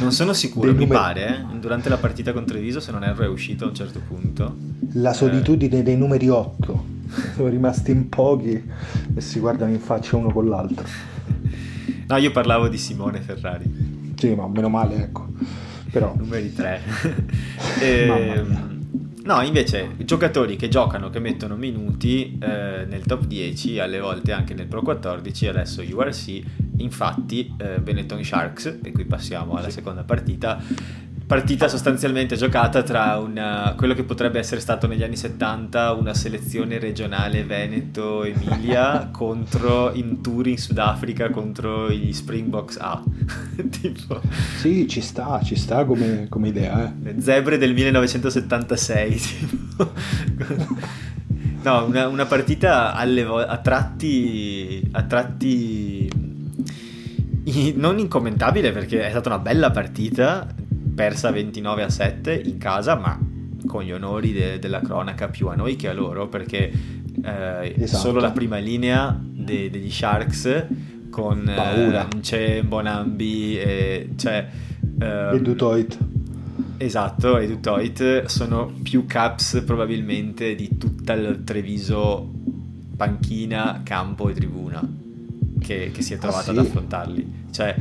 Non 0.00 0.12
sono 0.12 0.32
sicuro, 0.34 0.72
mi 0.72 0.86
numeri... 0.86 0.90
pare. 0.90 1.26
Eh? 1.28 1.58
Durante 1.58 1.88
la 1.88 1.96
partita 1.96 2.32
con 2.32 2.44
Treviso, 2.44 2.80
se 2.80 2.92
non 2.92 3.04
erro, 3.04 3.24
è 3.24 3.28
uscito 3.28 3.64
a 3.64 3.68
un 3.68 3.74
certo 3.74 4.00
punto. 4.06 4.56
La 4.92 5.12
solitudine 5.12 5.78
eh... 5.78 5.82
dei 5.82 5.96
numeri 5.96 6.28
8. 6.28 6.92
Sono 7.36 7.48
rimasti 7.48 7.90
in 7.90 8.08
pochi 8.08 8.62
e 9.14 9.20
si 9.20 9.38
guardano 9.38 9.70
in 9.70 9.80
faccia 9.80 10.16
uno 10.16 10.30
con 10.30 10.48
l'altro. 10.48 10.84
No, 12.06 12.18
io 12.18 12.32
parlavo 12.32 12.68
di 12.68 12.76
Simone 12.76 13.22
Ferrari. 13.22 14.12
Sì, 14.14 14.34
ma 14.34 14.46
meno 14.46 14.68
male, 14.68 14.96
ecco. 14.96 15.26
Però... 15.90 16.12
Numeri 16.14 16.52
3. 16.52 16.80
e... 17.80 18.73
No, 19.24 19.40
invece 19.40 19.94
giocatori 19.98 20.56
che 20.56 20.68
giocano, 20.68 21.08
che 21.08 21.18
mettono 21.18 21.56
minuti 21.56 22.38
eh, 22.38 22.84
nel 22.86 23.04
top 23.06 23.24
10, 23.24 23.78
alle 23.78 23.98
volte 23.98 24.32
anche 24.32 24.52
nel 24.52 24.66
Pro 24.66 24.82
14, 24.82 25.46
adesso 25.46 25.80
URC, 25.80 26.42
infatti 26.76 27.54
eh, 27.56 27.80
Benetton 27.80 28.22
Sharks, 28.22 28.80
e 28.82 28.92
qui 28.92 29.06
passiamo 29.06 29.54
alla 29.54 29.70
seconda 29.70 30.04
partita, 30.04 30.62
partita 31.26 31.68
sostanzialmente 31.68 32.36
giocata 32.36 32.82
tra 32.82 33.18
una, 33.18 33.74
quello 33.76 33.94
che 33.94 34.04
potrebbe 34.04 34.38
essere 34.38 34.60
stato 34.60 34.86
negli 34.86 35.02
anni 35.02 35.16
70 35.16 35.92
una 35.92 36.12
selezione 36.12 36.78
regionale 36.78 37.44
Veneto-Emilia 37.44 39.08
contro 39.12 39.92
in 39.94 40.20
tour 40.20 40.46
in 40.46 40.58
Sudafrica 40.58 41.30
contro 41.30 41.90
gli 41.90 42.12
Springboks 42.12 42.76
A. 42.78 43.02
tipo... 43.70 44.20
Sì, 44.58 44.86
ci 44.86 45.00
sta, 45.00 45.40
ci 45.42 45.56
sta 45.56 45.84
come, 45.84 46.26
come 46.28 46.48
idea. 46.48 46.92
Eh. 47.04 47.14
Zebre 47.20 47.58
del 47.58 47.72
1976. 47.72 49.22
Tipo. 49.74 49.92
no, 51.62 51.84
una, 51.84 52.08
una 52.08 52.26
partita 52.26 52.94
alle, 52.94 53.22
a 53.22 53.58
tratti... 53.58 54.88
A 54.92 55.02
tratti 55.02 56.32
non 57.74 57.98
incommentabile 57.98 58.72
perché 58.72 59.06
è 59.06 59.10
stata 59.10 59.28
una 59.28 59.38
bella 59.38 59.70
partita 59.70 60.46
persa 60.94 61.30
29 61.30 61.82
a 61.82 61.90
7 61.90 62.42
in 62.44 62.58
casa, 62.58 62.94
ma 62.96 63.18
con 63.66 63.82
gli 63.82 63.92
onori 63.92 64.32
de- 64.32 64.58
della 64.58 64.80
cronaca 64.80 65.28
più 65.28 65.48
a 65.48 65.54
noi 65.54 65.76
che 65.76 65.88
a 65.88 65.92
loro, 65.92 66.28
perché 66.28 66.70
eh, 67.22 67.74
esatto. 67.78 68.02
solo 68.02 68.20
la 68.20 68.30
prima 68.30 68.58
linea 68.58 69.18
de- 69.20 69.70
degli 69.70 69.90
Sharks 69.90 70.66
con 71.10 71.48
eh, 71.48 72.08
c'è 72.20 72.62
Bonambi 72.62 73.56
e 73.58 74.10
c'è 74.16 74.48
eh, 74.98 75.34
e 75.34 75.40
Dutoit. 75.40 75.98
Esatto, 76.76 77.38
e 77.38 77.46
Dutoit 77.46 78.24
sono 78.24 78.72
più 78.82 79.06
caps 79.06 79.62
probabilmente 79.64 80.54
di 80.54 80.76
tutta 80.76 81.12
il 81.14 81.42
Treviso 81.44 82.30
panchina, 82.96 83.80
campo 83.84 84.28
e 84.28 84.34
tribuna 84.34 84.86
che, 85.64 85.90
che 85.92 86.02
si 86.02 86.14
è 86.14 86.18
trovata 86.18 86.50
ah, 86.50 86.54
sì? 86.54 86.58
ad 86.58 86.66
affrontarli. 86.66 87.32
Cioè, 87.50 87.74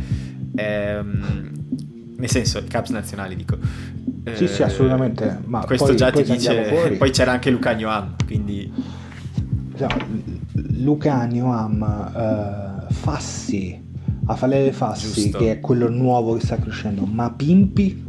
ehm, 0.56 1.52
nel 2.24 2.32
senso, 2.32 2.60
i 2.60 2.64
caps 2.64 2.90
nazionali 2.92 3.36
dico. 3.36 3.58
Sì, 4.34 4.46
eh, 4.46 4.48
sì, 4.48 4.64
assolutamente. 4.64 5.40
Ma 5.44 5.66
questo 5.66 5.88
poi, 5.88 5.96
già 5.98 6.10
ti 6.10 6.24
dice. 6.24 6.96
Poi 6.98 7.12
c'era 7.12 7.34
anche 7.34 7.50
Lucanio 7.50 7.90
Am, 7.90 8.16
quindi. 8.26 8.72
Lucanio 10.54 11.52
Am, 11.52 12.86
uh, 12.88 12.94
Fassi, 12.94 13.78
Afalele 14.28 14.72
Fassi, 14.72 15.12
Giusto. 15.12 15.38
che 15.38 15.52
è 15.52 15.60
quello 15.60 15.90
nuovo 15.90 16.36
che 16.36 16.46
sta 16.46 16.58
crescendo, 16.58 17.04
ma 17.04 17.30
Pimpi 17.30 18.02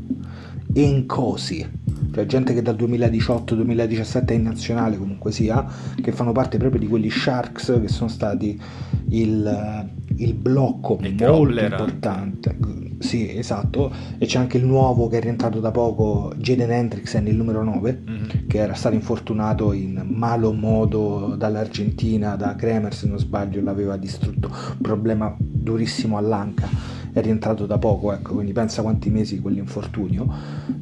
e 0.72 0.88
Ncosi 0.88 1.68
cioè 2.14 2.26
gente 2.26 2.54
che 2.54 2.62
dal 2.62 2.76
2018-2017 2.76 4.26
è 4.26 4.32
in 4.32 4.42
nazionale 4.42 4.96
comunque 4.96 5.32
sia, 5.32 5.66
che 6.00 6.12
fanno 6.12 6.30
parte 6.30 6.58
proprio 6.58 6.80
di 6.80 6.86
quegli 6.86 7.10
Sharks 7.10 7.80
che 7.80 7.88
sono 7.88 8.08
stati 8.08 8.60
il, 9.08 9.90
il 10.16 10.34
blocco 10.34 10.98
il 11.02 11.16
molto 11.16 11.60
importante. 11.60 12.56
Sì, 12.98 13.36
esatto. 13.36 13.92
E 14.16 14.26
c'è 14.26 14.38
anche 14.38 14.56
il 14.56 14.64
nuovo 14.64 15.08
che 15.08 15.18
è 15.18 15.20
rientrato 15.20 15.58
da 15.58 15.72
poco, 15.72 16.32
Jaden 16.36 16.70
Hendrickson, 16.70 17.26
il 17.26 17.34
numero 17.34 17.64
9, 17.64 18.02
mm-hmm. 18.08 18.46
che 18.46 18.58
era 18.58 18.74
stato 18.74 18.94
infortunato 18.94 19.72
in 19.72 20.00
malo 20.06 20.52
modo 20.52 21.34
dall'Argentina, 21.36 22.36
da 22.36 22.54
Kremer 22.54 22.94
se 22.94 23.08
non 23.08 23.18
sbaglio, 23.18 23.60
l'aveva 23.60 23.96
distrutto. 23.96 24.50
Problema 24.80 25.34
durissimo 25.38 26.16
all'anca 26.16 27.02
è 27.14 27.20
rientrato 27.20 27.64
da 27.64 27.78
poco, 27.78 28.12
ecco, 28.12 28.34
quindi 28.34 28.52
pensa 28.52 28.82
quanti 28.82 29.08
mesi 29.08 29.38
quell'infortunio, 29.38 30.28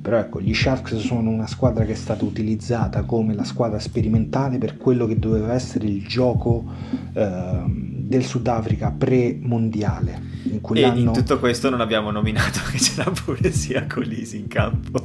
però 0.01 0.16
ecco, 0.16 0.41
gli 0.41 0.55
Sharks 0.55 0.97
sono 0.97 1.28
una 1.28 1.47
squadra 1.47 1.85
che 1.85 1.93
è 1.93 1.95
stata 1.95 2.24
utilizzata 2.24 3.03
come 3.03 3.35
la 3.35 3.45
squadra 3.45 3.78
sperimentale 3.78 4.57
per 4.57 4.78
quello 4.78 5.07
che 5.07 5.18
doveva 5.18 5.53
essere 5.53 5.87
il 5.87 6.07
gioco 6.07 6.64
eh, 7.12 7.64
del 7.66 8.24
Sudafrica 8.24 8.91
pre-mondiale 8.97 10.32
in 10.53 10.61
quell'anno... 10.61 10.97
E 10.97 11.01
in 11.01 11.13
tutto 11.13 11.39
questo 11.39 11.71
non 11.71 11.81
abbiamo 11.81 12.11
nominato 12.11 12.61
che 12.71 12.79
c'era 12.79 13.11
pure 13.11 13.51
sia 13.53 13.87
Colisi 13.87 14.39
in 14.39 14.49
campo. 14.49 15.03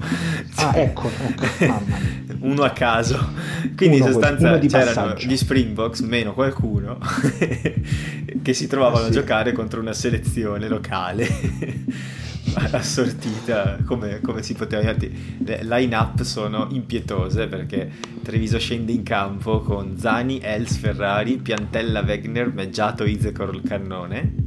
Ah, 0.56 0.72
ecco, 0.76 1.10
ecco, 1.10 1.66
mamma 1.66 1.98
mia. 1.98 2.36
Uno 2.40 2.64
a 2.64 2.70
caso. 2.72 3.32
Quindi 3.76 3.98
Uno 3.98 4.08
in 4.08 4.12
sostanza 4.14 4.60
c'erano 4.60 4.86
passaggio. 4.86 5.28
gli 5.28 5.38
Springboks, 5.38 6.00
meno 6.02 6.34
qualcuno, 6.34 6.98
che 8.42 8.54
si 8.54 8.68
trovavano 8.68 9.04
Eh 9.06 9.08
a 9.08 9.12
sì. 9.12 9.14
giocare 9.14 9.52
contro 9.54 9.80
una 9.80 9.94
selezione 9.94 10.68
locale. 10.68 11.28
assortita 12.72 13.78
come, 13.86 14.20
come 14.22 14.42
si 14.42 14.54
poteva 14.54 14.82
infatti 14.82 15.38
le 15.44 15.60
line 15.64 15.96
up 15.96 16.22
sono 16.24 16.68
impietose 16.72 17.46
perché 17.48 17.92
Treviso 18.24 18.58
scende 18.58 18.94
in 18.94 19.04
campo 19.04 19.60
con 19.62 19.98
Zani, 19.98 20.40
Els, 20.40 20.78
Ferrari, 20.78 21.38
Piantella, 21.38 22.02
Wegner, 22.02 22.52
Meggiato, 22.52 23.04
Izekor, 23.04 23.62
Cannone 23.62 24.47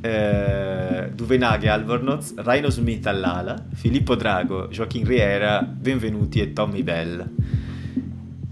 eh, 0.00 1.10
Duvenaghe, 1.14 1.68
Albornoz, 1.68 2.34
Rhino 2.36 2.70
Smith 2.70 3.06
all'ala 3.06 3.64
Filippo 3.74 4.14
Drago, 4.14 4.68
Joaquin 4.68 5.04
Riera, 5.06 5.62
Benvenuti 5.62 6.40
e 6.40 6.52
Tommy 6.52 6.82
Bell 6.82 7.28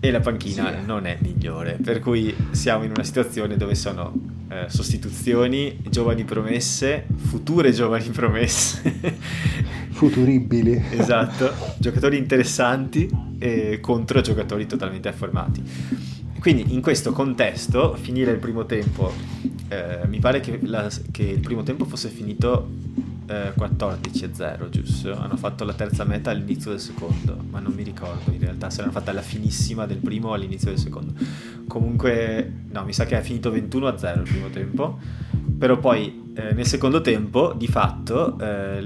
e 0.00 0.10
la 0.10 0.20
panchina 0.20 0.70
Sì. 0.80 0.86
non 0.86 1.06
è 1.06 1.16
migliore, 1.20 1.78
per 1.82 2.00
cui 2.00 2.34
siamo 2.50 2.84
in 2.84 2.90
una 2.90 3.02
situazione 3.02 3.56
dove 3.56 3.74
sono 3.74 4.12
eh, 4.48 4.66
sostituzioni, 4.68 5.80
giovani 5.88 6.24
promesse, 6.24 7.06
future 7.16 7.72
giovani 7.72 8.08
promesse, 8.10 8.94
Futuribili. 9.90 10.80
esatto, 10.90 11.52
giocatori 11.78 12.18
interessanti 12.18 13.08
contro 13.80 14.20
giocatori 14.20 14.66
totalmente 14.66 15.08
affermati. 15.08 15.62
Quindi 16.40 16.72
in 16.74 16.80
questo 16.80 17.12
contesto, 17.12 17.94
finire 17.96 18.30
il 18.32 18.38
primo 18.38 18.66
tempo, 18.66 19.12
eh, 19.68 20.06
mi 20.06 20.18
pare 20.18 20.40
che, 20.40 20.58
la- 20.62 20.88
che 21.10 21.22
il 21.24 21.40
primo 21.40 21.62
tempo 21.62 21.84
fosse 21.84 22.08
finito 22.08 22.68
eh, 23.28 23.52
14-0, 23.56 24.68
giusto? 24.68 25.12
Hanno 25.16 25.36
fatto 25.36 25.64
la 25.64 25.72
terza 25.74 26.04
meta 26.04 26.30
all'inizio 26.30 26.70
del 26.70 26.78
secondo, 26.80 27.36
ma 27.50 27.58
non 27.58 27.72
mi 27.72 27.82
ricordo 27.82 28.30
in 28.30 28.38
realtà 28.38 28.70
se 28.70 28.80
l'hanno 28.80 28.92
fatta 28.92 29.10
alla 29.10 29.22
finissima 29.22 29.86
del 29.86 29.96
primo 29.98 30.28
o 30.28 30.32
all'inizio 30.32 30.70
del 30.70 30.78
secondo. 30.78 31.12
Comunque, 31.66 32.52
no, 32.70 32.84
mi 32.84 32.92
sa 32.92 33.04
che 33.04 33.18
è 33.18 33.22
finito 33.22 33.50
21-0 33.50 34.16
il 34.18 34.22
primo 34.22 34.48
tempo, 34.50 34.98
però 35.58 35.78
poi 35.78 36.32
eh, 36.34 36.52
nel 36.52 36.66
secondo 36.66 37.00
tempo, 37.00 37.54
di 37.56 37.66
fatto, 37.66 38.38
eh, 38.38 38.80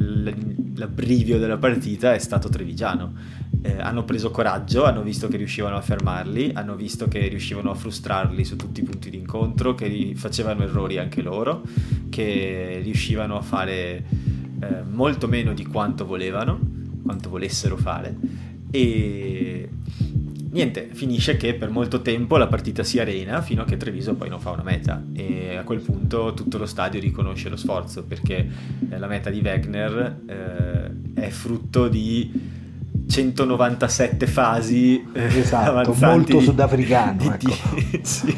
l'abbrivio 0.75 1.39
della 1.39 1.59
partita 1.59 2.15
è 2.15 2.19
stato 2.19 2.49
trevigiano. 2.49 3.13
Eh, 3.63 3.77
hanno 3.79 4.05
preso 4.05 4.31
coraggio, 4.31 4.85
hanno 4.85 5.03
visto 5.03 5.27
che 5.29 5.37
riuscivano 5.37 5.77
a 5.77 5.81
fermarli, 5.81 6.53
hanno 6.55 6.77
visto 6.77 7.09
che 7.09 7.27
riuscivano 7.27 7.71
a 7.71 7.75
frustrarli 7.75 8.45
su 8.45 8.57
tutti 8.57 8.81
i 8.81 8.85
punti 8.85 9.11
d'incontro, 9.11 9.75
che 9.75 10.13
facevano 10.15 10.63
errori 10.63 10.99
anche 10.99 11.23
loro, 11.23 11.63
che 12.09 12.81
riuscivano 12.83 13.37
a 13.37 13.43
fare 13.43 14.05
eh, 14.61 14.83
molto 14.89 15.27
meno 15.27 15.53
di 15.53 15.67
quanto 15.67 16.07
volevano, 16.07 16.59
quanto 17.03 17.29
volessero 17.29 17.77
fare. 17.77 18.17
E 18.71 19.69
niente, 20.51 20.89
finisce 20.93 21.37
che 21.37 21.55
per 21.55 21.71
molto 21.71 22.03
tempo 22.03 22.37
la 22.37 22.47
partita 22.47 22.83
si 22.83 22.99
arena 22.99 23.41
fino 23.43 23.63
a 23.63 23.65
che 23.65 23.77
Treviso 23.77 24.15
poi 24.15 24.29
non 24.29 24.41
fa 24.41 24.51
una 24.51 24.63
meta 24.63 25.03
e 25.13 25.57
a 25.57 25.63
quel 25.63 25.81
punto 25.81 26.35
tutto 26.35 26.59
lo 26.59 26.67
stadio 26.67 27.01
riconosce 27.01 27.49
lo 27.49 27.57
sforzo 27.57 28.05
perché 28.05 28.49
eh, 28.91 28.99
la 28.99 29.07
meta 29.07 29.31
di 29.31 29.41
Wegner 29.43 30.21
eh, 30.27 31.21
è 31.21 31.29
frutto 31.29 31.89
di 31.89 32.59
197 33.11 34.27
fasi 34.27 35.05
eh, 35.13 35.39
Esatto, 35.39 35.95
molto 36.01 36.41
sudafricano, 36.41 37.17
di- 37.19 37.27
ecco. 37.27 37.53
sì. 38.03 38.37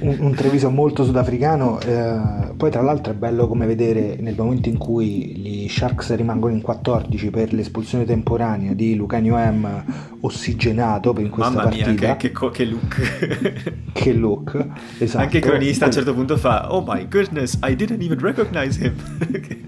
un, 0.00 0.16
un 0.20 0.34
Treviso 0.34 0.70
molto 0.70 1.04
sudafricano. 1.04 1.78
eh, 1.80 2.54
poi, 2.56 2.70
tra 2.70 2.80
l'altro, 2.80 3.12
è 3.12 3.16
bello 3.16 3.46
come 3.46 3.66
vedere 3.66 4.16
nel 4.20 4.34
momento 4.36 4.70
in 4.70 4.78
cui 4.78 5.36
gli 5.36 5.68
Sharks 5.68 6.14
rimangono 6.14 6.54
in 6.54 6.62
14 6.62 7.30
per 7.30 7.52
l'espulsione 7.52 8.04
temporanea 8.06 8.72
di 8.72 8.94
Lucanio 8.94 9.36
M 9.36 9.84
ossigenato 10.26 11.12
per 11.12 11.24
in 11.24 11.30
questa 11.30 11.52
Mamma 11.54 11.68
mia, 11.70 11.84
partita. 11.84 12.16
che, 12.16 12.28
che, 12.28 12.32
co- 12.32 12.50
che 12.50 12.64
look. 12.64 13.72
che 13.92 14.12
look, 14.12 14.66
esatto. 14.98 15.24
Anche 15.24 15.38
il 15.38 15.42
cronista 15.42 15.84
a 15.84 15.88
un 15.88 15.94
certo 15.94 16.14
punto 16.14 16.36
fa 16.36 16.72
Oh 16.74 16.84
my 16.86 17.06
goodness, 17.08 17.58
I 17.62 17.74
didn't 17.74 18.02
even 18.02 18.18
recognize 18.20 18.78
him. 18.82 18.94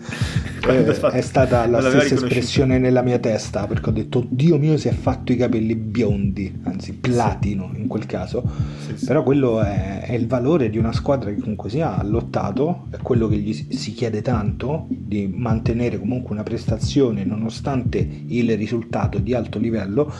Eh, 0.68 0.92
fatto- 0.92 1.14
è 1.14 1.20
stata 1.22 1.66
la 1.66 1.80
stessa 1.80 2.14
espressione 2.16 2.78
nella 2.78 3.00
mia 3.00 3.18
testa 3.18 3.66
perché 3.66 3.88
ho 3.88 3.92
detto 3.92 4.26
Dio 4.28 4.58
mio 4.58 4.76
si 4.76 4.88
è 4.88 4.92
fatto 4.92 5.32
i 5.32 5.36
capelli 5.36 5.74
biondi 5.76 6.52
anzi 6.64 6.92
platino 6.94 7.70
in 7.74 7.86
quel 7.86 8.04
caso 8.04 8.42
Sì, 8.86 8.98
sì. 8.98 9.06
però 9.06 9.22
quello 9.22 9.62
è, 9.62 10.00
è 10.02 10.12
il 10.14 10.26
valore 10.26 10.68
di 10.68 10.76
una 10.76 10.92
squadra 10.92 11.30
che 11.30 11.40
comunque 11.40 11.70
sia 11.70 11.96
ha 11.96 12.04
lottato 12.04 12.88
è 12.90 12.96
quello 12.98 13.28
che 13.28 13.36
gli 13.36 13.54
si- 13.54 13.68
si 13.70 13.92
chiede 13.94 14.20
tanto 14.20 14.86
di 14.90 15.26
mantenere 15.32 15.98
comunque 15.98 16.32
una 16.34 16.42
prestazione 16.42 17.24
nonostante 17.24 18.06
il 18.26 18.54
risultato 18.56 19.18
di 19.20 19.32
alto 19.34 19.58
livello 19.58 20.12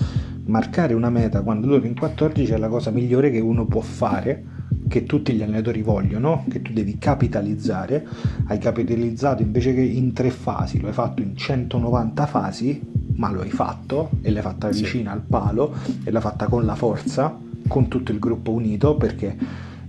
marcare 0.49 0.95
una 0.95 1.11
meta 1.11 1.43
quando 1.43 1.67
loro 1.67 1.87
in 1.87 1.95
14 1.95 2.53
è 2.53 2.57
la 2.57 2.69
cosa 2.69 2.91
migliore 2.91 3.31
che 3.31 3.41
uno 3.41 3.67
può 3.67 3.81
fare 3.81 4.45
che 4.89 5.05
tutti 5.05 5.35
gli 5.35 5.43
allenatori 5.43 5.83
vogliono, 5.83 6.45
che 6.49 6.63
tu 6.63 6.73
devi 6.73 6.97
capitalizzare, 6.99 8.07
hai 8.47 8.57
capitalizzato 8.59 9.43
invece 9.43 9.75
che 9.75 9.83
in 9.83 10.15
tre 10.15 10.31
fasi, 10.31 10.81
lo 10.81 10.87
hai 10.87 10.95
fatto 10.95 11.21
in 11.21 11.37
190 11.37 12.27
fasi, 12.27 12.81
ma 13.17 13.31
lo 13.31 13.43
hai 13.43 13.51
fatto 13.51 14.09
e 14.23 14.31
l'hai 14.31 14.41
fatta 14.41 14.73
Sì. 14.73 14.83
vicina 14.83 15.13
al 15.13 15.21
palo 15.21 15.75
e 16.05 16.11
l'hai 16.11 16.23
fatta 16.23 16.47
con 16.47 16.65
la 16.65 16.75
forza, 16.75 17.37
con 17.67 17.89
tutto 17.89 18.13
il 18.13 18.19
gruppo 18.19 18.51
unito, 18.53 18.97
perché 18.97 19.37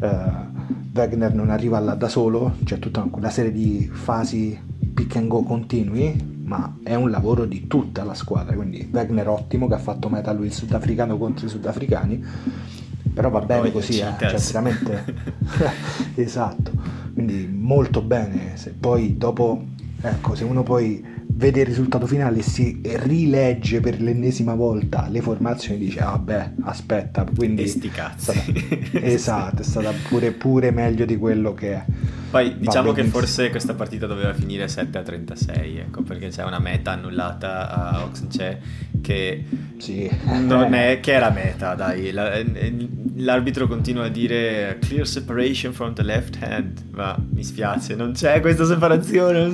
eh, 0.02 0.18
Wagner 0.94 1.34
non 1.34 1.50
arriva 1.50 1.80
là 1.80 1.94
da 1.94 2.10
solo, 2.10 2.56
c'è 2.66 2.80
tutta 2.80 3.08
una 3.10 3.30
serie 3.30 3.54
di 3.54 3.88
fasi 3.90 4.58
pick 4.94 5.16
and 5.16 5.28
go 5.28 5.44
continui, 5.44 6.39
ma 6.50 6.78
è 6.82 6.96
un 6.96 7.12
lavoro 7.12 7.46
di 7.46 7.68
tutta 7.68 8.04
la 8.04 8.16
squadra, 8.16 8.56
quindi 8.56 8.90
Wagner 8.92 9.28
ottimo 9.28 9.68
che 9.68 9.76
ha 9.76 9.80
fatto 9.80 10.10
meta 10.10 10.34
lui 10.34 10.48
il 10.48 10.54
sudafricano 10.54 11.16
contro 11.16 11.46
i 11.46 11.50
sudafricani, 11.50 12.26
però 13.14 13.30
va 13.30 13.42
bene 13.42 13.72
così, 13.72 14.00
eh, 14.00 14.16
cioè 14.18 14.40
veramente 14.40 15.06
esatto, 16.16 16.72
quindi 17.14 17.48
molto 17.48 18.02
bene, 18.02 18.58
se 18.58 18.72
poi 18.72 19.16
dopo, 19.16 19.64
ecco, 20.02 20.34
se 20.34 20.44
uno 20.44 20.64
poi 20.64 21.06
vede 21.40 21.62
il 21.62 21.68
risultato 21.68 22.06
finale 22.06 22.40
e 22.40 22.42
si 22.42 22.82
rilegge 22.84 23.80
per 23.80 24.02
l'ennesima 24.02 24.56
volta 24.56 25.08
le 25.10 25.22
formazioni 25.22 25.78
dice 25.80 26.00
ah 26.02 26.18
beh 26.18 26.52
aspetta 26.64 27.24
quindi 27.34 27.64
E 27.64 27.68
sti 27.68 27.90
cazzi. 27.90 28.32
esatto 29.02 29.62
è 29.62 29.66
stata 29.66 29.94
pure, 30.10 30.32
pure 30.32 30.72
meglio 30.72 31.06
di 31.06 31.16
quello 31.16 31.54
che 31.54 31.74
è 31.76 31.86
Poi 32.30 32.58
diciamo 32.58 32.92
che 32.92 33.06
forse 33.06 33.50
questa 33.52 33.74
partita 33.74 34.06
doveva 34.06 34.34
finire 34.34 34.68
7 34.68 34.98
a 34.98 35.02
36, 35.02 35.78
ecco, 35.78 36.02
perché 36.04 36.28
c'è 36.28 36.44
una 36.44 36.60
meta 36.60 36.92
annullata 36.92 37.70
a 37.72 38.04
Oxenche 38.04 38.60
che 39.02 39.46
sì 39.78 40.10
non 40.46 40.74
è 40.74 41.00
che 41.02 41.14
era 41.14 41.30
meta, 41.30 41.74
dai. 41.74 42.12
La- 42.12 42.38
L'arbitro 43.22 43.68
continua 43.68 44.06
a 44.06 44.10
dire 44.10 44.78
clear 44.80 45.06
separation 45.06 45.74
from 45.74 45.94
the 45.94 46.04
left 46.04 46.38
hand, 46.42 46.84
ma 46.92 47.18
mi 47.34 47.44
spiace, 47.44 47.94
non 47.96 48.12
c'è 48.14 48.40
questa 48.40 48.66
separazione. 48.66 49.50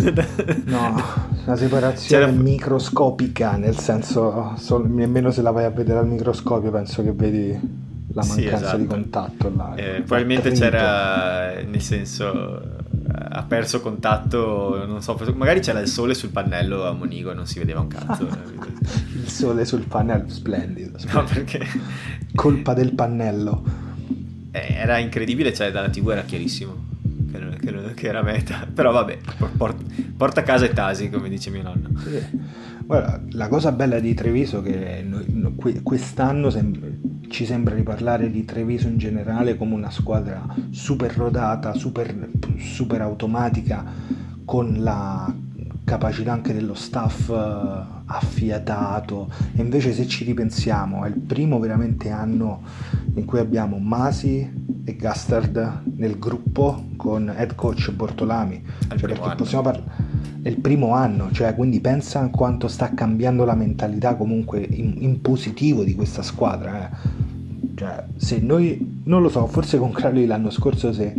No, 0.66 1.02
una 1.46 1.56
separazione 1.56 1.74
C'era- 1.94 2.28
microscopica, 2.28 3.56
nel 3.58 3.78
senso, 3.78 4.54
sol- 4.58 4.90
nemmeno 4.90 5.32
se 5.32 5.42
la 5.42 5.52
vai 5.52 5.66
a 5.66 5.70
vedere 5.70 6.00
al 6.00 6.08
microscopio 6.08 6.72
penso 6.72 7.04
che 7.04 7.12
vedi 7.12 7.84
la 8.14 8.22
Sì, 8.22 8.42
mancanza 8.42 8.66
esatto. 8.66 8.78
di 8.78 8.86
contatto 8.86 9.54
là. 9.56 9.74
Eh, 9.76 10.02
probabilmente 10.02 10.48
Attrito. 10.50 10.66
c'era, 10.66 11.62
nel 11.64 11.82
senso, 11.82 12.62
ha 13.12 13.44
perso 13.44 13.82
contatto, 13.82 14.86
non 14.86 15.02
so, 15.02 15.18
magari 15.36 15.60
c'era 15.60 15.80
il 15.80 15.88
sole 15.88 16.14
sul 16.14 16.30
pannello 16.30 16.86
a 16.86 16.94
Monigo 16.94 17.32
e 17.32 17.34
non 17.34 17.46
si 17.46 17.60
vedeva 17.60 17.82
un 17.82 17.88
cazzo. 17.88 18.28
Il 19.16 19.30
sole 19.30 19.66
sul 19.66 19.86
pannello, 19.88 20.26
splendido. 20.30 20.92
no, 20.92 20.98
splendido. 21.00 21.34
perché 21.34 21.66
Colpa 22.36 22.74
del 22.74 22.94
pannello. 22.94 23.64
eh, 24.52 24.74
era 24.76 24.98
incredibile, 25.00 25.54
cioè 25.54 25.72
dalla 25.72 25.90
tv 25.90 26.10
era 26.12 26.22
chiarissimo 26.22 26.94
che, 27.38 27.58
che 27.60 27.94
che 27.94 28.08
era 28.08 28.22
meta. 28.22 28.68
Però 28.74 28.92
vabbè, 28.92 29.18
por- 29.58 29.76
porta 30.16 30.42
a 30.42 30.44
casa 30.44 30.66
i 30.66 30.74
tasi, 30.74 31.10
come 31.10 31.30
dice 31.30 31.50
mio 31.50 31.64
nonno. 31.64 31.90
Sì. 32.00 32.64
Guarda, 32.86 33.20
la 33.32 33.48
cosa 33.48 33.72
bella 33.72 34.00
di 34.00 34.14
Treviso 34.14 34.60
è 34.60 34.64
che 34.64 35.04
noi- 35.08 35.26
no- 35.30 35.54
que- 35.56 35.82
quest'anno 35.82 36.50
sem- 36.50 37.28
ci 37.30 37.46
sembra 37.46 37.74
di 37.74 37.82
parlare 37.82 38.30
di 38.30 38.46
Treviso 38.46 38.88
in 38.88 38.98
generale 38.98 39.58
come 39.58 39.74
una 39.74 39.90
squadra 39.90 40.46
super 40.70 41.16
rodata, 41.16 41.74
super, 41.74 42.30
super 42.58 43.02
automatica, 43.02 43.84
con 44.46 44.76
la 44.80 45.34
capacità 45.84 46.32
anche 46.34 46.54
dello 46.54 46.74
staff 46.76 47.30
eh, 47.30 47.84
affiatato. 48.06 49.32
E 49.56 49.62
invece 49.62 49.94
se 49.94 50.08
ci 50.08 50.24
ripensiamo 50.24 51.06
è 51.06 51.08
il 51.08 51.18
primo 51.18 51.60
veramente 51.60 52.10
anno 52.10 52.62
in 53.16 53.26
cui 53.26 53.40
abbiamo 53.40 53.78
Masi 53.78 54.48
e 54.86 54.96
Gastard 54.96 55.82
nel 55.96 56.18
gruppo 56.20 56.90
con 56.96 57.34
head 57.36 57.56
coach 57.56 57.92
Bortolami. 57.92 58.64
Al 58.90 59.00
Cioè, 59.00 59.36
possiamo 59.36 59.64
parlare 59.64 60.24
è 60.46 60.50
il 60.50 60.60
primo 60.60 60.94
anno, 60.94 61.30
cioè 61.32 61.56
quindi 61.56 61.80
pensa 61.80 62.20
a 62.20 62.30
quanto 62.30 62.68
sta 62.68 62.94
cambiando 62.94 63.46
la 63.46 63.56
mentalità 63.56 64.14
comunque 64.14 64.60
in, 64.60 64.94
in 65.00 65.20
positivo 65.20 65.84
di 65.84 65.96
questa 65.96 66.22
squadra. 66.22 66.88
eh. 66.88 67.24
Cioè, 67.74 68.06
se 68.16 68.38
noi, 68.40 69.02
non 69.06 69.24
lo 69.24 69.30
so, 69.30 69.48
forse 69.48 69.80
con 69.80 69.92
Crowley 69.92 70.28
l'anno 70.28 70.52
scorso 70.52 70.94
se 70.94 71.16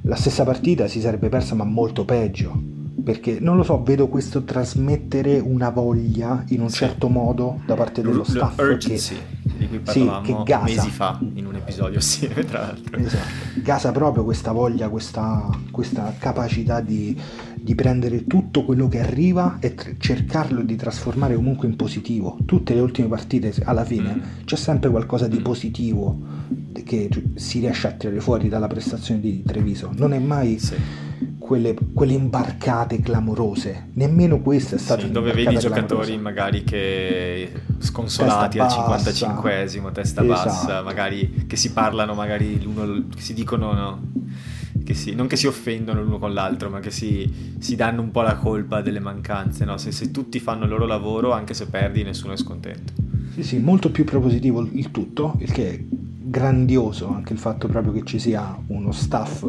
la 0.00 0.16
stessa 0.16 0.42
partita 0.42 0.88
si 0.88 1.00
sarebbe 1.00 1.28
persa 1.28 1.54
ma 1.54 1.62
molto 1.62 2.04
peggio. 2.04 2.60
perché 3.04 3.38
non 3.38 3.56
lo 3.56 3.62
so, 3.62 3.82
vedo 3.82 4.08
questo 4.08 4.42
trasmettere 4.42 5.38
una 5.38 5.68
voglia 5.70 6.42
in 6.48 6.62
un 6.62 6.70
sì. 6.70 6.78
certo 6.78 7.08
modo 7.08 7.60
da 7.66 7.74
parte 7.74 8.02
dello 8.02 8.24
staff. 8.24 8.56
Che, 8.78 9.43
di 9.56 9.68
cui 9.68 9.78
parlavamo 9.78 10.44
sì, 10.44 10.54
mesi 10.62 10.90
fa 10.90 11.18
in 11.34 11.46
un 11.46 11.54
episodio 11.54 11.98
assieme, 11.98 12.44
tra 12.46 12.60
l'altro. 12.60 12.96
Esatto, 12.98 13.28
gasa 13.56 13.92
proprio 13.92 14.24
questa 14.24 14.52
voglia, 14.52 14.88
questa, 14.88 15.48
questa 15.70 16.14
capacità 16.18 16.80
di, 16.80 17.18
di, 17.54 17.74
prendere 17.74 18.26
tutto 18.26 18.64
quello 18.64 18.88
che 18.88 19.00
arriva 19.00 19.58
e 19.60 19.74
tr- 19.74 19.96
cercarlo 19.98 20.62
di 20.62 20.76
trasformare 20.76 21.34
comunque 21.34 21.68
in 21.68 21.76
positivo. 21.76 22.38
Tutte 22.44 22.74
le 22.74 22.80
ultime 22.80 23.08
partite, 23.08 23.54
alla 23.64 23.84
fine, 23.84 24.14
mm. 24.14 24.44
c'è 24.44 24.56
sempre 24.56 24.90
qualcosa 24.90 25.28
di 25.28 25.38
mm. 25.38 25.42
positivo 25.42 26.18
che 26.84 27.08
si 27.34 27.60
riesce 27.60 27.86
a 27.86 27.92
tirare 27.92 28.20
fuori 28.20 28.48
dalla 28.48 28.66
prestazione 28.66 29.20
di 29.20 29.42
Treviso. 29.42 29.90
Non 29.94 30.12
è 30.12 30.18
mai... 30.18 30.58
Sì 30.58 31.02
quelle, 31.44 31.74
quelle, 31.92 32.14
imbarcate 32.14 33.00
clamorose. 33.00 33.90
Nemmeno 33.92 34.40
questa 34.40 34.76
è 34.76 34.78
stata 34.78 35.02
sì, 35.02 35.10
dove 35.10 35.32
vedi 35.32 35.54
i 35.54 35.58
giocatori 35.58 36.12
clamorosa. 36.12 36.18
magari 36.22 36.64
che 36.64 37.52
sconsolati 37.76 38.58
al 38.58 38.68
55esimo, 38.68 39.92
testa 39.92 40.24
esatto. 40.24 40.26
bassa, 40.26 40.82
magari 40.82 41.44
che 41.46 41.56
si 41.56 41.72
parlano, 41.72 42.14
magari 42.14 42.62
l'uno, 42.62 43.08
che 43.14 43.20
si 43.20 43.34
dicono 43.34 43.72
no, 43.74 44.00
che 44.84 44.94
si, 44.94 45.14
non 45.14 45.26
che 45.26 45.36
si 45.36 45.46
offendono 45.46 46.02
l'uno 46.02 46.18
con 46.18 46.32
l'altro, 46.32 46.70
ma 46.70 46.80
che 46.80 46.90
si, 46.90 47.30
si 47.58 47.76
danno 47.76 48.00
un 48.00 48.10
po' 48.10 48.22
la 48.22 48.36
colpa 48.36 48.80
delle 48.80 49.00
mancanze. 49.00 49.66
No? 49.66 49.76
Se, 49.76 49.92
se, 49.92 50.10
tutti 50.10 50.40
fanno 50.40 50.64
il 50.64 50.70
loro 50.70 50.86
lavoro, 50.86 51.32
anche 51.32 51.52
se 51.52 51.66
perdi, 51.66 52.02
nessuno 52.04 52.32
è 52.32 52.38
scontento. 52.38 52.94
Sì, 53.34 53.42
sì, 53.42 53.58
molto 53.58 53.90
più 53.90 54.04
propositivo 54.04 54.66
il 54.72 54.90
tutto, 54.90 55.36
il 55.40 55.52
che 55.52 55.70
è 55.70 55.84
grandioso 56.26 57.12
anche 57.12 57.34
il 57.34 57.38
fatto 57.38 57.68
proprio 57.68 57.92
che 57.92 58.02
ci 58.04 58.18
sia 58.18 58.58
uno 58.68 58.92
staff 58.92 59.44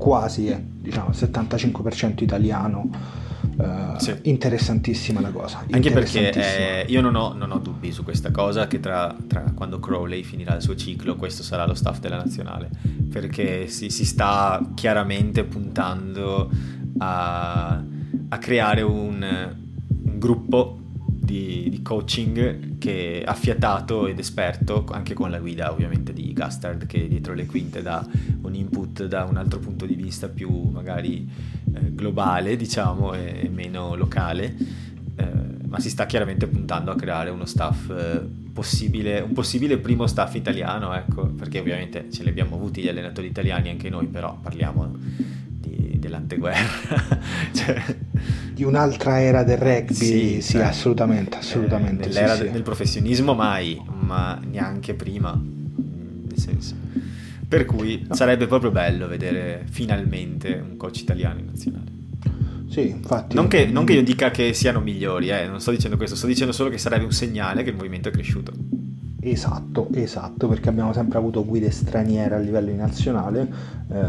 quasi 0.00 0.48
eh, 0.48 0.58
diciamo 0.58 1.10
75% 1.10 2.22
italiano. 2.22 3.18
Uh, 3.56 3.98
sì. 3.98 4.14
Interessantissima 4.22 5.20
la 5.20 5.30
cosa. 5.30 5.64
Anche 5.70 5.90
perché 5.90 6.30
eh, 6.30 6.84
io 6.88 7.02
non 7.02 7.14
ho, 7.14 7.34
non 7.34 7.50
ho, 7.50 7.58
dubbi 7.58 7.92
su 7.92 8.02
questa 8.02 8.30
cosa 8.30 8.66
che 8.66 8.80
tra, 8.80 9.14
tra, 9.26 9.52
quando 9.54 9.78
Crowley 9.78 10.22
finirà 10.22 10.54
il 10.54 10.62
suo 10.62 10.74
ciclo 10.74 11.16
questo 11.16 11.42
sarà 11.42 11.66
lo 11.66 11.74
staff 11.74 12.00
della 12.00 12.16
nazionale 12.16 12.70
perché 13.10 13.66
si, 13.66 13.90
si 13.90 14.06
sta 14.06 14.66
chiaramente 14.74 15.44
puntando 15.44 16.50
a, 16.98 17.82
a 18.28 18.38
creare 18.38 18.80
un, 18.80 19.22
un 20.04 20.18
gruppo 20.18 20.80
di, 21.30 21.68
di, 21.70 21.80
coaching 21.80 22.78
che 22.78 23.22
affiatato 23.24 24.08
ed 24.08 24.18
esperto, 24.18 24.84
anche 24.90 25.14
con 25.14 25.30
la 25.30 25.38
guida 25.38 25.70
ovviamente 25.70 26.12
di 26.12 26.32
Gastard 26.32 26.86
che 26.86 27.06
dietro 27.06 27.34
le 27.34 27.46
quinte 27.46 27.82
dà 27.82 28.04
un 28.42 28.52
input 28.52 29.06
da 29.06 29.24
un 29.24 29.36
altro 29.36 29.60
punto 29.60 29.86
di 29.86 29.94
vista 29.94 30.28
più 30.28 30.50
magari 30.70 31.28
eh, 31.72 31.94
globale, 31.94 32.56
diciamo, 32.56 33.14
e 33.14 33.48
meno 33.48 33.94
locale, 33.94 34.56
eh, 35.14 35.24
ma 35.68 35.78
si 35.78 35.88
sta 35.88 36.04
chiaramente 36.06 36.48
puntando 36.48 36.90
a 36.90 36.96
creare 36.96 37.30
uno 37.30 37.44
staff 37.44 37.90
eh, 37.90 38.20
possibile, 38.52 39.20
un 39.20 39.32
possibile 39.32 39.78
primo 39.78 40.08
staff 40.08 40.34
italiano, 40.34 40.92
ecco, 40.94 41.26
perché 41.26 41.60
ovviamente 41.60 42.10
ce 42.10 42.24
li 42.24 42.28
abbiamo 42.28 42.56
avuti 42.56 42.82
gli 42.82 42.88
allenatori 42.88 43.28
italiani 43.28 43.68
anche 43.68 43.88
noi, 43.88 44.08
però 44.08 44.36
parliamo 44.36 44.96
di, 44.96 45.96
dell'anteguerra. 45.96 47.20
cioè, 47.54 47.82
di 48.60 48.64
un'altra 48.64 49.22
era 49.22 49.42
del 49.42 49.56
rugby, 49.56 49.94
sì, 49.94 50.40
sì 50.42 50.58
assolutamente, 50.58 51.38
assolutamente. 51.38 52.04
Eh, 52.04 52.06
nell'era 52.08 52.36
sì, 52.36 52.50
del 52.50 52.62
professionismo 52.62 53.32
mai, 53.32 53.82
ma 54.00 54.38
neanche 54.50 54.92
prima, 54.92 55.32
nel 55.32 56.38
senso. 56.38 56.74
Per 57.48 57.64
cui 57.64 58.04
no. 58.06 58.14
sarebbe 58.14 58.46
proprio 58.46 58.70
bello 58.70 59.08
vedere 59.08 59.64
finalmente 59.70 60.62
un 60.62 60.76
coach 60.76 61.00
italiano 61.00 61.40
in 61.40 61.46
nazionale. 61.46 61.88
Sì, 62.68 62.90
infatti. 62.90 63.34
Non 63.34 63.48
che, 63.48 63.64
non 63.64 63.84
che 63.84 63.94
io 63.94 64.02
dica 64.02 64.30
che 64.30 64.52
siano 64.52 64.80
migliori, 64.80 65.30
eh, 65.30 65.46
non 65.46 65.58
sto 65.58 65.70
dicendo 65.70 65.96
questo, 65.96 66.14
sto 66.14 66.26
dicendo 66.26 66.52
solo 66.52 66.68
che 66.68 66.76
sarebbe 66.76 67.04
un 67.04 67.12
segnale 67.12 67.62
che 67.62 67.70
il 67.70 67.76
movimento 67.76 68.10
è 68.10 68.12
cresciuto. 68.12 68.52
Esatto, 69.22 69.88
esatto, 69.94 70.48
perché 70.48 70.68
abbiamo 70.68 70.92
sempre 70.92 71.16
avuto 71.16 71.46
guide 71.46 71.70
straniere 71.70 72.34
a 72.34 72.38
livello 72.38 72.74
nazionale. 72.74 73.48
Eh, 73.90 74.06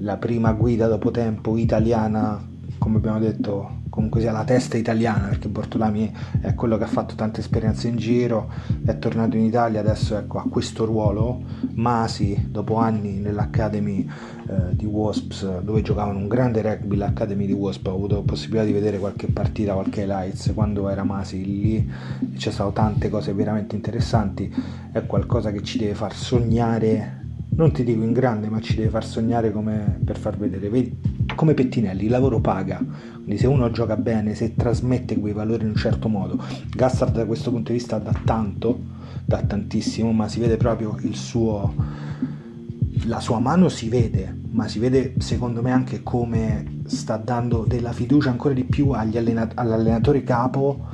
la 0.00 0.16
prima 0.16 0.52
guida 0.52 0.88
dopo 0.88 1.12
tempo 1.12 1.56
italiana 1.56 2.54
come 2.86 2.98
abbiamo 2.98 3.18
detto, 3.18 3.80
comunque 3.90 4.20
sia 4.20 4.30
la 4.30 4.44
testa 4.44 4.76
italiana, 4.76 5.26
perché 5.26 5.48
Bortolami 5.48 6.12
è 6.40 6.54
quello 6.54 6.78
che 6.78 6.84
ha 6.84 6.86
fatto 6.86 7.16
tante 7.16 7.40
esperienze 7.40 7.88
in 7.88 7.96
giro, 7.96 8.48
è 8.84 8.96
tornato 9.00 9.36
in 9.36 9.42
Italia, 9.42 9.80
adesso 9.80 10.16
ecco, 10.16 10.38
ha 10.38 10.44
questo 10.48 10.84
ruolo. 10.84 11.42
Masi, 11.72 12.46
dopo 12.48 12.76
anni 12.76 13.18
nell'Academy 13.18 14.08
eh, 14.46 14.76
di 14.76 14.84
Wasps, 14.84 15.62
dove 15.62 15.82
giocavano 15.82 16.18
un 16.18 16.28
grande 16.28 16.62
rugby, 16.62 16.94
l'Academy 16.94 17.46
di 17.46 17.52
Wasps, 17.52 17.88
ho 17.88 17.94
avuto 17.94 18.22
possibilità 18.22 18.64
di 18.64 18.72
vedere 18.72 19.00
qualche 19.00 19.26
partita, 19.26 19.72
qualche 19.74 20.02
highlights, 20.02 20.52
quando 20.54 20.88
era 20.88 21.02
Masi 21.02 21.44
lì, 21.44 21.92
c'è 22.36 22.52
stato 22.52 22.70
tante 22.70 23.10
cose 23.10 23.32
veramente 23.32 23.74
interessanti, 23.74 24.48
è 24.92 25.04
qualcosa 25.06 25.50
che 25.50 25.64
ci 25.64 25.78
deve 25.78 25.94
far 25.94 26.14
sognare 26.14 27.25
non 27.50 27.72
ti 27.72 27.84
dico 27.84 28.02
in 28.02 28.12
grande, 28.12 28.48
ma 28.48 28.60
ci 28.60 28.74
deve 28.74 28.90
far 28.90 29.04
sognare 29.04 29.52
come 29.52 29.98
per 30.04 30.18
far 30.18 30.36
vedere. 30.36 30.92
Come 31.34 31.54
Pettinelli, 31.54 32.04
il 32.04 32.10
lavoro 32.10 32.40
paga, 32.40 32.82
quindi 33.14 33.36
se 33.38 33.46
uno 33.46 33.70
gioca 33.70 33.96
bene, 33.96 34.34
se 34.34 34.54
trasmette 34.54 35.18
quei 35.18 35.32
valori 35.32 35.62
in 35.64 35.70
un 35.70 35.76
certo 35.76 36.08
modo, 36.08 36.42
Gassard 36.74 37.14
da 37.14 37.26
questo 37.26 37.50
punto 37.50 37.72
di 37.72 37.78
vista 37.78 37.98
dà 37.98 38.12
tanto, 38.24 38.78
dà 39.24 39.42
tantissimo, 39.42 40.12
ma 40.12 40.28
si 40.28 40.40
vede 40.40 40.56
proprio 40.56 40.96
il 41.02 41.14
suo, 41.14 41.74
la 43.04 43.20
sua 43.20 43.38
mano 43.38 43.68
si 43.68 43.88
vede, 43.88 44.34
ma 44.50 44.66
si 44.68 44.78
vede 44.78 45.14
secondo 45.18 45.60
me 45.60 45.72
anche 45.72 46.02
come 46.02 46.80
sta 46.86 47.16
dando 47.16 47.64
della 47.66 47.92
fiducia 47.92 48.30
ancora 48.30 48.54
di 48.54 48.64
più 48.64 48.90
allena- 48.90 49.50
all'allenatore 49.54 50.22
capo 50.22 50.86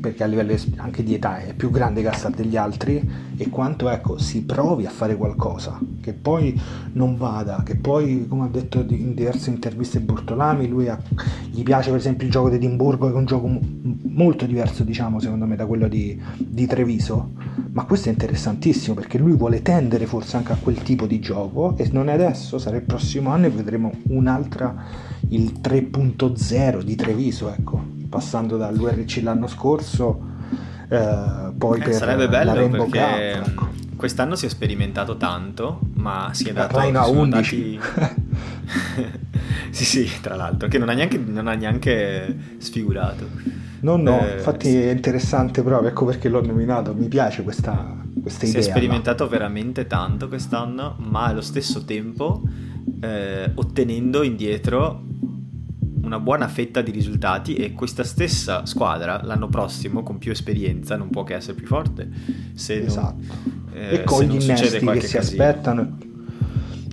perché 0.00 0.22
a 0.22 0.26
livello 0.26 0.54
anche 0.76 1.02
di 1.02 1.14
età 1.14 1.38
è 1.38 1.54
più 1.54 1.70
grande 1.70 2.02
Gassar 2.02 2.32
degli 2.32 2.56
altri 2.56 3.02
e 3.36 3.48
quanto 3.48 3.88
ecco, 3.88 4.18
si 4.18 4.44
provi 4.44 4.86
a 4.86 4.90
fare 4.90 5.16
qualcosa, 5.16 5.78
che 6.00 6.12
poi 6.12 6.58
non 6.92 7.16
vada, 7.16 7.62
che 7.64 7.76
poi 7.76 8.26
come 8.28 8.44
ha 8.44 8.48
detto 8.48 8.84
in 8.88 9.14
diverse 9.14 9.50
interviste 9.50 10.00
Bortolami, 10.00 10.68
lui 10.68 10.88
ha, 10.88 10.98
gli 11.50 11.62
piace 11.62 11.90
per 11.90 11.98
esempio 11.98 12.26
il 12.26 12.32
gioco 12.32 12.48
di 12.48 12.56
Edimburgo 12.56 13.06
che 13.06 13.12
è 13.12 13.16
un 13.16 13.26
gioco 13.26 13.48
molto 14.02 14.46
diverso 14.46 14.84
diciamo 14.84 15.20
secondo 15.20 15.46
me 15.46 15.56
da 15.56 15.66
quello 15.66 15.88
di, 15.88 16.20
di 16.36 16.66
Treviso, 16.66 17.32
ma 17.72 17.84
questo 17.84 18.08
è 18.08 18.12
interessantissimo 18.12 18.94
perché 18.94 19.18
lui 19.18 19.32
vuole 19.32 19.62
tendere 19.62 20.06
forse 20.06 20.36
anche 20.36 20.52
a 20.52 20.58
quel 20.60 20.82
tipo 20.82 21.06
di 21.06 21.20
gioco 21.20 21.76
e 21.76 21.88
non 21.92 22.08
è 22.08 22.12
adesso, 22.12 22.58
sarà 22.58 22.76
il 22.76 22.84
prossimo 22.84 23.30
anno 23.30 23.46
e 23.46 23.50
vedremo 23.50 23.92
un'altra, 24.08 24.74
il 25.28 25.52
3.0 25.60 26.82
di 26.82 26.94
Treviso, 26.94 27.52
ecco 27.52 27.95
passando 28.08 28.56
dall'URC 28.56 29.20
l'anno 29.22 29.46
scorso, 29.46 30.20
eh, 30.88 31.52
poi 31.56 31.80
eh, 31.80 31.84
per 31.84 31.92
sarebbe 31.92 32.28
bello 32.28 32.52
la 32.52 32.60
Rainbow 32.60 32.88
perché 32.88 33.38
Cup, 33.40 33.48
ecco. 33.48 33.68
quest'anno 33.96 34.36
si 34.36 34.46
è 34.46 34.48
sperimentato 34.48 35.16
tanto, 35.16 35.80
ma 35.94 36.30
si 36.32 36.48
è 36.48 36.52
dato 36.52 36.78
a 36.78 37.08
11. 37.08 37.78
Dati... 37.78 37.80
sì, 39.70 39.84
sì, 39.84 40.10
tra 40.20 40.36
l'altro, 40.36 40.68
che 40.68 40.78
non 40.78 40.88
ha 40.88 40.92
neanche, 40.92 41.18
non 41.18 41.48
ha 41.48 41.54
neanche 41.54 42.36
sfigurato. 42.58 43.28
No, 43.80 43.96
no, 43.96 44.26
eh, 44.26 44.36
infatti 44.36 44.70
sì. 44.70 44.82
è 44.82 44.90
interessante 44.90 45.62
proprio, 45.62 45.90
ecco 45.90 46.04
perché 46.04 46.28
l'ho 46.28 46.44
nominato, 46.44 46.94
mi 46.94 47.08
piace 47.08 47.42
questa, 47.42 47.96
questa 48.20 48.46
idea. 48.46 48.62
Si 48.62 48.68
è 48.68 48.70
sperimentato 48.70 49.24
no? 49.24 49.30
veramente 49.30 49.86
tanto 49.86 50.28
quest'anno, 50.28 50.96
ma 50.98 51.26
allo 51.26 51.42
stesso 51.42 51.84
tempo 51.84 52.42
eh, 53.00 53.50
ottenendo 53.54 54.22
indietro 54.22 55.02
una 56.06 56.20
buona 56.20 56.46
fetta 56.46 56.80
di 56.82 56.92
risultati 56.92 57.54
e 57.54 57.72
questa 57.72 58.04
stessa 58.04 58.64
squadra 58.64 59.20
l'anno 59.24 59.48
prossimo 59.48 60.04
con 60.04 60.18
più 60.18 60.30
esperienza 60.30 60.96
non 60.96 61.10
può 61.10 61.24
che 61.24 61.34
essere 61.34 61.54
più 61.54 61.66
forte. 61.66 62.08
Se 62.54 62.84
esatto. 62.84 63.16
Non, 63.18 63.70
eh, 63.74 63.94
e 63.94 64.04
con 64.04 64.22
gli 64.22 64.34
innesti 64.34 64.78
che 64.78 65.00
si 65.00 65.16
casino. 65.16 65.42
aspettano. 65.42 65.98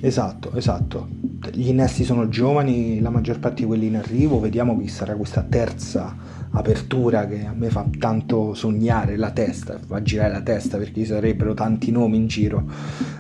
Esatto, 0.01 0.51
esatto. 0.55 1.07
Gli 1.51 1.68
innesti 1.68 2.03
sono 2.03 2.28
giovani, 2.28 2.99
la 2.99 3.09
maggior 3.09 3.39
parte 3.39 3.61
di 3.61 3.68
quelli 3.68 3.86
in 3.86 3.97
arrivo, 3.97 4.39
vediamo 4.39 4.78
chi 4.80 4.88
sarà 4.88 5.14
questa 5.16 5.43
terza 5.43 6.16
apertura 6.56 7.26
che 7.28 7.45
a 7.45 7.54
me 7.54 7.70
fa 7.70 7.86
tanto 7.97 8.54
sognare 8.54 9.18
la 9.18 9.32
testa, 9.32 9.80
fa 9.86 10.01
girare 10.01 10.32
la 10.32 10.41
testa 10.41 10.78
perché 10.78 11.01
ci 11.01 11.06
sarebbero 11.06 11.54
tanti 11.54 11.91
nomi 11.91 12.18
in 12.18 12.28
giro 12.28 12.64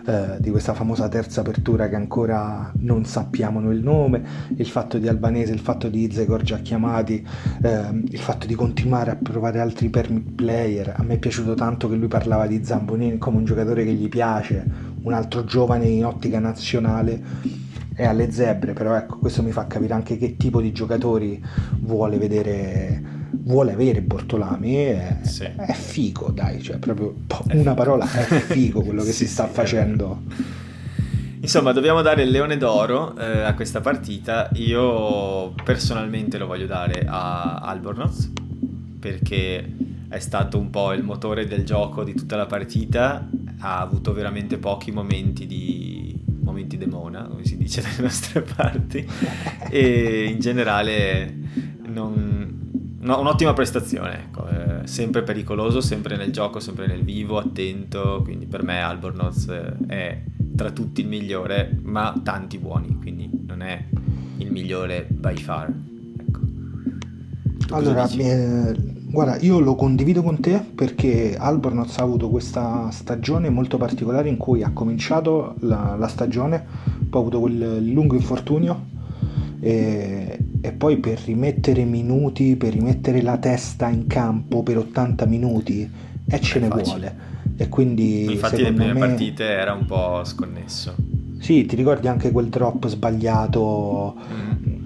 eh, 0.05 0.37
di 0.39 0.51
questa 0.51 0.73
famosa 0.73 1.09
terza 1.09 1.41
apertura 1.41 1.89
che 1.89 1.95
ancora 1.95 2.71
non 2.77 3.05
sappiamo 3.05 3.59
noi 3.59 3.75
il 3.75 3.83
nome, 3.83 4.23
il 4.55 4.67
fatto 4.67 4.99
di 4.99 5.07
Albanese, 5.07 5.51
il 5.51 5.59
fatto 5.59 5.89
di 5.89 6.03
Izegor 6.03 6.43
già 6.43 6.59
chiamati, 6.59 7.25
eh, 7.63 8.03
il 8.07 8.19
fatto 8.19 8.45
di 8.45 8.53
continuare 8.53 9.11
a 9.11 9.15
provare 9.15 9.59
altri 9.59 9.89
player, 9.89 10.93
a 10.95 11.03
me 11.03 11.15
è 11.15 11.19
piaciuto 11.19 11.55
tanto 11.55 11.89
che 11.89 11.95
lui 11.95 12.07
parlava 12.07 12.45
di 12.45 12.63
Zambonini 12.63 13.17
come 13.17 13.37
un 13.37 13.45
giocatore 13.45 13.83
che 13.83 13.93
gli 13.93 14.09
piace, 14.09 14.91
un 15.01 15.13
altro 15.13 15.43
giovane 15.43 15.87
in 15.87 16.05
ottica 16.05 16.39
nazionale 16.39 17.21
è 17.95 18.05
alle 18.05 18.31
zebre, 18.31 18.73
però 18.73 18.95
ecco, 18.95 19.17
questo 19.17 19.43
mi 19.43 19.51
fa 19.51 19.67
capire 19.67 19.93
anche 19.93 20.17
che 20.17 20.35
tipo 20.35 20.61
di 20.61 20.71
giocatori 20.71 21.43
vuole 21.79 22.17
vedere 22.17 23.21
vuole 23.43 23.73
avere 23.73 24.01
Bortolami 24.01 24.75
è, 24.75 25.17
sì. 25.23 25.43
è 25.43 25.73
figo, 25.73 26.31
dai, 26.31 26.61
cioè 26.61 26.77
proprio 26.77 27.13
una 27.51 27.73
parola, 27.73 28.05
è 28.05 28.39
figo 28.39 28.81
quello 28.81 29.03
che 29.03 29.11
sì, 29.11 29.25
si 29.25 29.31
sta 29.31 29.47
sì, 29.47 29.53
facendo. 29.53 30.21
Insomma, 31.39 31.73
dobbiamo 31.73 32.01
dare 32.01 32.23
il 32.23 32.29
leone 32.29 32.55
d'oro 32.55 33.17
eh, 33.17 33.41
a 33.41 33.53
questa 33.53 33.81
partita. 33.81 34.49
Io 34.53 35.53
personalmente 35.63 36.37
lo 36.37 36.47
voglio 36.47 36.67
dare 36.67 37.03
a 37.05 37.55
Albornoz 37.55 38.31
perché 38.97 39.75
è 40.07 40.19
stato 40.19 40.57
un 40.57 40.69
po' 40.69 40.93
il 40.93 41.03
motore 41.03 41.45
del 41.45 41.65
gioco 41.65 42.05
di 42.05 42.13
tutta 42.13 42.37
la 42.37 42.45
partita. 42.45 43.27
Ha 43.59 43.79
avuto 43.81 44.13
veramente 44.13 44.57
pochi 44.57 44.91
momenti 44.91 45.45
di 45.45 46.17
momenti 46.43 46.77
demona, 46.77 47.23
come 47.23 47.43
si 47.45 47.57
dice 47.57 47.81
dalle 47.81 48.01
nostre 48.01 48.41
parti, 48.41 49.05
e 49.69 50.25
in 50.25 50.39
generale 50.39 51.35
non, 51.87 52.42
no, 53.03 53.19
un'ottima 53.19 53.53
prestazione. 53.53 54.19
Ecco. 54.25 54.47
Eh, 54.47 54.87
sempre 54.87 55.23
pericoloso, 55.23 55.81
sempre 55.81 56.17
nel 56.17 56.31
gioco, 56.31 56.59
sempre 56.59 56.87
nel 56.87 57.03
vivo, 57.03 57.37
attento. 57.37 58.21
Quindi 58.23 58.45
per 58.45 58.63
me 58.63 58.81
Albornoz 58.81 59.47
è 59.87 60.21
tra 60.55 60.71
tutti 60.71 61.01
il 61.01 61.07
migliore, 61.07 61.77
ma 61.81 62.19
tanti 62.23 62.57
buoni, 62.57 62.97
quindi 62.99 63.29
non 63.45 63.61
è 63.61 63.85
il 64.37 64.51
migliore 64.51 65.07
by 65.09 65.35
far. 65.35 65.73
Ecco. 66.17 66.39
allora, 67.69 68.07
eh, 68.09 68.73
guarda, 69.05 69.37
io 69.39 69.59
lo 69.59 69.75
condivido 69.75 70.21
con 70.21 70.39
te 70.39 70.59
perché 70.59 71.35
Albornoz 71.37 71.97
ha 71.97 72.03
avuto 72.03 72.29
questa 72.29 72.89
stagione 72.91 73.49
molto 73.49 73.77
particolare 73.77 74.29
in 74.29 74.37
cui 74.37 74.63
ha 74.63 74.71
cominciato 74.71 75.55
la, 75.59 75.95
la 75.97 76.07
stagione, 76.07 76.63
poi 77.09 77.19
ha 77.21 77.25
avuto 77.25 77.39
quel 77.39 77.83
lungo 77.85 78.15
infortunio 78.15 78.91
e, 79.59 80.37
e, 80.65 80.71
poi 80.71 80.97
per 80.97 81.19
rimettere 81.25 81.83
minuti, 81.83 82.55
per 82.55 82.71
rimettere 82.71 83.21
la 83.21 83.37
testa 83.37 83.89
in 83.89 84.07
campo 84.07 84.63
per 84.63 84.77
80 84.77 85.25
minuti 85.25 85.89
e 86.25 86.39
ce 86.39 86.59
ne 86.59 86.67
facile. 86.69 86.83
vuole 86.83 87.31
e 87.57 87.69
quindi 87.69 88.31
infatti 88.31 88.63
le 88.63 88.73
prime 88.73 88.93
me... 88.93 88.99
partite 88.99 89.43
era 89.43 89.73
un 89.73 89.85
po' 89.85 90.23
sconnesso 90.23 90.95
sì 91.39 91.65
ti 91.65 91.75
ricordi 91.75 92.07
anche 92.07 92.31
quel 92.31 92.47
drop 92.47 92.87
sbagliato 92.87 94.15
mm-hmm. 94.17 94.82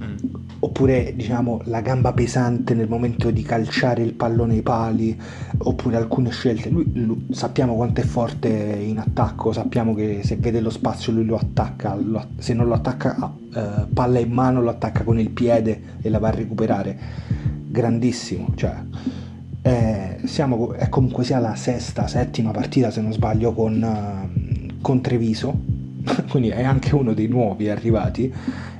Oppure 0.77 1.13
diciamo 1.15 1.61
la 1.63 1.81
gamba 1.81 2.13
pesante 2.13 2.75
nel 2.75 2.87
momento 2.87 3.31
di 3.31 3.41
calciare 3.41 4.03
il 4.03 4.13
pallone 4.13 4.53
ai 4.53 4.61
pali 4.61 5.19
oppure 5.57 5.95
alcune 5.95 6.29
scelte. 6.29 6.69
Lui, 6.69 6.91
lui, 6.93 7.25
sappiamo 7.31 7.73
quanto 7.73 8.01
è 8.01 8.03
forte 8.03 8.47
in 8.47 8.99
attacco 8.99 9.51
sappiamo 9.51 9.95
che 9.95 10.21
se 10.23 10.35
vede 10.35 10.59
lo 10.59 10.69
spazio 10.69 11.11
lui 11.13 11.25
lo 11.25 11.35
attacca 11.35 11.95
lo, 11.95 12.27
se 12.37 12.53
non 12.53 12.67
lo 12.67 12.75
attacca 12.75 13.33
eh, 13.55 13.87
palla 13.91 14.19
in 14.19 14.31
mano 14.31 14.61
lo 14.61 14.69
attacca 14.69 15.03
con 15.03 15.19
il 15.19 15.31
piede 15.31 15.81
e 15.99 16.09
la 16.09 16.19
va 16.19 16.27
a 16.27 16.31
recuperare. 16.31 16.99
Grandissimo 17.69 18.51
cioè 18.53 18.75
eh, 19.63 20.19
siamo, 20.25 20.73
è 20.73 20.89
comunque 20.89 21.23
sia 21.23 21.39
la 21.39 21.55
sesta, 21.55 22.05
settima 22.05 22.51
partita 22.51 22.91
se 22.91 23.01
non 23.01 23.11
sbaglio 23.11 23.51
con, 23.51 23.81
uh, 23.81 24.79
con 24.79 25.01
Treviso, 25.01 25.59
quindi 26.29 26.49
è 26.49 26.63
anche 26.63 26.93
uno 26.93 27.13
dei 27.13 27.27
nuovi 27.27 27.67
arrivati 27.67 28.31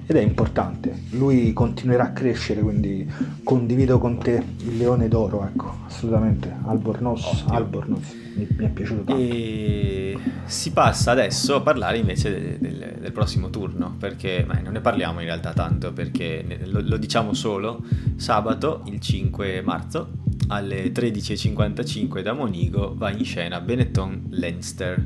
ed 0.09 0.15
è 0.15 0.21
importante. 0.21 1.03
Lui 1.11 1.51
continuerà 1.51 2.05
a 2.05 2.11
crescere, 2.11 2.61
quindi 2.61 3.05
condivido 3.43 3.99
con 3.99 4.17
te 4.17 4.41
il 4.59 4.77
leone 4.77 5.09
d'oro, 5.09 5.45
ecco, 5.45 5.79
assolutamente. 5.85 6.51
Albornoz, 6.65 7.43
Albornoz 7.47 8.15
mi, 8.35 8.47
mi, 8.57 8.65
è 8.65 8.69
piaciuto 8.69 9.03
tanto. 9.03 9.21
E 9.21 10.17
si 10.45 10.71
passa 10.71 11.11
adesso 11.11 11.55
a 11.55 11.61
parlare 11.61 11.97
invece 11.97 12.29
del, 12.31 12.57
del, 12.57 12.95
del 13.01 13.11
prossimo 13.11 13.49
turno, 13.49 13.95
perché 13.99 14.45
beh, 14.47 14.61
non 14.61 14.73
ne 14.73 14.79
parliamo 14.79 15.19
in 15.19 15.25
realtà 15.25 15.51
tanto, 15.51 15.91
perché 15.91 16.61
lo, 16.65 16.79
lo 16.81 16.95
diciamo 16.95 17.33
solo 17.33 17.83
sabato, 18.15 18.83
il 18.85 19.01
5 19.01 19.61
marzo, 19.61 20.11
alle 20.47 20.91
13.55 20.93 22.21
da 22.21 22.31
Monigo 22.31 22.95
va 22.95 23.11
in 23.11 23.25
scena 23.25 23.59
Benetton-Leinster. 23.59 25.05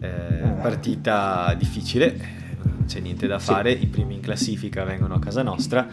Eh, 0.00 0.06
eh, 0.06 0.50
partita 0.60 1.54
difficile, 1.56 2.40
non 2.82 2.86
c'è 2.86 3.00
niente 3.00 3.26
da 3.26 3.38
fare, 3.38 3.76
sì. 3.76 3.84
i 3.84 3.86
primi 3.86 4.14
in 4.14 4.20
classifica 4.20 4.84
vengono 4.84 5.14
a 5.14 5.18
casa 5.20 5.42
nostra, 5.42 5.86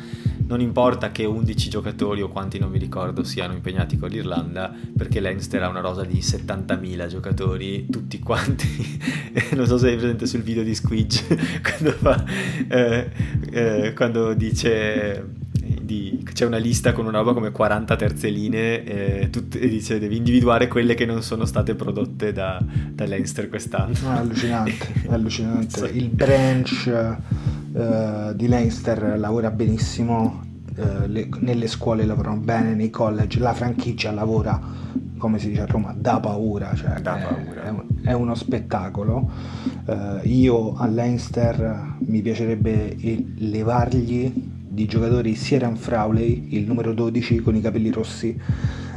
non 0.48 0.60
importa 0.60 1.12
che 1.12 1.26
11 1.26 1.70
giocatori 1.70 2.22
o 2.22 2.30
quanti 2.30 2.58
non 2.58 2.72
mi 2.72 2.80
ricordo 2.80 3.24
siano 3.24 3.54
impegnati 3.54 3.98
con 3.98 4.10
l'Irlanda, 4.10 4.74
perché 4.98 5.20
Leinster 5.20 5.62
ha 5.62 5.70
una 5.70 5.82
rosa 5.82 6.04
di 6.04 6.20
70.000 6.20 7.08
giocatori, 7.08 7.88
tutti 7.90 8.20
quanti, 8.20 9.00
non 9.54 9.68
so 9.68 9.78
se 9.78 9.90
hai 9.90 9.98
presente 9.98 10.26
sul 10.26 10.42
video 10.42 10.64
di 10.64 10.74
Squidge, 10.74 11.38
quando, 11.62 11.92
fa, 11.92 12.26
eh, 12.68 13.12
eh, 13.52 13.94
quando 13.94 14.34
dice 14.34 15.39
di, 15.90 16.24
c'è 16.34 16.46
una 16.46 16.58
lista 16.58 16.94
con 16.94 17.08
una 17.08 17.18
roba 17.18 17.34
come 17.34 17.50
40 17.50 17.96
terze 17.96 18.30
linee 18.30 18.84
eh, 18.84 19.30
tutte, 19.32 19.60
e 19.60 19.68
dice 19.68 19.98
devi 19.98 20.18
individuare 20.18 20.68
quelle 20.68 20.94
che 20.94 21.08
non 21.08 21.24
sono 21.24 21.46
state 21.46 21.74
prodotte 21.74 22.32
da, 22.32 22.64
da 22.92 23.06
Leinster 23.06 23.50
quest'anno. 23.50 23.96
No, 24.04 24.10
ah, 24.12 24.18
allucinante, 24.18 24.94
allucinante. 25.10 25.88
Sì. 25.88 25.98
Il 25.98 26.10
branch 26.10 27.18
uh, 27.74 28.34
di 28.36 28.48
Leinster 28.48 29.18
lavora 29.18 29.50
benissimo, 29.50 30.44
uh, 30.76 31.08
le, 31.08 31.28
nelle 31.40 31.66
scuole 31.66 32.06
lavorano 32.06 32.38
bene, 32.38 32.76
nei 32.76 32.92
college, 32.92 33.40
la 33.40 33.54
franchigia 33.54 34.12
lavora 34.12 34.78
come 35.18 35.38
si 35.38 35.50
dice 35.50 35.62
a 35.62 35.66
Roma, 35.66 35.94
da 35.98 36.20
paura, 36.20 36.74
cioè 36.76 37.02
da 37.02 37.16
paura. 37.16 37.64
È, 37.64 38.10
è, 38.10 38.14
uno 38.14 38.36
spettacolo. 38.36 39.30
Uh, 39.86 40.20
io 40.24 40.76
a 40.76 40.88
Leinster 40.88 41.96
mi 42.06 42.22
piacerebbe 42.22 42.96
levargli 43.38 44.58
di 44.80 44.86
giocatori 44.86 45.36
Sieran 45.36 45.76
Frowley, 45.76 46.48
il 46.52 46.66
numero 46.66 46.94
12 46.94 47.42
con 47.42 47.54
i 47.54 47.60
capelli 47.60 47.92
rossi, 47.92 48.40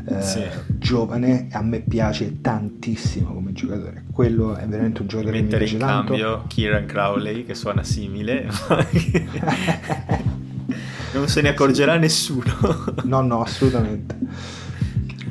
eh, 0.06 0.22
sì. 0.22 0.40
giovane, 0.78 1.48
a 1.50 1.60
me 1.60 1.80
piace 1.80 2.40
tantissimo 2.40 3.34
come 3.34 3.52
giocatore. 3.52 4.04
Quello 4.12 4.54
è 4.54 4.64
veramente 4.68 5.00
un 5.00 5.08
giocatore 5.08 5.40
Mettere 5.40 5.64
che 5.64 5.72
mi 5.72 5.78
piace 5.78 5.92
in 5.92 6.06
cambio 6.06 6.32
tanto. 6.34 6.46
Kieran 6.46 6.86
Crowley, 6.86 7.44
che 7.44 7.56
suona 7.56 7.82
simile, 7.82 8.46
non 11.14 11.26
se 11.26 11.40
ne 11.40 11.48
accorgerà 11.48 11.94
sì. 11.94 11.98
nessuno. 11.98 12.94
no, 13.02 13.20
no, 13.22 13.42
assolutamente. 13.42 14.16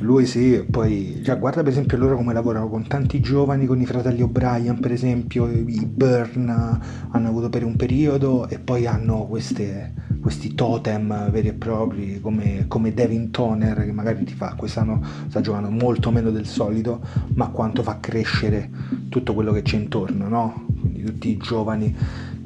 Lui 0.00 0.26
sì, 0.26 0.64
poi 0.68 1.22
cioè, 1.24 1.38
guarda 1.38 1.62
per 1.62 1.70
esempio 1.70 1.96
loro 1.96 2.16
come 2.16 2.32
lavorano 2.32 2.68
con 2.68 2.86
tanti 2.86 3.20
giovani, 3.20 3.66
con 3.66 3.80
i 3.80 3.86
fratelli 3.86 4.20
O'Brien 4.20 4.80
per 4.80 4.90
esempio, 4.90 5.48
i 5.48 5.86
Burn 5.86 6.80
hanno 7.10 7.28
avuto 7.28 7.48
per 7.48 7.64
un 7.64 7.76
periodo 7.76 8.48
e 8.48 8.58
poi 8.58 8.86
hanno 8.86 9.26
queste, 9.26 9.92
questi 10.22 10.54
totem 10.54 11.30
veri 11.30 11.48
e 11.48 11.52
propri 11.52 12.20
come, 12.20 12.66
come 12.68 12.94
Devin 12.94 13.32
Toner 13.32 13.84
che 13.84 13.90
magari 13.90 14.22
ti 14.22 14.34
fa 14.34 14.54
quest'anno 14.54 15.02
sta 15.28 15.40
giocando 15.40 15.68
molto 15.68 16.12
meno 16.12 16.30
del 16.30 16.46
solito, 16.46 17.00
ma 17.34 17.48
quanto 17.48 17.82
fa 17.82 17.98
crescere 17.98 18.70
tutto 19.08 19.34
quello 19.34 19.52
che 19.52 19.62
c'è 19.62 19.76
intorno, 19.76 20.28
no? 20.28 20.66
Quindi 20.80 21.02
tutti 21.02 21.28
i 21.28 21.36
giovani 21.36 21.94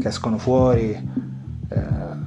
che 0.01 0.09
escono 0.09 0.39
fuori. 0.39 0.91
Eh. 1.68 2.24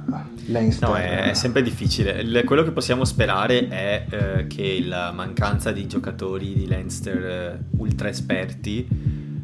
No, 0.80 0.96
è, 0.96 1.30
è 1.30 1.34
sempre 1.34 1.62
difficile. 1.62 2.20
Il, 2.20 2.42
quello 2.44 2.64
che 2.64 2.72
possiamo 2.72 3.04
sperare 3.04 3.68
è 3.68 4.06
eh, 4.10 4.46
che 4.48 4.82
la 4.84 5.12
mancanza 5.12 5.70
di 5.70 5.86
giocatori 5.86 6.54
di 6.54 6.66
Leinster 6.66 7.24
eh, 7.24 7.58
ultra 7.76 8.08
esperti 8.08 8.86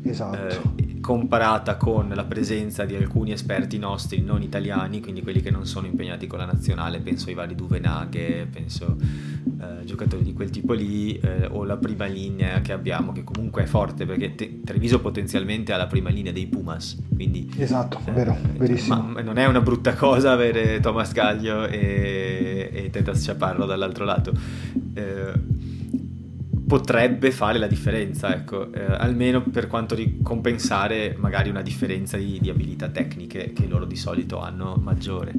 esatto. 0.02 0.74
eh, 0.76 0.85
comparata 1.06 1.76
con 1.76 2.08
la 2.12 2.24
presenza 2.24 2.84
di 2.84 2.96
alcuni 2.96 3.30
esperti 3.30 3.78
nostri 3.78 4.20
non 4.22 4.42
italiani, 4.42 5.00
quindi 5.00 5.22
quelli 5.22 5.40
che 5.40 5.52
non 5.52 5.64
sono 5.64 5.86
impegnati 5.86 6.26
con 6.26 6.40
la 6.40 6.46
nazionale, 6.46 6.98
penso 6.98 7.28
ai 7.28 7.34
vari 7.34 7.54
Duvenaghe, 7.54 8.48
penso 8.50 8.96
eh, 8.98 9.84
giocatori 9.84 10.24
di 10.24 10.32
quel 10.32 10.50
tipo 10.50 10.72
lì, 10.72 11.16
eh, 11.20 11.46
o 11.46 11.62
la 11.62 11.76
prima 11.76 12.06
linea 12.06 12.60
che 12.60 12.72
abbiamo, 12.72 13.12
che 13.12 13.22
comunque 13.22 13.62
è 13.62 13.66
forte 13.66 14.04
perché 14.04 14.34
te- 14.34 14.62
Treviso 14.64 14.98
potenzialmente 14.98 15.72
ha 15.72 15.76
la 15.76 15.86
prima 15.86 16.10
linea 16.10 16.32
dei 16.32 16.48
Pumas, 16.48 17.00
quindi... 17.14 17.48
Esatto, 17.56 18.00
vero, 18.12 18.36
verissimo. 18.56 19.00
Ma 19.02 19.22
non 19.22 19.38
è 19.38 19.46
una 19.46 19.60
brutta 19.60 19.94
cosa 19.94 20.32
avere 20.32 20.80
Thomas 20.80 21.12
Gaglio 21.12 21.68
e, 21.68 22.68
e 22.72 22.90
Tetas 22.90 23.24
Chaparro 23.24 23.64
dall'altro 23.64 24.04
lato. 24.04 24.32
Eh, 24.92 25.74
potrebbe 26.66 27.30
fare 27.30 27.58
la 27.58 27.68
differenza, 27.68 28.34
ecco, 28.34 28.72
eh, 28.72 28.84
almeno 28.84 29.42
per 29.42 29.68
quanto 29.68 29.94
ricompensare 29.94 31.14
magari 31.16 31.48
una 31.48 31.62
differenza 31.62 32.16
di, 32.16 32.38
di, 32.40 32.50
abilità 32.50 32.88
tecniche 32.88 33.52
che 33.52 33.66
loro 33.66 33.84
di 33.84 33.96
solito 33.96 34.40
hanno 34.40 34.74
maggiore. 34.82 35.32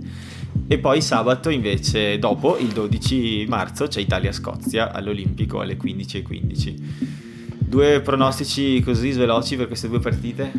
E 0.68 0.78
poi 0.80 1.02
sabato 1.02 1.50
invece, 1.50 2.18
dopo 2.18 2.58
il 2.58 2.70
12 2.70 3.46
marzo, 3.50 3.88
c'è 3.88 4.00
Italia-Scozia 4.00 4.92
all'Olimpico 4.94 5.60
alle 5.60 5.78
15.15. 5.78 6.76
Due 7.60 8.00
pronostici 8.00 8.82
così 8.82 9.12
sveloci 9.12 9.58
per 9.58 9.68
queste 9.68 9.90
due 9.90 10.00
partite? 10.00 10.52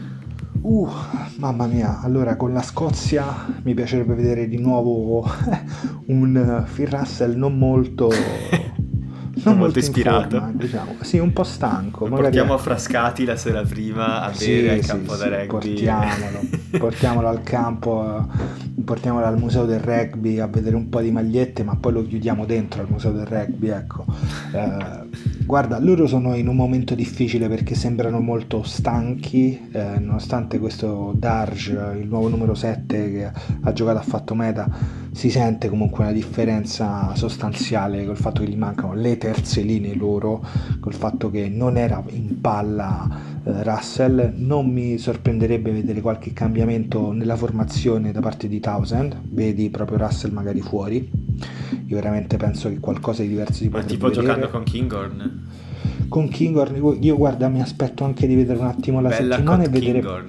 Uh, 0.61 0.89
mamma 1.37 1.67
mia, 1.67 2.01
allora 2.03 2.37
con 2.37 2.53
la 2.53 2.63
Scozia 2.63 3.47
mi 3.63 3.73
piacerebbe 3.73 4.15
vedere 4.15 4.49
di 4.49 4.59
nuovo 4.59 5.25
un 6.07 6.67
Phil 6.75 6.89
Russell 6.89 7.37
non 7.37 7.57
molto 7.57 8.11
non 9.45 9.59
molto 9.59 9.79
ispirato. 9.79 10.39
Forma, 10.39 10.53
diciamo. 10.55 10.97
Sì, 11.01 11.19
un 11.19 11.33
po' 11.33 11.45
stanco. 11.45 12.07
Lo 12.07 12.17
portiamo 12.17 12.55
a 12.55 12.59
Frascati 12.59 13.25
la 13.25 13.37
sera 13.37 13.63
prima 13.63 14.23
a 14.23 14.33
sì, 14.33 14.47
bere 14.47 14.71
al 14.73 14.83
sì, 14.83 14.89
campo 14.89 15.15
sì, 15.15 15.19
da 15.19 15.29
rugby. 15.29 15.47
Portiamolo, 15.47 16.41
portiamolo 16.79 17.29
al 17.29 17.43
campo, 17.43 18.29
portiamolo 18.85 19.27
al 19.27 19.39
museo 19.39 19.65
del 19.65 19.81
rugby 19.81 20.39
a 20.39 20.47
vedere 20.47 20.77
un 20.77 20.89
po' 20.89 21.01
di 21.01 21.11
magliette, 21.11 21.63
ma 21.63 21.77
poi 21.77 21.93
lo 21.93 22.07
chiudiamo 22.07 22.45
dentro 22.45 22.83
al 22.83 22.89
museo 22.89 23.13
del 23.13 23.27
rugby, 23.27 23.69
ecco. 23.69 24.05
Eh, 24.53 25.08
Guarda, 25.49 25.79
loro 25.79 26.07
sono 26.07 26.35
in 26.35 26.47
un 26.47 26.57
momento 26.57 26.95
difficile 26.95 27.49
perché 27.49 27.75
sembrano 27.75 28.21
molto 28.21 28.63
stanchi, 28.63 29.69
eh, 29.73 29.99
nonostante 29.99 30.59
questo 30.59 31.15
Darge, 31.17 31.97
il 31.99 32.07
nuovo 32.07 32.29
numero 32.29 32.55
7 32.55 33.11
che 33.11 33.33
ha 33.63 33.73
giocato 33.73 33.97
ha 33.97 34.03
fatto 34.03 34.35
meta, 34.35 34.69
si 35.11 35.31
sente 35.31 35.71
comunque 35.71 36.05
una 36.05 36.13
differenza 36.13 37.15
sostanziale 37.15 38.05
col 38.05 38.19
fatto 38.19 38.43
che 38.43 38.51
gli 38.51 38.57
mancano 38.57 38.93
le 38.93 39.17
terze 39.17 39.63
linee 39.63 39.95
loro, 39.95 40.45
col 40.81 40.93
fatto 40.93 41.31
che 41.31 41.49
non 41.49 41.79
era 41.79 42.05
in 42.11 42.43
palla 42.43 43.09
eh, 43.43 43.63
Russell, 43.63 44.35
non 44.37 44.71
mi 44.71 44.99
sorprenderebbe 44.99 45.73
vedere 45.73 46.03
qualche 46.03 46.35
cambiamento 46.35 47.13
nella 47.13 47.37
formazione 47.37 48.13
da 48.13 48.21
parte 48.21 48.49
di 48.49 48.61
Townsend, 48.61 49.19
vedi 49.31 49.71
proprio 49.71 49.97
Russell 49.97 50.31
magari 50.31 50.61
fuori, 50.61 51.11
io 51.89 51.95
veramente 51.97 52.37
penso 52.37 52.69
che 52.69 52.79
qualcosa 52.81 53.23
di 53.23 53.29
diverso 53.29 53.55
si 53.55 53.65
Ma 53.69 53.81
potrebbe 53.81 53.93
tipo 53.93 54.07
vedere. 54.09 54.27
giocando 54.27 54.49
con 54.51 54.63
Kinghorn. 54.65 55.47
Con 56.09 56.29
Kinghorn, 56.29 56.99
io 57.03 57.17
guarda, 57.17 57.49
mi 57.49 57.61
aspetto 57.61 58.05
anche 58.05 58.27
di 58.27 58.35
vedere 58.35 58.59
un 58.59 58.67
attimo 58.67 59.01
la 59.01 59.09
Bella 59.09 59.35
settimana 59.37 59.63
e 59.65 59.69
vedere. 59.69 60.01
Kinghorn. 60.01 60.27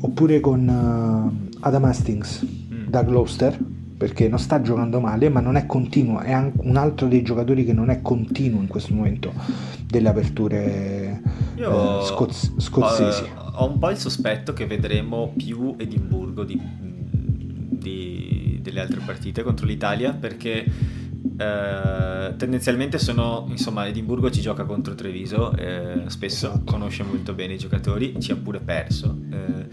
Oppure 0.00 0.40
con 0.40 0.68
eh, 0.68 1.48
Adam 1.60 1.84
Hastings 1.84 2.44
Mm. 2.72 2.88
da 2.88 3.02
Gloucester, 3.04 3.56
perché 3.96 4.28
non 4.28 4.38
sta 4.40 4.60
giocando 4.60 4.98
male, 4.98 5.28
ma 5.28 5.38
non 5.40 5.54
è 5.56 5.66
continuo. 5.66 6.18
È 6.20 6.34
un 6.34 6.76
altro 6.76 7.06
dei 7.06 7.22
giocatori 7.22 7.64
che 7.64 7.72
non 7.72 7.88
è 7.90 8.02
continuo 8.02 8.60
in 8.60 8.66
questo 8.66 8.92
momento 8.94 9.32
delle 9.86 10.08
aperture 10.08 11.22
Io 11.56 12.00
eh, 12.00 12.04
scoz- 12.06 12.58
scozzesi. 12.58 13.22
Ho, 13.36 13.50
ho 13.64 13.70
un 13.70 13.78
po' 13.78 13.90
il 13.90 13.96
sospetto 13.98 14.52
che 14.52 14.66
vedremo 14.66 15.32
più 15.36 15.74
Edimburgo 15.78 16.42
di, 16.44 16.60
di- 17.70 18.41
delle 18.62 18.80
altre 18.80 19.00
partite 19.04 19.42
contro 19.42 19.66
l'Italia 19.66 20.12
perché 20.12 20.64
eh, 21.36 22.34
tendenzialmente 22.36 22.98
sono 22.98 23.46
insomma 23.48 23.86
Edimburgo 23.86 24.30
ci 24.30 24.40
gioca 24.40 24.64
contro 24.64 24.94
Treviso 24.94 25.54
eh, 25.56 26.04
spesso 26.06 26.46
Esatto. 26.48 26.64
conosce 26.64 27.02
molto 27.02 27.34
bene 27.34 27.54
i 27.54 27.58
giocatori 27.58 28.20
ci 28.20 28.32
ha 28.32 28.36
pure 28.36 28.60
perso 28.60 29.18
eh, 29.30 29.66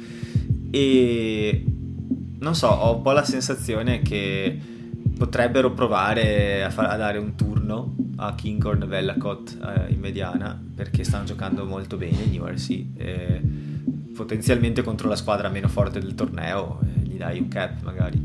e 0.72 1.66
non 2.40 2.56
so 2.56 2.68
ho 2.68 2.96
un 2.96 3.02
po' 3.02 3.12
la 3.12 3.24
sensazione 3.24 4.02
che 4.02 4.58
potrebbero 5.18 5.72
provare 5.74 6.64
a, 6.64 6.70
far- 6.70 6.92
a 6.92 6.96
dare 6.96 7.18
un 7.18 7.36
turno 7.36 7.96
a 8.18 8.36
Kinghorn 8.36 8.88
Vellacott 8.88 9.58
eh, 9.62 9.92
in 9.92 10.00
mediana 10.00 10.60
perché 10.76 11.04
stanno 11.04 11.26
giocando 11.26 11.66
molto 11.66 11.98
bene 11.98 12.18
gli 12.24 12.38
URC 12.38 12.86
eh, 12.96 13.42
potenzialmente 14.16 14.82
contro 14.82 15.08
la 15.10 15.16
squadra 15.16 15.50
meno 15.50 15.68
forte 15.68 16.00
del 16.00 16.16
torneo 16.16 16.80
eh, 16.84 16.99
dai 17.20 17.40
un 17.40 17.48
cap 17.48 17.84
magari. 17.84 18.18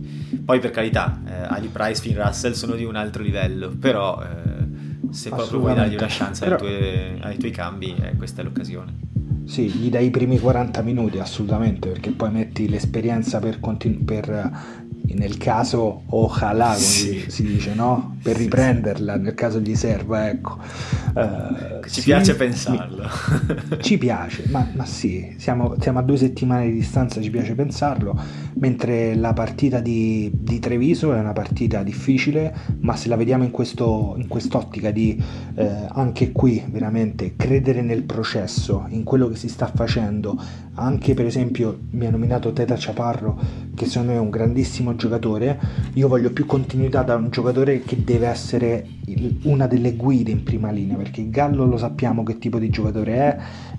Poi 0.45 0.59
per 0.59 0.71
carità 0.71 1.21
eh, 1.27 1.33
Ali 1.49 1.69
Price 1.69 2.01
Finn 2.01 2.17
Russell 2.17 2.53
sono 2.53 2.75
di 2.75 2.85
un 2.85 2.97
altro 2.97 3.23
livello 3.23 3.69
però 3.79 4.23
eh, 4.23 5.13
se 5.13 5.29
proprio 5.31 5.59
vuoi 5.61 5.75
dargli 5.75 5.95
una 5.95 6.07
chance 6.09 6.45
ai, 6.45 6.51
Però- 6.51 6.61
tuoi, 6.63 7.21
ai 7.21 7.37
tuoi 7.37 7.51
cambi 7.51 7.95
eh, 8.01 8.17
questa 8.17 8.41
è 8.41 8.45
l'occasione. 8.45 8.93
Sì, 9.47 9.69
gli 9.69 9.91
dai 9.91 10.07
i 10.07 10.11
primi 10.11 10.39
40 10.39 10.81
minuti 10.81 11.19
assolutamente, 11.19 11.89
perché 11.91 12.11
poi 12.13 12.31
metti 12.31 12.67
l'esperienza 12.67 13.41
per, 13.41 13.61
continu- 13.61 14.03
per 14.03 14.84
nel 15.15 15.37
caso 15.37 16.03
ojalá, 16.07 16.69
come 16.75 16.79
Sì. 16.79 17.25
si 17.29 17.43
dice, 17.45 17.75
no? 17.75 18.17
Per 18.23 18.37
riprenderla 18.37 19.17
nel 19.17 19.35
caso 19.35 19.61
gli 19.61 19.75
serva, 19.75 20.29
ecco. 20.29 20.59
Eh, 21.17 21.81
ci 21.89 22.01
sì, 22.01 22.03
piace 22.05 22.35
pensarlo 22.35 23.05
Ci 23.81 23.99
piace, 23.99 24.45
ma, 24.49 24.67
ma 24.75 24.85
sì, 24.85 25.35
siamo, 25.37 25.75
siamo 25.81 25.99
a 25.99 26.03
due 26.03 26.17
settimane 26.17 26.67
di 26.67 26.73
distanza, 26.73 27.21
ci 27.21 27.31
piace 27.31 27.55
pensarlo, 27.55 28.19
mentre 28.55 29.15
la 29.15 29.33
partita 29.33 29.81
di, 29.81 30.31
di 30.35 30.59
Treviso 30.59 31.12
è 31.12 31.19
una 31.19 31.33
partita 31.33 31.83
difficile, 31.83 32.55
ma 32.81 32.97
se 32.97 33.09
la 33.09 33.17
vediamo 33.17 33.45
in, 33.45 33.51
questo, 33.51 34.15
in 34.17 34.27
quest'ottica 34.27 34.91
di 34.91 35.23
eh, 35.55 35.87
anche 35.91 36.33
qui 36.33 36.65
veramente 36.69 37.35
credere 37.37 37.83
nel 37.83 38.03
processo, 38.05 38.87
in 38.89 39.05
quello 39.05 39.29
che 39.29 39.37
si 39.37 39.49
sta 39.49 39.71
facendo, 39.73 40.37
anche 40.77 41.15
per 41.15 41.27
esempio 41.27 41.79
mi 41.91 42.07
ha 42.07 42.11
nominato 42.11 42.53
Teta 42.53 42.77
Ciaparro, 42.77 43.39
che 43.75 43.87
secondo 43.87 44.12
me 44.12 44.19
è 44.19 44.21
un 44.21 44.31
grandissimo 44.31 44.95
giocatore, 44.97 45.03
io 45.95 46.09
voglio 46.09 46.33
più 46.33 46.47
continuità 46.47 47.03
da 47.03 47.17
un 47.17 47.31
giocatore 47.31 47.83
che 47.83 48.03
deve 48.05 48.27
essere 48.27 48.87
una 49.43 49.67
delle 49.67 49.95
guide 49.95 50.31
in 50.31 50.43
prima 50.43 50.71
linea, 50.71 50.97
perché 50.97 51.29
Gallo 51.29 51.67
lo 51.67 51.77
sappiamo 51.77 52.23
che 52.23 52.39
tipo 52.39 52.59
di 52.59 52.71
giocatore 52.71 53.13
è, 53.15 53.39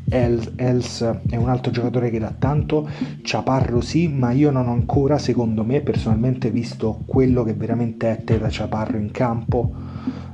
El- 0.09 0.53
Els 0.55 1.01
è 1.29 1.35
un 1.35 1.49
altro 1.49 1.71
giocatore 1.71 2.09
che 2.09 2.19
dà 2.19 2.33
tanto, 2.37 2.87
Ciaparro 3.23 3.81
sì, 3.81 4.07
ma 4.07 4.31
io 4.31 4.51
non 4.51 4.67
ho 4.67 4.71
ancora, 4.71 5.17
secondo 5.17 5.63
me, 5.63 5.81
personalmente 5.81 6.51
visto 6.51 7.01
quello 7.05 7.43
che 7.43 7.53
veramente 7.53 8.11
è 8.11 8.23
Teta 8.23 8.49
Ciaparro 8.49 8.97
in 8.97 9.11
campo, 9.11 9.73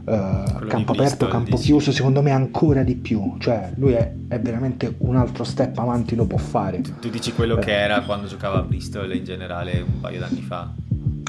eh, 0.05 0.67
campo 0.67 0.91
aperto, 0.93 1.28
campo 1.28 1.57
chiuso, 1.57 1.91
secondo 1.91 2.22
me 2.22 2.32
ancora 2.32 2.84
di 2.84 2.95
più, 2.95 3.36
cioè 3.39 3.72
lui 3.76 3.93
è, 3.93 4.11
è 4.28 4.39
veramente 4.39 4.95
un 4.99 5.15
altro 5.15 5.43
step 5.43 5.78
avanti 5.78 6.15
lo 6.15 6.26
può 6.26 6.38
fare. 6.38 6.82
tu 6.99 7.09
dici 7.09 7.34
quello 7.34 7.57
Eh. 7.57 7.61
che 7.61 7.72
era 7.72 8.01
quando 8.01 8.28
giocava 8.28 8.59
a 8.59 8.61
Bristol 8.61 9.13
in 9.15 9.24
generale 9.24 9.80
un 9.82 9.99
paio 9.99 10.19
d'anni 10.19 10.41
fa 10.41 10.74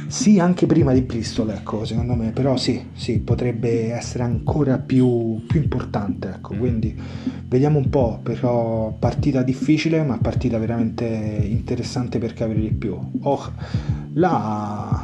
Sì, 0.06 0.38
anche 0.38 0.66
prima 0.66 0.92
di 0.92 1.00
Bristol, 1.00 1.50
ecco, 1.50 1.86
secondo 1.86 2.14
me, 2.14 2.32
però 2.32 2.56
sì, 2.58 2.88
sì, 2.92 3.20
potrebbe 3.20 3.92
essere 3.92 4.24
ancora 4.24 4.76
più, 4.76 5.42
più 5.46 5.60
importante, 5.62 6.28
ecco, 6.36 6.52
Mm. 6.54 6.58
quindi 6.58 7.00
vediamo 7.48 7.78
un 7.78 7.88
po', 7.88 8.20
però 8.22 8.94
partita 8.98 9.42
difficile, 9.42 10.02
ma 10.02 10.18
partita 10.18 10.58
veramente 10.58 11.06
interessante 11.06 12.18
per 12.18 12.34
capire 12.34 12.60
di 12.60 12.72
più. 12.72 12.94
Oh, 13.22 13.52
là 14.14 15.02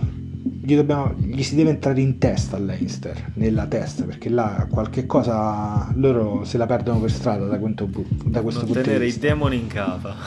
gli, 0.68 0.76
dobbiamo- 0.76 1.14
gli 1.16 1.42
si 1.42 1.54
deve 1.54 1.70
entrare 1.70 2.00
in 2.02 2.18
testa 2.18 2.56
a 2.56 2.58
Leinster, 2.58 3.30
nella 3.34 3.64
testa, 3.66 4.04
perché 4.04 4.28
là 4.28 4.66
qualche 4.70 5.06
cosa 5.06 5.90
loro 5.94 6.44
se 6.44 6.58
la 6.58 6.66
perdono 6.66 7.00
per 7.00 7.10
strada 7.10 7.46
da, 7.46 7.58
questo 7.58 7.86
bu- 7.86 8.04
da 8.24 8.42
questo 8.42 8.60
non 8.64 8.72
punto 8.72 8.80
di 8.82 8.86
tenere 8.86 9.04
i 9.04 9.08
vista. 9.08 9.26
demoni 9.28 9.56
in 9.56 9.66
capa 9.66 10.14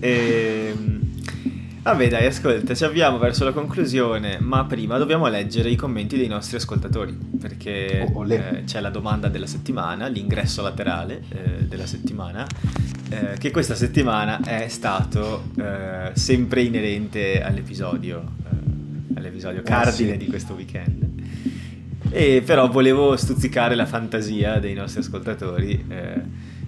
Ehm, 0.00 0.95
Vabbè 1.86 2.08
dai, 2.08 2.26
ascolta, 2.26 2.74
ci 2.74 2.82
avviamo 2.82 3.16
verso 3.16 3.44
la 3.44 3.52
conclusione, 3.52 4.38
ma 4.40 4.64
prima 4.64 4.98
dobbiamo 4.98 5.28
leggere 5.28 5.70
i 5.70 5.76
commenti 5.76 6.16
dei 6.16 6.26
nostri 6.26 6.56
ascoltatori, 6.56 7.16
perché 7.40 8.10
Oh, 8.12 8.26
eh, 8.26 8.64
c'è 8.64 8.80
la 8.80 8.90
domanda 8.90 9.28
della 9.28 9.46
settimana, 9.46 10.08
l'ingresso 10.08 10.62
laterale 10.62 11.22
eh, 11.28 11.64
della 11.64 11.86
settimana, 11.86 12.44
eh, 13.08 13.38
che 13.38 13.52
questa 13.52 13.76
settimana 13.76 14.40
è 14.40 14.66
stato 14.66 15.44
eh, 15.56 16.10
sempre 16.14 16.62
inerente 16.62 17.40
all'episodio, 17.40 18.32
eh, 18.42 19.18
all'episodio 19.18 19.62
cardine 19.62 20.10
sì. 20.12 20.16
di 20.18 20.26
questo 20.26 20.54
weekend. 20.54 21.04
E 22.10 22.42
però 22.44 22.68
volevo 22.68 23.16
stuzzicare 23.16 23.76
la 23.76 23.86
fantasia 23.86 24.58
dei 24.58 24.74
nostri 24.74 25.02
ascoltatori. 25.02 25.84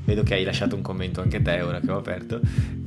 Vedo 0.08 0.22
che 0.22 0.32
hai 0.32 0.44
lasciato 0.44 0.74
un 0.74 0.80
commento 0.80 1.20
anche 1.20 1.42
te 1.42 1.60
ora 1.60 1.80
che 1.80 1.90
ho 1.90 1.98
aperto. 1.98 2.40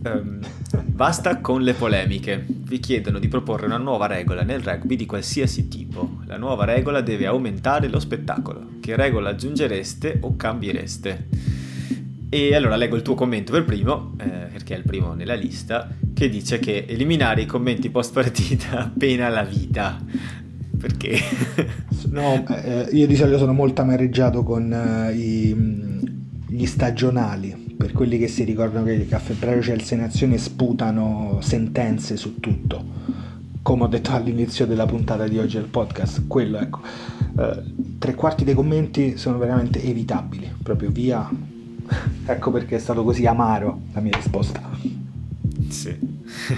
Ehm, 0.03 0.39
basta 0.87 1.37
con 1.37 1.61
le 1.61 1.73
polemiche. 1.73 2.43
Vi 2.47 2.79
chiedono 2.79 3.19
di 3.19 3.27
proporre 3.27 3.67
una 3.67 3.77
nuova 3.77 4.07
regola 4.07 4.41
nel 4.41 4.61
rugby 4.61 4.95
di 4.95 5.05
qualsiasi 5.05 5.67
tipo. 5.67 6.21
La 6.25 6.37
nuova 6.37 6.65
regola 6.65 7.01
deve 7.01 7.27
aumentare 7.27 7.89
lo 7.89 7.99
spettacolo. 7.99 8.79
Che 8.79 8.95
regola 8.95 9.29
aggiungereste 9.29 10.17
o 10.21 10.35
cambiereste? 10.35 11.27
E 12.27 12.55
allora 12.55 12.75
leggo 12.75 12.95
il 12.95 13.03
tuo 13.03 13.13
commento 13.13 13.51
per 13.51 13.65
primo, 13.65 14.15
eh, 14.17 14.47
perché 14.51 14.73
è 14.73 14.77
il 14.77 14.83
primo 14.83 15.13
nella 15.13 15.35
lista, 15.35 15.89
che 16.13 16.27
dice 16.27 16.57
che 16.57 16.85
eliminare 16.87 17.41
i 17.41 17.45
commenti 17.45 17.91
post 17.91 18.13
partita 18.13 18.91
pena 18.97 19.29
la 19.29 19.43
vita. 19.43 20.03
Perché? 20.75 21.19
No, 22.09 22.43
eh, 22.47 22.87
io 22.93 23.05
di 23.05 23.15
solito 23.15 23.37
sono 23.37 23.53
molto 23.53 23.81
amareggiato 23.81 24.41
con 24.43 24.73
eh, 24.73 25.13
i, 25.13 26.10
gli 26.53 26.65
stagionali, 26.65 27.75
per 27.77 27.93
quelli 27.93 28.17
che 28.17 28.27
si 28.27 28.43
ricordano 28.43 28.83
che, 28.83 29.07
a 29.11 29.19
febbraio 29.19 29.61
c'è 29.61 29.73
il 29.73 29.83
Sei 29.83 29.97
Nazioni 29.97 30.33
e 30.33 30.37
sputano 30.37 31.37
sentenze 31.39 32.17
su 32.17 32.41
tutto. 32.41 32.83
Come 33.61 33.83
ho 33.83 33.87
detto 33.87 34.11
all'inizio 34.11 34.65
della 34.65 34.85
puntata 34.85 35.29
di 35.29 35.39
oggi 35.39 35.55
del 35.55 35.67
podcast, 35.67 36.27
quello 36.27 36.57
ecco, 36.57 36.81
eh, 37.39 37.63
tre 37.97 38.15
quarti 38.15 38.43
dei 38.43 38.53
commenti 38.53 39.15
sono 39.15 39.37
veramente 39.37 39.81
evitabili, 39.81 40.51
proprio 40.61 40.89
via. 40.89 41.29
ecco 42.25 42.51
perché 42.51 42.75
è 42.75 42.79
stato 42.79 43.05
così 43.05 43.25
amaro 43.25 43.83
la 43.93 44.01
mia 44.01 44.17
risposta. 44.17 44.61
Sì. 45.69 45.97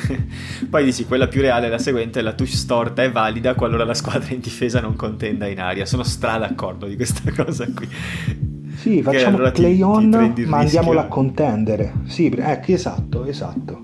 Poi 0.72 0.84
dici, 0.84 1.06
quella 1.06 1.28
più 1.28 1.41
reale 1.41 1.68
è 1.68 1.70
la 1.70 1.78
seguente, 1.78 2.24
la 2.24 2.34
touch 2.34 2.56
storta 2.56 3.04
è 3.04 3.12
valida 3.12 3.54
qualora 3.54 3.84
la 3.86 3.94
squadra 3.94 4.34
in 4.34 4.39
difesa 4.39 4.80
non 4.80 4.96
contenda 4.96 5.46
in 5.46 5.60
aria. 5.60 5.86
Sono 5.86 6.02
stra 6.02 6.39
d'accordo 6.39 6.88
di 6.88 6.96
questa 6.96 7.30
cosa 7.32 7.68
qui. 7.72 8.53
Sì, 8.76 9.02
facciamo 9.02 9.36
allora 9.38 9.52
play 9.52 9.82
on, 9.82 10.10
ma 10.10 10.28
rischio. 10.34 10.56
andiamolo 10.56 11.00
a 11.00 11.06
contendere. 11.06 11.94
Sì, 12.06 12.34
ecco, 12.36 12.72
esatto, 12.72 13.26
esatto. 13.26 13.82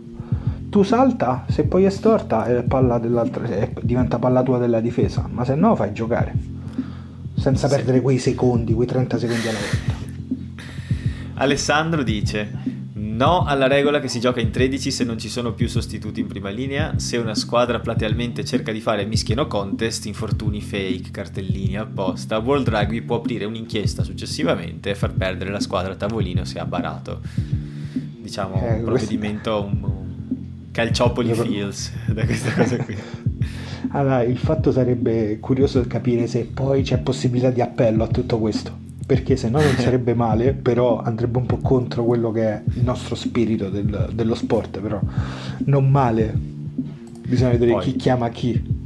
Tu 0.70 0.84
salta, 0.84 1.46
se 1.48 1.64
poi 1.64 1.86
è 1.86 1.90
storta 1.90 2.46
è 2.46 2.64
palla 2.64 3.00
diventa 3.82 4.20
palla 4.20 4.44
tua 4.44 4.58
della 4.60 4.80
difesa, 4.82 5.28
ma 5.32 5.44
se 5.46 5.56
no 5.56 5.76
fai 5.76 5.94
giocare. 5.94 6.34
Senza 7.36 7.68
Sì. 7.68 7.76
perdere 7.76 8.02
quei 8.02 8.18
secondi, 8.20 8.74
quei 8.74 8.88
30 8.88 9.18
secondi 9.18 9.48
alla 9.48 9.58
volta. 9.58 9.98
Alessandro 11.36 12.04
dice, 12.04 12.52
No 13.20 13.43
alla 13.43 13.67
regola 13.67 13.99
che 13.99 14.07
si 14.07 14.22
gioca 14.22 14.39
in 14.39 14.49
13 14.49 14.91
se 14.91 15.03
non 15.03 15.20
ci 15.20 15.28
sono 15.28 15.51
più 15.51 15.67
sostituti 15.67 16.22
in 16.22 16.28
prima 16.28 16.47
linea. 16.47 16.99
Se 16.99 17.17
una 17.17 17.36
squadra 17.36 17.82
platealmente 17.82 18.45
cerca 18.45 18.72
di 18.72 18.80
fare 18.80 19.03
mischie 19.03 19.36
no 19.36 19.45
contest, 19.45 20.05
infortuni 20.05 20.61
fake, 20.61 21.11
cartellini 21.11 21.76
apposta, 21.76 22.38
World 22.38 22.70
Rugby 22.70 23.01
può 23.01 23.17
aprire 23.17 23.43
un'inchiesta 23.43 24.05
successivamente 24.05 24.91
e 24.91 24.95
far 24.95 25.11
perdere 25.11 25.51
la 25.51 25.59
squadra 25.59 25.91
a 25.91 25.95
tavolino 25.97 26.45
se 26.45 26.59
ha 26.59 26.65
barato. 26.65 27.20
Diciamo 28.22 28.55
eh, 28.61 28.76
un 28.76 28.84
provvedimento, 28.88 29.65
un, 29.65 29.84
un 29.84 30.72
calciopoli 30.72 31.34
feels 31.34 31.91
da 32.07 32.24
questa 32.24 32.53
cosa 32.53 32.78
qui. 32.78 32.97
Allora, 33.91 34.24
il 34.24 34.38
fatto 34.38 34.72
sarebbe 34.72 35.39
curioso 35.39 35.84
capire 35.88 36.28
se 36.28 36.45
poi 36.45 36.84
c'è 36.84 36.99
possibilità 36.99 37.49
di 37.49 37.59
appello 37.59 38.03
a 38.03 38.07
tutto 38.07 38.38
questo 38.38 38.88
perché 39.10 39.36
se 39.36 39.49
no 39.49 39.60
non 39.60 39.74
sarebbe 39.82 40.14
male, 40.14 40.53
però 40.53 41.01
andrebbe 41.01 41.39
un 41.39 41.47
po' 41.47 41.57
contro 41.57 42.03
quello 42.03 42.30
che 42.30 42.43
è 42.43 42.62
il 42.76 42.84
nostro 42.84 43.16
spirito 43.16 43.68
del, 43.70 44.10
dello 44.14 44.36
sport, 44.36 44.80
però 44.80 44.99
non 45.66 45.89
male, 45.89 46.32
bisogna 46.36 47.49
vedere 47.49 47.72
Poi, 47.72 47.84
chi 47.86 47.95
chiama 47.95 48.30
chi. 48.30 48.78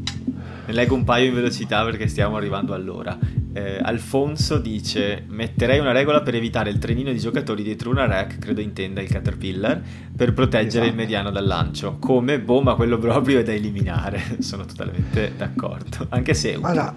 Ne 0.65 0.71
leggo 0.71 0.95
un 0.95 1.03
paio 1.03 1.28
in 1.28 1.34
velocità 1.34 1.84
perché 1.84 2.07
stiamo 2.07 2.38
arrivando 2.38 2.74
all'ora. 2.74 3.19
Eh, 3.51 3.80
Alfonso 3.82 4.59
dice: 4.59 5.26
Metterei 5.28 5.80
una 5.80 5.91
regola 5.91 6.21
per 6.21 6.36
evitare 6.36 6.69
il 6.69 6.78
trenino 6.78 7.11
di 7.11 7.19
giocatori 7.19 7.61
dietro 7.61 7.89
una 7.89 8.05
rack, 8.05 8.39
credo 8.39 8.61
intenda 8.61 9.01
il 9.01 9.09
Caterpillar, 9.09 9.82
per 10.15 10.32
proteggere 10.32 10.86
esatto. 10.86 10.88
il 10.88 10.95
mediano 10.95 11.32
dal 11.32 11.45
lancio. 11.45 11.97
Come, 11.99 12.39
boh, 12.39 12.61
ma 12.61 12.76
quello 12.76 12.97
proprio 12.97 13.39
è 13.39 13.43
da 13.43 13.51
eliminare. 13.51 14.21
Sono 14.39 14.63
totalmente 14.63 15.34
d'accordo. 15.36 16.05
Anche 16.07 16.34
se. 16.34 16.57
Allora, 16.61 16.95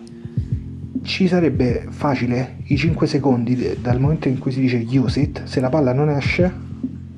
ci 1.07 1.29
sarebbe 1.29 1.87
facile 1.89 2.57
i 2.65 2.77
5 2.77 3.07
secondi 3.07 3.79
dal 3.81 4.01
momento 4.01 4.29
in 4.29 4.39
cui 4.39 4.51
si 4.51 4.61
dice 4.61 4.85
use 4.91 5.21
it, 5.21 5.45
se 5.45 5.61
la 5.61 5.69
palla 5.69 5.93
non 5.93 6.11
esce, 6.11 6.53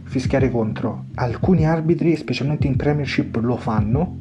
fischiare 0.05 0.51
contro. 0.51 1.07
Alcuni 1.14 1.66
arbitri, 1.66 2.14
specialmente 2.14 2.66
in 2.66 2.76
Premiership, 2.76 3.36
lo 3.36 3.57
fanno, 3.57 4.18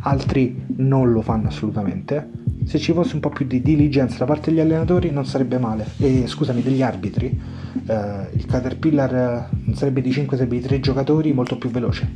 altri 0.00 0.64
non 0.76 1.12
lo 1.12 1.20
fanno 1.20 1.48
assolutamente. 1.48 2.30
Se 2.64 2.78
ci 2.78 2.92
fosse 2.94 3.14
un 3.14 3.20
po' 3.20 3.28
più 3.28 3.46
di 3.46 3.60
diligenza 3.60 4.18
da 4.18 4.24
parte 4.24 4.50
degli 4.50 4.60
allenatori 4.60 5.10
non 5.10 5.26
sarebbe 5.26 5.58
male. 5.58 5.86
E 5.98 6.26
scusami, 6.26 6.62
degli 6.62 6.80
arbitri, 6.80 7.38
eh, 7.86 8.28
il 8.32 8.46
Caterpillar 8.46 9.14
eh, 9.14 9.48
non 9.64 9.76
sarebbe 9.76 10.00
di 10.00 10.12
5, 10.12 10.36
sarebbe 10.36 10.56
di 10.56 10.62
3 10.62 10.80
giocatori, 10.80 11.32
molto 11.34 11.58
più 11.58 11.68
veloce. 11.68 12.10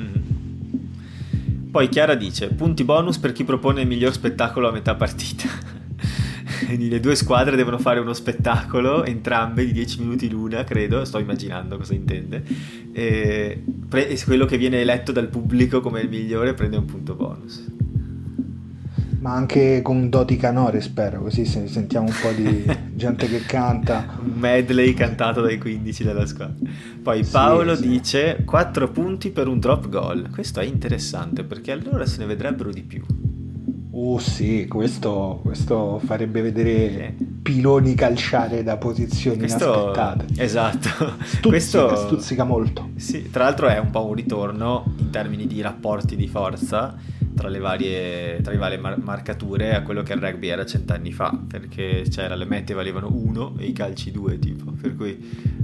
Mm-hmm. 0.00 1.70
Poi 1.72 1.88
Chiara 1.88 2.14
dice: 2.14 2.48
punti 2.50 2.84
bonus 2.84 3.18
per 3.18 3.32
chi 3.32 3.42
propone 3.42 3.80
il 3.80 3.88
miglior 3.88 4.12
spettacolo 4.12 4.68
a 4.68 4.72
metà 4.72 4.94
partita. 4.94 5.82
Quindi 6.66 6.88
le 6.88 7.00
due 7.00 7.14
squadre 7.14 7.56
devono 7.56 7.78
fare 7.78 8.00
uno 8.00 8.12
spettacolo, 8.12 9.04
entrambe 9.04 9.64
di 9.64 9.72
10 9.72 10.00
minuti 10.00 10.28
l'una, 10.28 10.64
credo, 10.64 11.04
sto 11.04 11.18
immaginando 11.18 11.76
cosa 11.76 11.94
intende. 11.94 12.42
E, 12.92 13.62
pre- 13.88 14.08
e 14.08 14.22
quello 14.24 14.46
che 14.46 14.58
viene 14.58 14.80
eletto 14.80 15.12
dal 15.12 15.28
pubblico 15.28 15.80
come 15.80 16.00
il 16.00 16.08
migliore 16.08 16.54
prende 16.54 16.76
un 16.76 16.84
punto 16.84 17.14
bonus. 17.14 17.72
Ma 19.20 19.32
anche 19.32 19.80
con 19.80 20.10
doti 20.10 20.36
canore, 20.36 20.82
spero, 20.82 21.22
così 21.22 21.46
sentiamo 21.46 22.08
un 22.08 22.14
po' 22.20 22.30
di 22.32 22.62
gente 22.94 23.26
che 23.26 23.40
canta. 23.46 24.18
Un 24.22 24.38
medley 24.38 24.92
cantato 24.92 25.40
dai 25.40 25.56
15 25.56 26.04
della 26.04 26.26
squadra. 26.26 26.70
Poi 27.02 27.24
Paolo 27.24 27.74
sì, 27.74 27.88
dice 27.88 28.42
4 28.44 28.90
punti 28.90 29.30
per 29.30 29.48
un 29.48 29.60
drop 29.60 29.88
goal. 29.88 30.28
Questo 30.30 30.60
è 30.60 30.64
interessante 30.64 31.42
perché 31.42 31.72
allora 31.72 32.04
se 32.04 32.18
ne 32.18 32.26
vedrebbero 32.26 32.70
di 32.70 32.82
più. 32.82 33.02
Oh 33.96 34.18
sì, 34.18 34.66
questo, 34.66 35.38
questo 35.40 36.00
farebbe 36.04 36.40
vedere 36.40 37.14
piloni 37.42 37.94
calciare 37.94 38.64
da 38.64 38.76
posizioni 38.76 39.38
questo, 39.38 39.64
inaspettate. 39.64 40.26
Esatto. 40.42 40.88
Stuzzica, 41.22 41.48
questo 41.48 41.96
stuzzica 41.96 42.42
molto. 42.42 42.90
Sì, 42.96 43.30
tra 43.30 43.44
l'altro 43.44 43.68
è 43.68 43.78
un 43.78 43.90
po' 43.90 44.04
un 44.04 44.14
ritorno 44.14 44.94
in 44.98 45.10
termini 45.10 45.46
di 45.46 45.60
rapporti 45.60 46.16
di 46.16 46.26
forza 46.26 46.96
tra 47.36 47.48
le 47.48 47.60
varie, 47.60 48.40
tra 48.42 48.50
le 48.50 48.58
varie 48.58 48.78
mar- 48.78 49.00
marcature 49.00 49.76
a 49.76 49.82
quello 49.82 50.02
che 50.02 50.12
il 50.12 50.20
rugby 50.20 50.48
era 50.48 50.66
cent'anni 50.66 51.12
fa, 51.12 51.38
perché 51.46 52.04
c'era, 52.10 52.34
le 52.34 52.46
mete 52.46 52.74
valevano 52.74 53.10
uno 53.12 53.54
e 53.58 53.66
i 53.66 53.72
calci 53.72 54.10
due, 54.10 54.40
tipo, 54.40 54.72
per 54.72 54.96
cui 54.96 55.10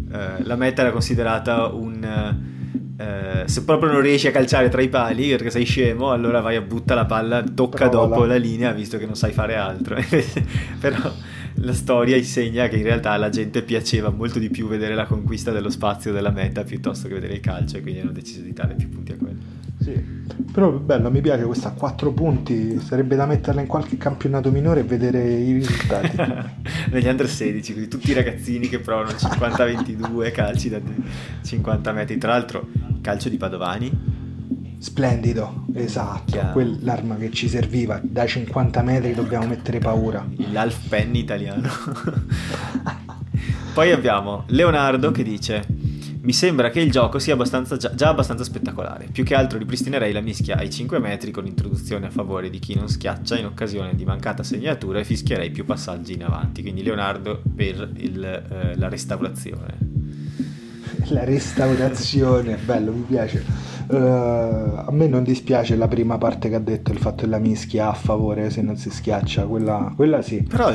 eh, 0.08 0.42
la 0.44 0.54
meta 0.54 0.82
era 0.82 0.92
considerata 0.92 1.66
un 1.66 2.58
eh, 2.96 3.44
se 3.46 3.64
proprio 3.64 3.90
non 3.90 4.00
riesci 4.00 4.26
a 4.26 4.30
calciare 4.30 4.68
tra 4.68 4.82
i 4.82 4.88
pali 4.88 5.30
perché 5.30 5.50
sei 5.50 5.64
scemo, 5.64 6.10
allora 6.10 6.40
vai 6.40 6.56
a 6.56 6.60
butta 6.60 6.94
la 6.94 7.06
palla, 7.06 7.42
tocca 7.42 7.88
Provala. 7.88 8.08
dopo 8.08 8.24
la 8.24 8.36
linea 8.36 8.72
visto 8.72 8.98
che 8.98 9.06
non 9.06 9.14
sai 9.14 9.32
fare 9.32 9.56
altro. 9.56 9.96
Però 10.78 11.12
la 11.54 11.72
storia 11.72 12.16
insegna 12.16 12.68
che 12.68 12.76
in 12.76 12.82
realtà 12.82 13.10
alla 13.12 13.28
gente 13.28 13.62
piaceva 13.62 14.10
molto 14.10 14.38
di 14.38 14.50
più 14.50 14.68
vedere 14.68 14.94
la 14.94 15.06
conquista 15.06 15.50
dello 15.50 15.70
spazio 15.70 16.12
della 16.12 16.30
meta 16.30 16.62
piuttosto 16.62 17.08
che 17.08 17.14
vedere 17.14 17.34
il 17.34 17.40
calcio 17.40 17.78
e 17.78 17.80
quindi 17.80 18.00
hanno 18.00 18.12
deciso 18.12 18.42
di 18.42 18.52
dare 18.52 18.74
più 18.74 18.88
punti 18.88 19.12
a 19.12 19.16
quello. 19.16 19.38
Sì. 19.78 20.19
Però 20.52 20.70
bello, 20.72 21.10
mi 21.10 21.20
piace 21.20 21.44
questa 21.44 21.68
a 21.68 21.72
4 21.72 22.12
punti, 22.12 22.80
sarebbe 22.80 23.14
da 23.14 23.24
metterla 23.24 23.60
in 23.60 23.68
qualche 23.68 23.96
campionato 23.96 24.50
minore 24.50 24.80
e 24.80 24.82
vedere 24.82 25.22
i 25.22 25.52
risultati. 25.52 26.16
Negli 26.90 27.06
under 27.06 27.28
16, 27.28 27.72
quindi 27.72 27.90
tutti 27.90 28.10
i 28.10 28.14
ragazzini 28.14 28.68
che 28.68 28.80
provano 28.80 29.10
50-22 29.10 30.32
calci 30.32 30.68
da 30.68 30.80
50 31.42 31.92
metri. 31.92 32.18
Tra 32.18 32.32
l'altro, 32.32 32.66
calcio 33.00 33.28
di 33.28 33.36
Padovani. 33.36 34.18
Splendido, 34.78 35.66
esatto, 35.74 36.32
Chiaro. 36.32 36.52
quell'arma 36.52 37.16
che 37.16 37.30
ci 37.30 37.48
serviva, 37.48 38.00
da 38.02 38.26
50 38.26 38.82
metri 38.82 39.12
dobbiamo 39.12 39.46
mettere 39.46 39.78
paura. 39.78 40.26
L'half 40.52 40.88
penny 40.88 41.20
italiano. 41.20 41.68
Poi 43.74 43.92
abbiamo 43.92 44.44
Leonardo 44.46 45.10
che 45.10 45.22
dice 45.22 45.64
mi 46.22 46.32
sembra 46.32 46.68
che 46.68 46.80
il 46.80 46.90
gioco 46.90 47.18
sia 47.18 47.32
abbastanza, 47.32 47.76
già, 47.76 47.94
già, 47.94 48.08
abbastanza 48.08 48.44
spettacolare. 48.44 49.08
Più 49.10 49.24
che 49.24 49.34
altro 49.34 49.58
ripristinerei 49.58 50.12
la 50.12 50.20
mischia 50.20 50.56
ai 50.56 50.70
5 50.70 50.98
metri 50.98 51.30
con 51.30 51.46
introduzione 51.46 52.06
a 52.06 52.10
favore 52.10 52.50
di 52.50 52.58
chi 52.58 52.74
non 52.74 52.88
schiaccia 52.88 53.38
in 53.38 53.46
occasione 53.46 53.94
di 53.94 54.04
mancata 54.04 54.42
segnatura 54.42 54.98
e 54.98 55.04
fischierei 55.04 55.50
più 55.50 55.64
passaggi 55.64 56.12
in 56.12 56.24
avanti. 56.24 56.60
Quindi 56.60 56.82
Leonardo 56.82 57.40
per 57.54 57.90
il, 57.96 58.22
eh, 58.22 58.76
la 58.76 58.88
restaurazione. 58.88 59.88
La 61.10 61.24
restaurazione, 61.24 62.56
bello, 62.56 62.92
mi 62.92 63.02
piace. 63.02 63.44
Uh, 63.86 63.96
a 63.96 64.88
me 64.90 65.08
non 65.08 65.24
dispiace 65.24 65.74
la 65.74 65.88
prima 65.88 66.18
parte 66.18 66.48
che 66.48 66.54
ha 66.54 66.60
detto, 66.60 66.92
il 66.92 66.98
fatto 66.98 67.24
della 67.24 67.38
mischia 67.38 67.88
a 67.88 67.92
favore 67.94 68.50
se 68.50 68.62
non 68.62 68.76
si 68.76 68.90
schiaccia, 68.90 69.46
quella, 69.46 69.92
quella 69.96 70.22
sì. 70.22 70.42
Però 70.42 70.68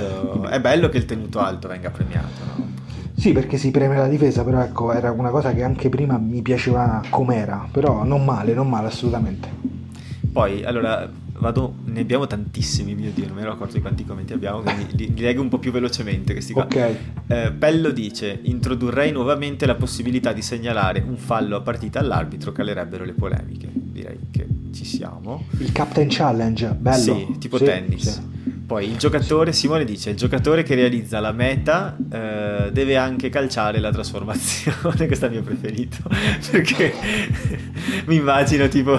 è 0.44 0.60
bello 0.60 0.90
che 0.90 0.98
il 0.98 1.06
tenuto 1.06 1.40
alto 1.40 1.70
venga 1.70 1.92
premiato, 1.92 2.44
no? 2.44 2.68
Sì, 3.16 3.32
perché 3.32 3.58
si 3.58 3.72
preme 3.72 3.96
la 3.96 4.08
difesa, 4.08 4.44
però 4.44 4.62
ecco, 4.62 4.92
era 4.92 5.12
una 5.12 5.30
cosa 5.30 5.54
che 5.54 5.64
anche 5.64 5.90
prima 5.90 6.18
mi 6.18 6.42
piaceva 6.42 7.02
com'era, 7.10 7.68
però 7.72 8.04
non 8.04 8.24
male, 8.26 8.54
non 8.54 8.70
male 8.70 8.88
assolutamente. 8.88 9.50
Poi, 10.32 10.64
allora, 10.66 11.10
vado, 11.40 11.76
ne 11.86 12.02
abbiamo 12.02 12.28
tantissimi, 12.28 12.94
mio 12.94 13.12
Dio, 13.14 13.28
non 13.28 13.36
mi 13.36 13.42
ero 13.42 13.54
accorto 13.54 13.76
di 13.76 13.82
quanti 13.82 14.06
commenti 14.06 14.34
abbiamo, 14.34 14.62
quindi 14.62 14.88
li, 14.98 15.14
li 15.14 15.22
leggo 15.22 15.42
un 15.42 15.48
po' 15.48 15.60
più 15.60 15.72
velocemente 15.72 16.34
questi 16.34 16.52
qua. 16.54 16.64
Ok. 16.66 16.96
Eh, 17.28 17.52
Pello 17.58 17.92
dice, 17.92 18.40
introdurrei 18.44 19.12
nuovamente 19.12 19.66
la 19.66 19.76
possibilità 19.76 20.34
di 20.34 20.42
segnalare 20.42 21.04
un 21.06 21.16
fallo 21.16 21.56
a 21.56 21.62
partita 21.62 22.00
all'arbitro, 22.00 22.52
calerebbero 22.52 23.06
le 23.06 23.14
polemiche. 23.14 23.70
Direi 23.74 24.20
che 24.30 24.46
ci 24.76 24.86
siamo. 24.86 25.46
Il 25.60 25.72
Captain 25.72 26.08
Challenge, 26.10 26.68
bello. 26.78 26.98
Sì, 26.98 27.38
tipo 27.40 27.58
sì, 27.58 27.64
tennis. 27.64 28.04
Sì. 28.04 28.34
Poi 28.66 28.90
il 28.90 28.98
giocatore, 28.98 29.54
Simone 29.54 29.86
dice, 29.86 30.10
il 30.10 30.18
giocatore 30.18 30.64
che 30.64 30.74
realizza 30.74 31.20
la 31.20 31.32
meta 31.32 31.96
eh, 32.12 32.72
deve 32.72 32.98
anche 32.98 33.30
calciare 33.30 33.80
la 33.80 33.92
trasformazione, 33.92 35.06
questo 35.08 35.26
è 35.26 35.28
il 35.30 35.36
mio 35.36 35.44
preferito, 35.44 35.98
perché 36.52 36.94
mi 38.06 38.16
immagino 38.16 38.68
tipo 38.68 38.94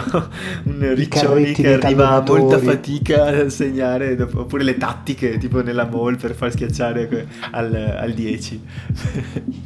un 0.64 0.94
Riccioni 0.94 1.52
che 1.52 1.74
arriva 1.74 2.10
a 2.10 2.22
molta 2.24 2.58
fatica 2.58 3.24
a 3.24 3.48
segnare, 3.48 4.16
oppure 4.20 4.62
le 4.62 4.76
tattiche 4.76 5.36
tipo 5.36 5.62
nella 5.62 5.84
mall 5.84 6.16
per 6.16 6.34
far 6.34 6.52
schiacciare 6.52 7.26
al, 7.50 7.74
al 7.98 8.12
10. 8.12 8.62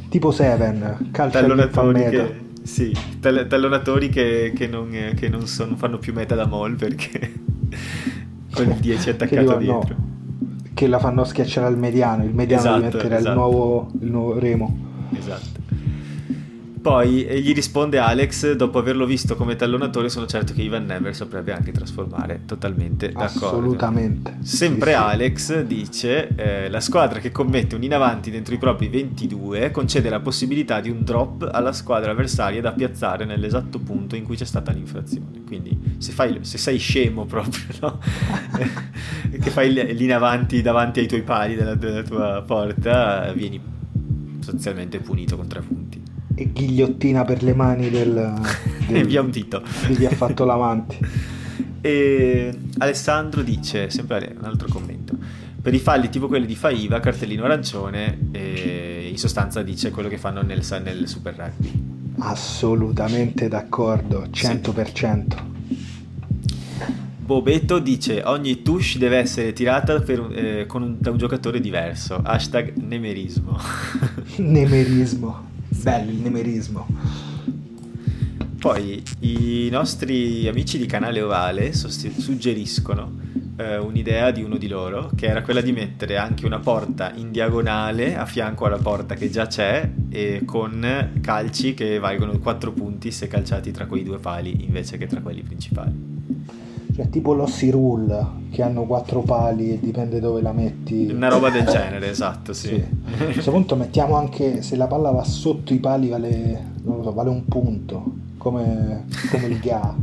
tipo 0.09 0.31
Seven, 0.31 1.09
calcio 1.11 1.39
tallonatori 1.39 2.09
che, 2.09 2.49
sì, 2.63 2.95
tallonatori 3.19 4.09
che, 4.09 4.53
che, 4.55 4.67
non, 4.67 4.89
che 5.15 5.29
non, 5.29 5.47
sono, 5.47 5.75
fanno 5.75 5.97
più 5.97 6.13
meta 6.13 6.35
da 6.35 6.45
mall 6.45 6.75
perché 6.75 7.19
con 8.53 8.69
il 8.69 8.75
10 8.75 9.09
attaccato 9.09 9.57
dietro. 9.57 9.95
No, 9.97 10.09
che 10.73 10.87
la 10.87 10.99
fanno 10.99 11.23
schiacciare 11.23 11.67
al 11.67 11.77
mediano, 11.77 12.23
il 12.23 12.33
mediano 12.33 12.61
esatto, 12.61 12.77
diventerà 12.77 13.17
esatto. 13.17 13.29
il, 13.29 13.35
nuovo, 13.35 13.91
il 13.99 14.11
nuovo 14.11 14.39
remo. 14.39 14.77
Esatto. 15.17 15.60
Poi 16.81 17.27
eh, 17.27 17.39
gli 17.39 17.53
risponde 17.53 17.99
Alex, 17.99 18.53
dopo 18.53 18.79
averlo 18.79 19.05
visto 19.05 19.35
come 19.35 19.55
tallonatore, 19.55 20.09
sono 20.09 20.25
certo 20.25 20.51
che 20.51 20.63
Ivan 20.63 20.85
Never 20.85 21.15
saprebbe 21.15 21.53
anche 21.53 21.71
trasformare 21.71 22.41
totalmente 22.47 23.09
d'accordo. 23.09 23.45
Assolutamente. 23.45 24.37
Sempre 24.41 24.91
sì, 24.91 24.97
Alex 24.97 25.59
sì. 25.59 25.67
dice, 25.67 26.27
eh, 26.35 26.69
la 26.69 26.79
squadra 26.79 27.19
che 27.19 27.31
commette 27.31 27.75
un 27.75 27.83
in 27.83 27.93
avanti 27.93 28.31
dentro 28.31 28.55
i 28.55 28.57
propri 28.57 28.87
22 28.87 29.69
concede 29.69 30.09
la 30.09 30.21
possibilità 30.21 30.79
di 30.81 30.89
un 30.89 31.03
drop 31.03 31.47
alla 31.51 31.71
squadra 31.71 32.11
avversaria 32.11 32.61
da 32.61 32.71
piazzare 32.71 33.25
nell'esatto 33.25 33.77
punto 33.77 34.15
in 34.15 34.23
cui 34.23 34.35
c'è 34.35 34.45
stata 34.45 34.71
l'infrazione. 34.71 35.43
Quindi 35.45 35.77
se, 35.99 36.11
fai, 36.11 36.39
se 36.41 36.57
sei 36.57 36.79
scemo 36.79 37.25
proprio, 37.25 37.63
no? 37.81 37.99
che 39.39 39.49
fai 39.51 39.71
l'in 39.71 40.13
avanti 40.13 40.63
davanti 40.63 40.99
ai 40.99 41.07
tuoi 41.07 41.21
pali 41.21 41.53
della, 41.53 41.75
della 41.75 42.01
tua 42.01 42.41
porta, 42.41 43.31
vieni 43.33 43.61
sostanzialmente 44.39 44.97
punito 44.97 45.35
con 45.35 45.47
tre 45.47 45.61
punti 45.61 45.80
ghigliottina 46.51 47.23
per 47.23 47.43
le 47.43 47.53
mani 47.53 47.89
del, 47.89 48.13
del 48.87 48.95
e 48.95 49.03
via 49.03 49.21
un 49.21 49.29
dito 49.29 49.61
di 49.87 49.95
chi 49.95 50.05
ha 50.05 50.11
fatto 50.11 50.45
l'avanti. 50.45 50.97
E 51.83 52.55
Alessandro 52.77 53.41
dice, 53.41 53.89
sempre 53.89 54.35
un 54.37 54.45
altro 54.45 54.67
commento, 54.69 55.17
per 55.59 55.73
i 55.73 55.79
falli 55.79 56.09
tipo 56.09 56.27
quelli 56.27 56.45
di 56.45 56.55
Faiva, 56.55 56.99
cartellino 56.99 57.43
arancione, 57.43 58.29
e 58.31 59.07
in 59.09 59.17
sostanza 59.17 59.63
dice 59.63 59.89
quello 59.89 60.07
che 60.07 60.19
fanno 60.19 60.43
nel, 60.43 60.63
nel 60.83 61.07
Super 61.07 61.35
Rugby. 61.35 61.71
Assolutamente 62.19 63.47
d'accordo, 63.47 64.27
100%. 64.31 65.25
Sì. 65.27 65.49
Bobetto 67.31 67.79
dice 67.79 68.21
ogni 68.25 68.61
touche 68.61 68.99
deve 68.99 69.17
essere 69.17 69.53
tirata 69.53 69.93
un, 69.93 70.31
eh, 70.33 70.67
un, 70.69 70.97
da 70.99 71.11
un 71.11 71.17
giocatore 71.17 71.61
diverso. 71.61 72.19
Hashtag 72.21 72.75
nemerismo. 72.75 73.57
nemerismo. 74.37 75.50
Bello 75.81 76.11
il 76.11 76.17
nemerismo. 76.17 76.87
Poi 78.59 79.01
i 79.21 79.67
nostri 79.71 80.47
amici 80.47 80.77
di 80.77 80.85
Canale 80.85 81.21
Ovale 81.21 81.73
suggeriscono 81.73 83.17
eh, 83.57 83.77
un'idea 83.77 84.29
di 84.29 84.43
uno 84.43 84.57
di 84.57 84.67
loro, 84.67 85.09
che 85.15 85.25
era 85.25 85.41
quella 85.41 85.61
di 85.61 85.71
mettere 85.71 86.17
anche 86.17 86.45
una 86.45 86.59
porta 86.59 87.11
in 87.15 87.31
diagonale 87.31 88.15
a 88.15 88.27
fianco 88.27 88.65
alla 88.65 88.77
porta 88.77 89.15
che 89.15 89.31
già 89.31 89.47
c'è 89.47 89.89
e 90.09 90.43
con 90.45 91.19
calci 91.19 91.73
che 91.73 91.97
valgono 91.97 92.37
4 92.37 92.71
punti 92.73 93.09
se 93.11 93.27
calciati 93.27 93.71
tra 93.71 93.87
quei 93.87 94.03
due 94.03 94.19
pali 94.19 94.63
invece 94.63 94.99
che 94.99 95.07
tra 95.07 95.19
quelli 95.21 95.41
principali. 95.41 96.10
Cioè 97.01 97.09
tipo 97.09 97.33
l'Ossi 97.33 97.71
Rule 97.71 98.39
che 98.51 98.61
hanno 98.61 98.83
quattro 98.83 99.21
pali 99.21 99.71
e 99.71 99.79
dipende 99.79 100.19
dove 100.19 100.39
la 100.41 100.51
metti. 100.51 101.09
Una 101.11 101.29
roba 101.29 101.49
del 101.49 101.65
genere, 101.65 102.11
esatto, 102.11 102.53
sì. 102.53 102.67
sì. 102.67 102.83
A 103.23 103.25
questo 103.25 103.49
punto 103.49 103.75
mettiamo 103.75 104.15
anche 104.15 104.61
se 104.61 104.75
la 104.75 104.85
palla 104.85 105.09
va 105.09 105.23
sotto 105.23 105.73
i 105.73 105.79
pali 105.79 106.09
vale, 106.09 106.73
so, 106.83 107.11
vale 107.11 107.29
un 107.29 107.45
punto, 107.45 108.03
come, 108.37 109.05
come 109.31 109.45
il 109.47 109.59
GA. 109.59 109.95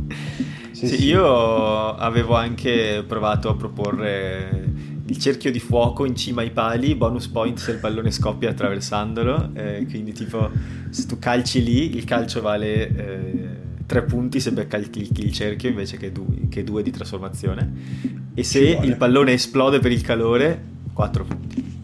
Sì, 0.71 0.87
sì, 0.87 1.05
io 1.05 1.95
avevo 1.95 2.35
anche 2.35 3.03
provato 3.07 3.47
a 3.47 3.55
proporre 3.55 4.67
il 5.05 5.17
cerchio 5.17 5.51
di 5.51 5.59
fuoco 5.59 6.05
in 6.05 6.17
cima 6.17 6.41
ai 6.41 6.51
pali, 6.51 6.95
bonus 6.95 7.27
point 7.27 7.57
se 7.57 7.71
il 7.71 7.77
pallone 7.77 8.11
scoppia 8.11 8.49
attraversandolo, 8.49 9.51
eh, 9.53 9.85
quindi 9.89 10.11
tipo 10.11 10.49
se 10.89 11.05
tu 11.05 11.17
calci 11.17 11.63
lì 11.63 11.95
il 11.95 12.03
calcio 12.03 12.41
vale... 12.41 12.95
Eh, 12.95 13.58
tre 13.89 14.03
punti 14.03 14.39
se 14.39 14.51
becca 14.51 14.77
il, 14.77 14.87
il, 14.93 15.09
il 15.15 15.33
cerchio 15.33 15.67
invece 15.67 15.97
che, 15.97 16.11
du, 16.11 16.47
che, 16.47 16.63
due 16.63 16.83
di 16.83 16.91
trasformazione. 16.91 18.27
E 18.35 18.43
se 18.43 18.59
il 18.59 18.95
pallone 18.97 19.33
esplode 19.33 19.79
per 19.79 19.91
il 19.91 20.01
calore, 20.01 20.63
quattro 20.93 21.25
punti. 21.25 21.77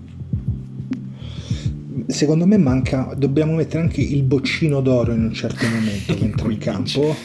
Secondo 2.06 2.45
me 2.45 2.60
manca, 2.60 3.12
dobbiamo 3.18 3.56
mettere 3.56 3.82
anche 3.82 4.01
il 4.01 4.22
boccino 4.22 4.82
d'oro 4.82 5.14
in 5.14 5.24
un 5.24 5.34
certo 5.34 5.66
momento 5.66 6.14
che 6.14 6.24
entra 6.24 6.51
in 6.51 6.60
campo 6.60 7.16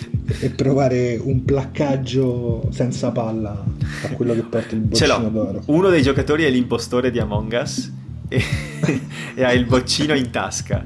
e 0.40 0.48
provare 0.48 1.20
un 1.22 1.44
placcaggio 1.44 2.66
senza 2.70 3.10
palla 3.10 3.62
a 4.04 4.08
quello 4.12 4.32
che 4.32 4.42
porta 4.42 4.74
il 4.74 4.80
boccino 4.80 5.28
d'oro. 5.28 5.62
Uno 5.66 5.90
dei 5.90 6.00
giocatori 6.00 6.44
è 6.44 6.50
l'impostore 6.50 7.10
di 7.10 7.18
Among 7.18 7.58
Us 7.60 7.92
e, 8.28 8.40
e 9.36 9.44
ha 9.44 9.52
il 9.52 9.66
boccino 9.66 10.14
in 10.14 10.30
tasca. 10.30 10.82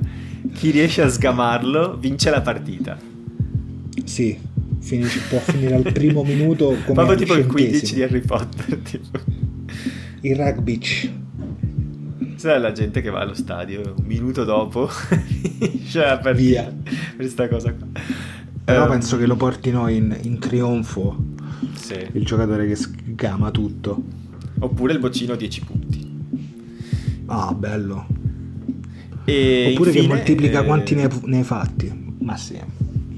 Chi 0.52 0.70
riesce 0.70 1.00
a 1.00 1.08
sgamarlo 1.08 1.96
vince 1.96 2.30
la 2.30 2.40
partita. 2.40 3.12
Sì, 4.04 4.38
finisce, 4.80 5.20
può 5.28 5.38
finire 5.38 5.74
al 5.74 5.92
primo 5.92 6.22
minuto 6.24 6.76
come 6.84 6.94
Proprio 6.94 7.16
tipo 7.16 7.34
il 7.34 7.46
15 7.46 7.94
di 7.94 8.02
Harry 8.02 8.20
Potter. 8.20 8.78
Tipo. 8.82 9.18
Il 10.20 10.36
rugby. 10.36 10.78
C'è 12.36 12.58
la 12.58 12.72
gente 12.72 13.00
che 13.00 13.10
va 13.10 13.20
allo 13.20 13.34
stadio 13.34 13.94
un 13.96 14.04
minuto 14.06 14.44
dopo 14.44 14.88
finisce 15.94 16.00
la 16.00 16.18
partita 16.18 16.64
per 16.64 17.16
questa 17.16 17.48
cosa 17.48 17.72
qua. 17.72 17.86
Però 18.64 18.84
um, 18.84 18.90
penso 18.90 19.16
che 19.18 19.26
lo 19.26 19.36
portino 19.36 19.88
in, 19.88 20.16
in 20.22 20.38
trionfo 20.38 21.16
sì. 21.74 21.96
il 22.12 22.24
giocatore 22.24 22.66
che 22.66 22.74
scama 22.74 23.50
tutto. 23.50 24.02
Oppure 24.58 24.92
il 24.94 24.98
boccino 24.98 25.36
10 25.36 25.60
punti. 25.64 26.12
Ah, 27.26 27.52
bello. 27.54 28.06
E 29.24 29.70
Oppure 29.72 29.90
infine, 29.90 30.06
che 30.06 30.14
moltiplica 30.14 30.62
eh... 30.62 30.64
quanti 30.64 30.94
ne, 30.94 31.08
ne 31.24 31.36
hai 31.38 31.44
fatti. 31.44 32.14
Ma 32.20 32.36
sì. 32.36 32.58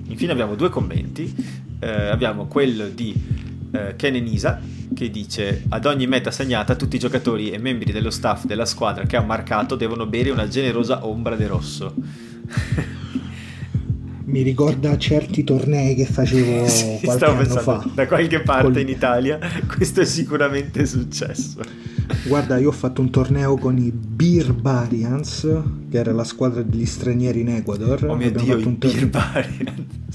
Infine 0.09 0.33
abbiamo 0.33 0.55
due 0.55 0.69
commenti, 0.69 1.35
eh, 1.81 1.89
abbiamo 1.89 2.47
quello 2.47 2.89
di 2.89 3.15
eh, 3.73 3.95
Ken 3.97 4.15
Enisa 4.15 4.61
che 4.95 5.11
dice 5.11 5.65
ad 5.69 5.85
ogni 5.85 6.07
meta 6.07 6.31
segnata 6.31 6.75
tutti 6.75 6.97
i 6.97 6.99
giocatori 6.99 7.51
e 7.51 7.59
membri 7.59 7.93
dello 7.93 8.11
staff 8.11 8.45
della 8.45 8.65
squadra 8.65 9.05
che 9.05 9.17
ha 9.17 9.23
marcato 9.23 9.75
devono 9.75 10.07
bere 10.07 10.31
una 10.31 10.49
generosa 10.49 11.07
ombra 11.07 11.37
de 11.37 11.47
rosso. 11.47 11.95
Mi 14.27 14.43
ricorda 14.43 14.99
certi 14.99 15.45
tornei 15.45 15.95
che 15.95 16.05
facevo 16.05 16.67
sì, 16.69 16.99
qualche 17.05 17.25
anno 17.25 17.37
pensando, 17.37 17.63
fa. 17.63 17.91
Da 17.95 18.07
qualche 18.07 18.41
parte 18.41 18.73
Col... 18.73 18.81
in 18.81 18.89
Italia 18.89 19.39
questo 19.69 20.01
è 20.01 20.05
sicuramente 20.05 20.87
successo. 20.87 21.61
Guarda, 22.25 22.57
io 22.57 22.69
ho 22.69 22.73
fatto 22.73 23.01
un 23.01 23.11
torneo 23.11 23.57
con 23.57 23.79
i 23.79 23.91
Birbarians, 23.91 25.49
che 25.91 25.99
era 25.99 26.13
la 26.13 26.23
squadra 26.25 26.63
degli 26.63 26.87
stranieri 26.87 27.41
in 27.41 27.49
Ecuador. 27.49 28.05
Oh 28.05 28.15
mio 28.15 28.29
Abbiamo 28.29 28.45
Dio, 28.45 28.57
fatto 28.57 28.69
un 28.69 28.79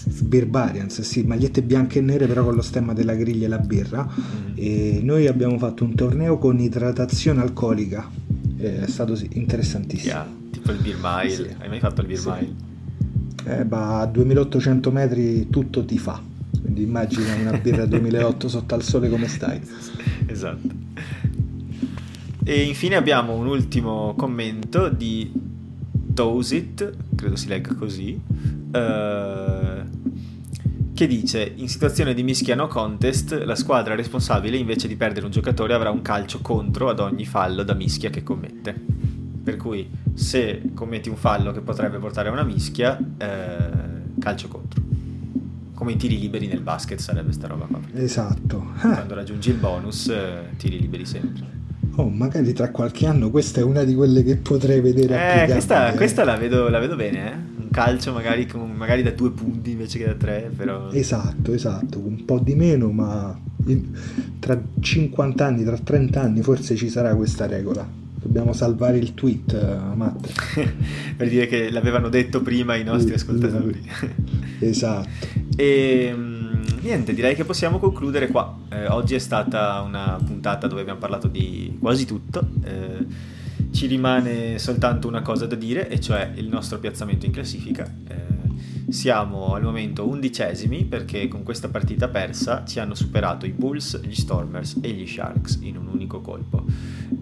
Birbarians, 0.07 1.01
sì, 1.01 1.23
magliette 1.23 1.61
bianche 1.61 1.99
e 1.99 2.01
nere 2.01 2.27
però 2.27 2.43
con 2.43 2.55
lo 2.55 2.61
stemma 2.61 2.93
della 2.93 3.15
griglia 3.15 3.45
e 3.45 3.49
la 3.49 3.59
birra. 3.59 4.07
Mm. 4.07 4.53
E 4.55 4.99
noi 5.03 5.27
abbiamo 5.27 5.57
fatto 5.57 5.83
un 5.83 5.95
torneo 5.95 6.37
con 6.37 6.59
idratazione 6.59 7.41
alcolica. 7.41 8.09
È 8.57 8.85
stato 8.87 9.19
interessantissimo. 9.31 10.13
Yeah, 10.13 10.27
tipo 10.51 10.71
il 10.71 10.79
Beer 10.79 10.97
Mile. 11.01 11.35
Sì. 11.35 11.55
Hai 11.57 11.69
mai 11.69 11.79
fatto 11.79 12.01
il 12.01 12.07
Beer 12.07 12.19
sì. 12.19 12.29
Mile? 12.29 12.53
Eh, 13.43 13.65
bah, 13.65 13.99
a 14.01 14.05
2800 14.05 14.91
metri 14.91 15.49
tutto 15.49 15.83
ti 15.83 15.97
fa. 15.97 16.21
Quindi 16.61 16.83
immagina 16.83 17.33
una 17.35 17.57
birra 17.57 17.85
2008 17.87 18.47
sotto 18.47 18.75
al 18.75 18.83
sole 18.83 19.09
come 19.09 19.27
stai. 19.27 19.59
Esatto. 20.27 20.69
E 22.43 22.61
infine 22.63 22.95
abbiamo 22.95 23.35
un 23.35 23.47
ultimo 23.47 24.13
commento 24.15 24.89
di 24.89 25.31
Tosit, 26.13 26.95
credo 27.15 27.35
si 27.35 27.47
legga 27.47 27.73
così, 27.75 28.19
uh, 28.19 29.89
che 30.93 31.07
dice 31.07 31.53
in 31.55 31.67
situazione 31.67 32.13
di 32.13 32.21
mischia 32.21 32.53
no 32.55 32.67
contest 32.67 33.31
la 33.43 33.55
squadra 33.55 33.95
responsabile 33.95 34.57
invece 34.57 34.87
di 34.87 34.95
perdere 34.95 35.25
un 35.25 35.31
giocatore 35.31 35.73
avrà 35.73 35.89
un 35.89 36.01
calcio 36.01 36.41
contro 36.41 36.89
ad 36.89 36.99
ogni 36.99 37.25
fallo 37.25 37.63
da 37.63 37.73
mischia 37.73 38.09
che 38.09 38.23
commette. 38.23 38.75
Per 39.43 39.57
cui 39.57 39.89
se 40.13 40.61
commetti 40.75 41.09
un 41.09 41.15
fallo 41.15 41.51
che 41.51 41.61
potrebbe 41.61 41.97
portare 41.97 42.29
a 42.29 42.31
una 42.31 42.43
mischia, 42.43 42.99
eh, 43.17 44.19
calcio 44.19 44.47
contro. 44.47 44.79
Come 45.73 45.93
i 45.93 45.95
tiri 45.95 46.19
liberi 46.19 46.45
nel 46.45 46.61
basket 46.61 46.99
sarebbe 46.99 47.31
sta 47.31 47.47
roba 47.47 47.65
qua. 47.65 47.79
Esatto. 47.93 48.73
Quando 48.79 49.15
raggiungi 49.15 49.49
il 49.49 49.57
bonus, 49.57 50.09
eh, 50.09 50.49
tiri 50.57 50.79
liberi 50.79 51.05
sempre. 51.05 51.60
Oh, 51.95 52.09
magari 52.09 52.53
tra 52.53 52.69
qualche 52.69 53.05
anno 53.05 53.29
questa 53.29 53.59
è 53.59 53.63
una 53.63 53.83
di 53.83 53.93
quelle 53.93 54.23
che 54.23 54.37
potrei 54.37 54.79
vedere. 54.79 55.43
Eh, 55.43 55.51
questa, 55.51 55.91
questa 55.93 56.23
la, 56.23 56.37
vedo, 56.37 56.69
la, 56.69 56.79
vedo, 56.79 56.95
bene, 56.95 57.31
eh? 57.31 57.35
Un 57.35 57.69
calcio 57.69 58.13
magari, 58.13 58.47
magari, 58.75 59.03
da 59.03 59.11
due 59.11 59.31
punti 59.31 59.71
invece 59.71 59.97
che 59.99 60.05
da 60.05 60.13
tre, 60.13 60.49
però... 60.55 60.89
Esatto, 60.91 61.53
esatto, 61.53 61.99
un 61.99 62.23
po' 62.23 62.39
di 62.39 62.55
meno, 62.55 62.91
ma 62.91 63.37
tra 64.39 64.61
50 64.79 65.45
anni, 65.45 65.63
tra 65.63 65.77
30 65.77 66.21
anni 66.21 66.41
forse 66.41 66.75
ci 66.75 66.89
sarà 66.89 67.13
questa 67.15 67.45
regola. 67.45 67.99
Dobbiamo 68.23 68.53
salvare 68.53 68.97
il 68.97 69.13
tweet, 69.13 69.51
uh, 69.51 69.95
Matt. 69.95 70.31
per 71.17 71.27
dire 71.27 71.47
che 71.47 71.71
l'avevano 71.71 72.07
detto 72.07 72.41
prima 72.41 72.75
i 72.75 72.83
nostri 72.83 73.15
ascoltatori. 73.15 73.81
esatto. 74.59 75.09
E 75.55 76.05
ehm, 76.09 76.30
niente, 76.81 77.13
direi 77.13 77.35
che 77.35 77.45
possiamo 77.45 77.79
concludere 77.79 78.27
qua. 78.27 78.57
Eh, 78.69 78.87
oggi 78.87 79.15
è 79.15 79.19
stata 79.19 79.81
una 79.81 80.19
puntata 80.23 80.67
dove 80.67 80.81
abbiamo 80.81 80.99
parlato 80.99 81.27
di 81.27 81.77
quasi 81.79 82.05
tutto. 82.05 82.47
Eh, 82.63 83.05
ci 83.71 83.87
rimane 83.87 84.59
soltanto 84.59 85.07
una 85.07 85.21
cosa 85.21 85.45
da 85.45 85.55
dire, 85.55 85.89
e 85.89 85.99
cioè 85.99 86.31
il 86.35 86.47
nostro 86.47 86.79
piazzamento 86.79 87.25
in 87.25 87.31
classifica. 87.31 87.91
Eh, 88.07 88.91
siamo 88.91 89.53
al 89.53 89.63
momento 89.63 90.07
undicesimi 90.07 90.83
perché 90.83 91.27
con 91.27 91.43
questa 91.43 91.69
partita 91.69 92.09
persa 92.09 92.65
ci 92.65 92.79
hanno 92.79 92.95
superato 92.95 93.45
i 93.45 93.51
Bulls, 93.51 94.01
gli 94.01 94.13
Stormers 94.13 94.77
e 94.81 94.91
gli 94.91 95.07
Sharks 95.07 95.59
in 95.61 95.77
un 95.77 95.87
unico 95.87 96.19
colpo. 96.19 96.65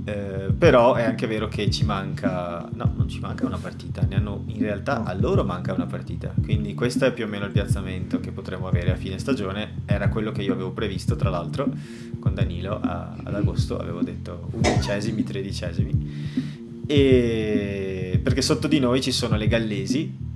Eh, 0.06 0.54
però 0.58 0.94
è 0.94 1.04
anche 1.04 1.26
vero 1.26 1.48
che 1.48 1.70
ci 1.70 1.84
manca, 1.84 2.68
no, 2.74 2.94
non 2.96 3.08
ci 3.08 3.20
manca 3.20 3.46
una 3.46 3.58
partita, 3.58 4.02
ne 4.08 4.16
hanno, 4.16 4.44
in 4.48 4.60
realtà 4.60 5.04
a 5.04 5.14
loro 5.14 5.44
manca 5.44 5.74
una 5.74 5.86
partita, 5.86 6.34
quindi 6.42 6.74
questo 6.76 7.06
è 7.06 7.14
più 7.14 7.26
o 7.26 7.28
meno 7.28 7.46
il 7.46 7.52
piazzamento 7.52 8.20
che 8.20 8.32
potremo 8.32 8.68
avere 8.68 8.92
a 8.92 8.96
fine 8.96 9.18
stagione, 9.18 9.82
era 9.86 10.10
quello 10.10 10.32
che 10.32 10.44
io 10.44 10.54
avevo 10.54 10.72
previsto 10.72 11.16
tra 11.16 11.30
l'altro 11.30 11.72
con 12.20 12.34
Danilo 12.34 12.80
a, 12.80 13.16
ad 13.24 13.34
agosto, 13.34 13.78
avevo 13.78 14.02
detto 14.02 14.50
undicesimi, 14.52 15.24
tredicesimi, 15.24 16.84
e 16.86 18.20
perché 18.22 18.42
sotto 18.42 18.68
di 18.68 18.80
noi 18.80 19.02
ci 19.02 19.12
sono 19.12 19.38
le 19.38 19.48
gallesi 19.48 20.28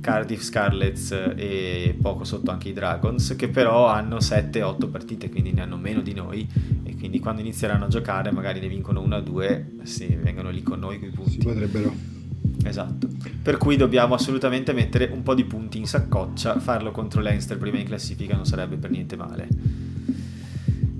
Cardiff 0.00 0.40
Scarlets 0.40 1.12
e 1.36 1.96
poco 2.00 2.24
sotto 2.24 2.50
anche 2.50 2.70
i 2.70 2.72
Dragons, 2.72 3.34
che 3.36 3.48
però 3.48 3.86
hanno 3.86 4.16
7-8 4.16 4.90
partite, 4.90 5.28
quindi 5.28 5.52
ne 5.52 5.62
hanno 5.62 5.76
meno 5.76 6.00
di 6.00 6.14
noi 6.14 6.48
quindi 7.00 7.18
quando 7.18 7.40
inizieranno 7.40 7.86
a 7.86 7.88
giocare 7.88 8.30
magari 8.30 8.60
ne 8.60 8.68
vincono 8.68 9.00
una 9.00 9.16
o 9.16 9.20
due, 9.22 9.72
sì, 9.84 10.06
vengono 10.20 10.50
lì 10.50 10.62
con 10.62 10.78
noi 10.78 10.98
quei 10.98 11.10
punti. 11.10 11.30
Si 11.30 11.38
potrebbero. 11.38 11.92
Esatto. 12.62 13.08
Per 13.42 13.56
cui 13.56 13.76
dobbiamo 13.76 14.12
assolutamente 14.12 14.74
mettere 14.74 15.08
un 15.10 15.22
po' 15.22 15.34
di 15.34 15.44
punti 15.44 15.78
in 15.78 15.86
saccoccia, 15.86 16.60
farlo 16.60 16.90
contro 16.90 17.22
l'Einster 17.22 17.56
prima 17.56 17.78
in 17.78 17.86
classifica 17.86 18.36
non 18.36 18.44
sarebbe 18.44 18.76
per 18.76 18.90
niente 18.90 19.16
male. 19.16 19.48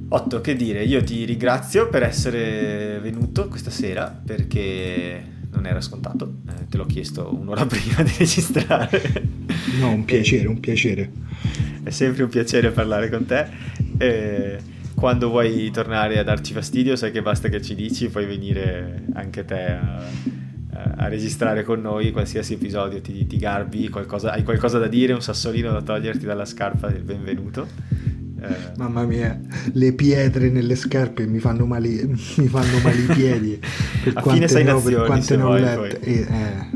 Otto, 0.09 0.41
che 0.41 0.57
dire, 0.57 0.83
io 0.85 1.05
ti 1.05 1.23
ringrazio 1.27 1.91
per 1.91 2.03
essere 2.03 2.99
venuto 3.01 3.49
questa 3.49 3.71
sera 3.71 4.07
perché 4.07 5.23
non 5.51 5.67
era 5.67 5.83
scontato, 5.83 6.37
eh, 6.49 6.67
te 6.67 6.79
l'ho 6.79 6.87
chiesto 6.87 7.37
un'ora 7.39 7.67
prima 7.69 8.03
di 8.03 8.13
registrare. 8.17 9.23
No, 9.79 9.93
un 9.93 10.07
piacere, 10.07 10.49
un 10.49 10.61
piacere. 10.61 11.13
È 11.83 11.91
sempre 11.91 12.23
un 12.23 12.31
piacere 12.31 12.71
parlare 12.71 13.11
con 13.11 13.27
te. 13.27 13.47
E 13.99 14.70
quando 15.01 15.31
vuoi 15.31 15.71
tornare 15.71 16.19
a 16.19 16.23
darci 16.23 16.53
fastidio, 16.53 16.95
sai 16.95 17.11
che 17.11 17.23
basta 17.23 17.49
che 17.49 17.63
ci 17.63 17.75
dici, 17.75 18.11
puoi 18.11 18.27
venire 18.27 19.05
anche 19.15 19.47
te 19.47 19.65
a, 19.71 19.99
a 20.97 21.09
registrare 21.09 21.65
con 21.65 21.81
noi 21.81 22.13
qualsiasi 22.13 22.53
episodio 22.53 23.01
ti, 23.01 23.27
ti 23.27 23.39
garbi, 23.39 23.89
qualcosa, 23.89 24.33
hai 24.33 24.43
qualcosa 24.43 24.79
da 24.79 24.89
dire, 24.89 25.15
un 25.15 25.23
sassolino 25.23 25.73
da 25.73 25.81
toglierti 25.81 26.27
dalla 26.27 26.45
scarpa 26.45 26.89
del 26.89 27.03
benvenuto. 27.03 27.67
Eh. 28.43 28.73
Mamma 28.77 29.05
mia, 29.05 29.39
le 29.73 29.93
pietre 29.93 30.49
nelle 30.49 30.75
scarpe 30.75 31.27
mi 31.27 31.41
fanno 31.41 31.67
male, 31.67 32.07
mi 32.37 32.49
fanno 32.49 32.79
male 32.83 33.01
i 33.01 33.07
piedi. 33.07 33.61
Per 34.03 34.15
a 34.17 34.23
fine 34.23 34.49
sei 34.49 34.65
nazioni, 34.65 35.21
per 35.21 35.45
ho 35.45 35.57
lette. 35.57 36.01
Eh, 36.01 36.21
eh, 36.21 36.27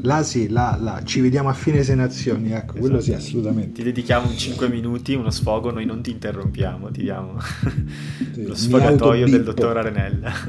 là 0.03 0.23
sì, 0.23 0.51
là, 0.51 0.77
là, 0.79 1.01
ci 1.05 1.21
vediamo 1.21 1.49
a 1.49 1.55
fine 1.55 1.83
sei 1.83 1.97
nazioni, 1.97 2.53
ecco, 2.53 2.73
esatto. 2.73 2.81
quello 2.81 3.01
sì, 3.01 3.15
assolutamente. 3.15 3.73
Ti 3.73 3.83
dedichiamo 3.83 4.35
5 4.35 4.69
minuti, 4.69 5.15
uno 5.15 5.31
sfogo, 5.31 5.71
noi 5.71 5.87
non 5.87 6.03
ti 6.03 6.11
interrompiamo, 6.11 6.91
ti 6.91 7.01
diamo 7.01 7.41
sì, 8.33 8.47
lo 8.47 8.55
sfogatoio 8.55 9.27
del 9.27 9.43
dottor 9.43 9.79
Arenella. 9.79 10.33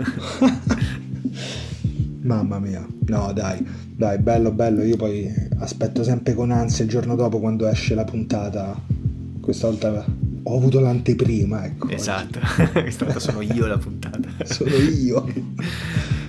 Mamma 2.24 2.60
mia, 2.60 2.86
no 3.06 3.32
dai, 3.34 3.66
dai, 3.96 4.18
bello, 4.18 4.52
bello, 4.52 4.84
io 4.84 4.98
poi 4.98 5.32
aspetto 5.60 6.04
sempre 6.04 6.34
con 6.34 6.52
ansia 6.52 6.84
il 6.84 6.90
giorno 6.90 7.16
dopo 7.16 7.40
quando 7.40 7.68
esce 7.68 7.96
la 7.96 8.04
puntata, 8.04 8.78
questa 9.46 9.68
volta 9.68 10.06
ho 10.44 10.58
avuto 10.58 10.80
l'anteprima, 10.80 11.66
ecco. 11.66 11.88
Esatto, 11.90 12.40
questa 12.74 13.20
sono 13.20 13.42
io 13.42 13.66
la 13.68 13.78
puntata. 13.78 14.28
sono 14.44 14.76
io. 14.76 15.32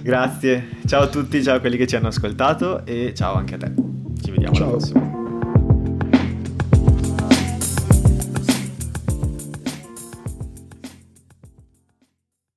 Grazie, 0.02 0.68
ciao 0.86 1.02
a 1.02 1.08
tutti, 1.08 1.42
ciao 1.42 1.56
a 1.56 1.60
quelli 1.60 1.76
che 1.76 1.86
ci 1.86 1.96
hanno 1.96 2.08
ascoltato 2.08 2.86
e 2.86 3.12
ciao 3.14 3.34
anche 3.34 3.54
a 3.54 3.58
te. 3.58 3.72
Ci 4.22 4.30
vediamo 4.30 4.54
ciao. 4.54 4.68
alla 4.68 4.76
prossima. 4.76 5.25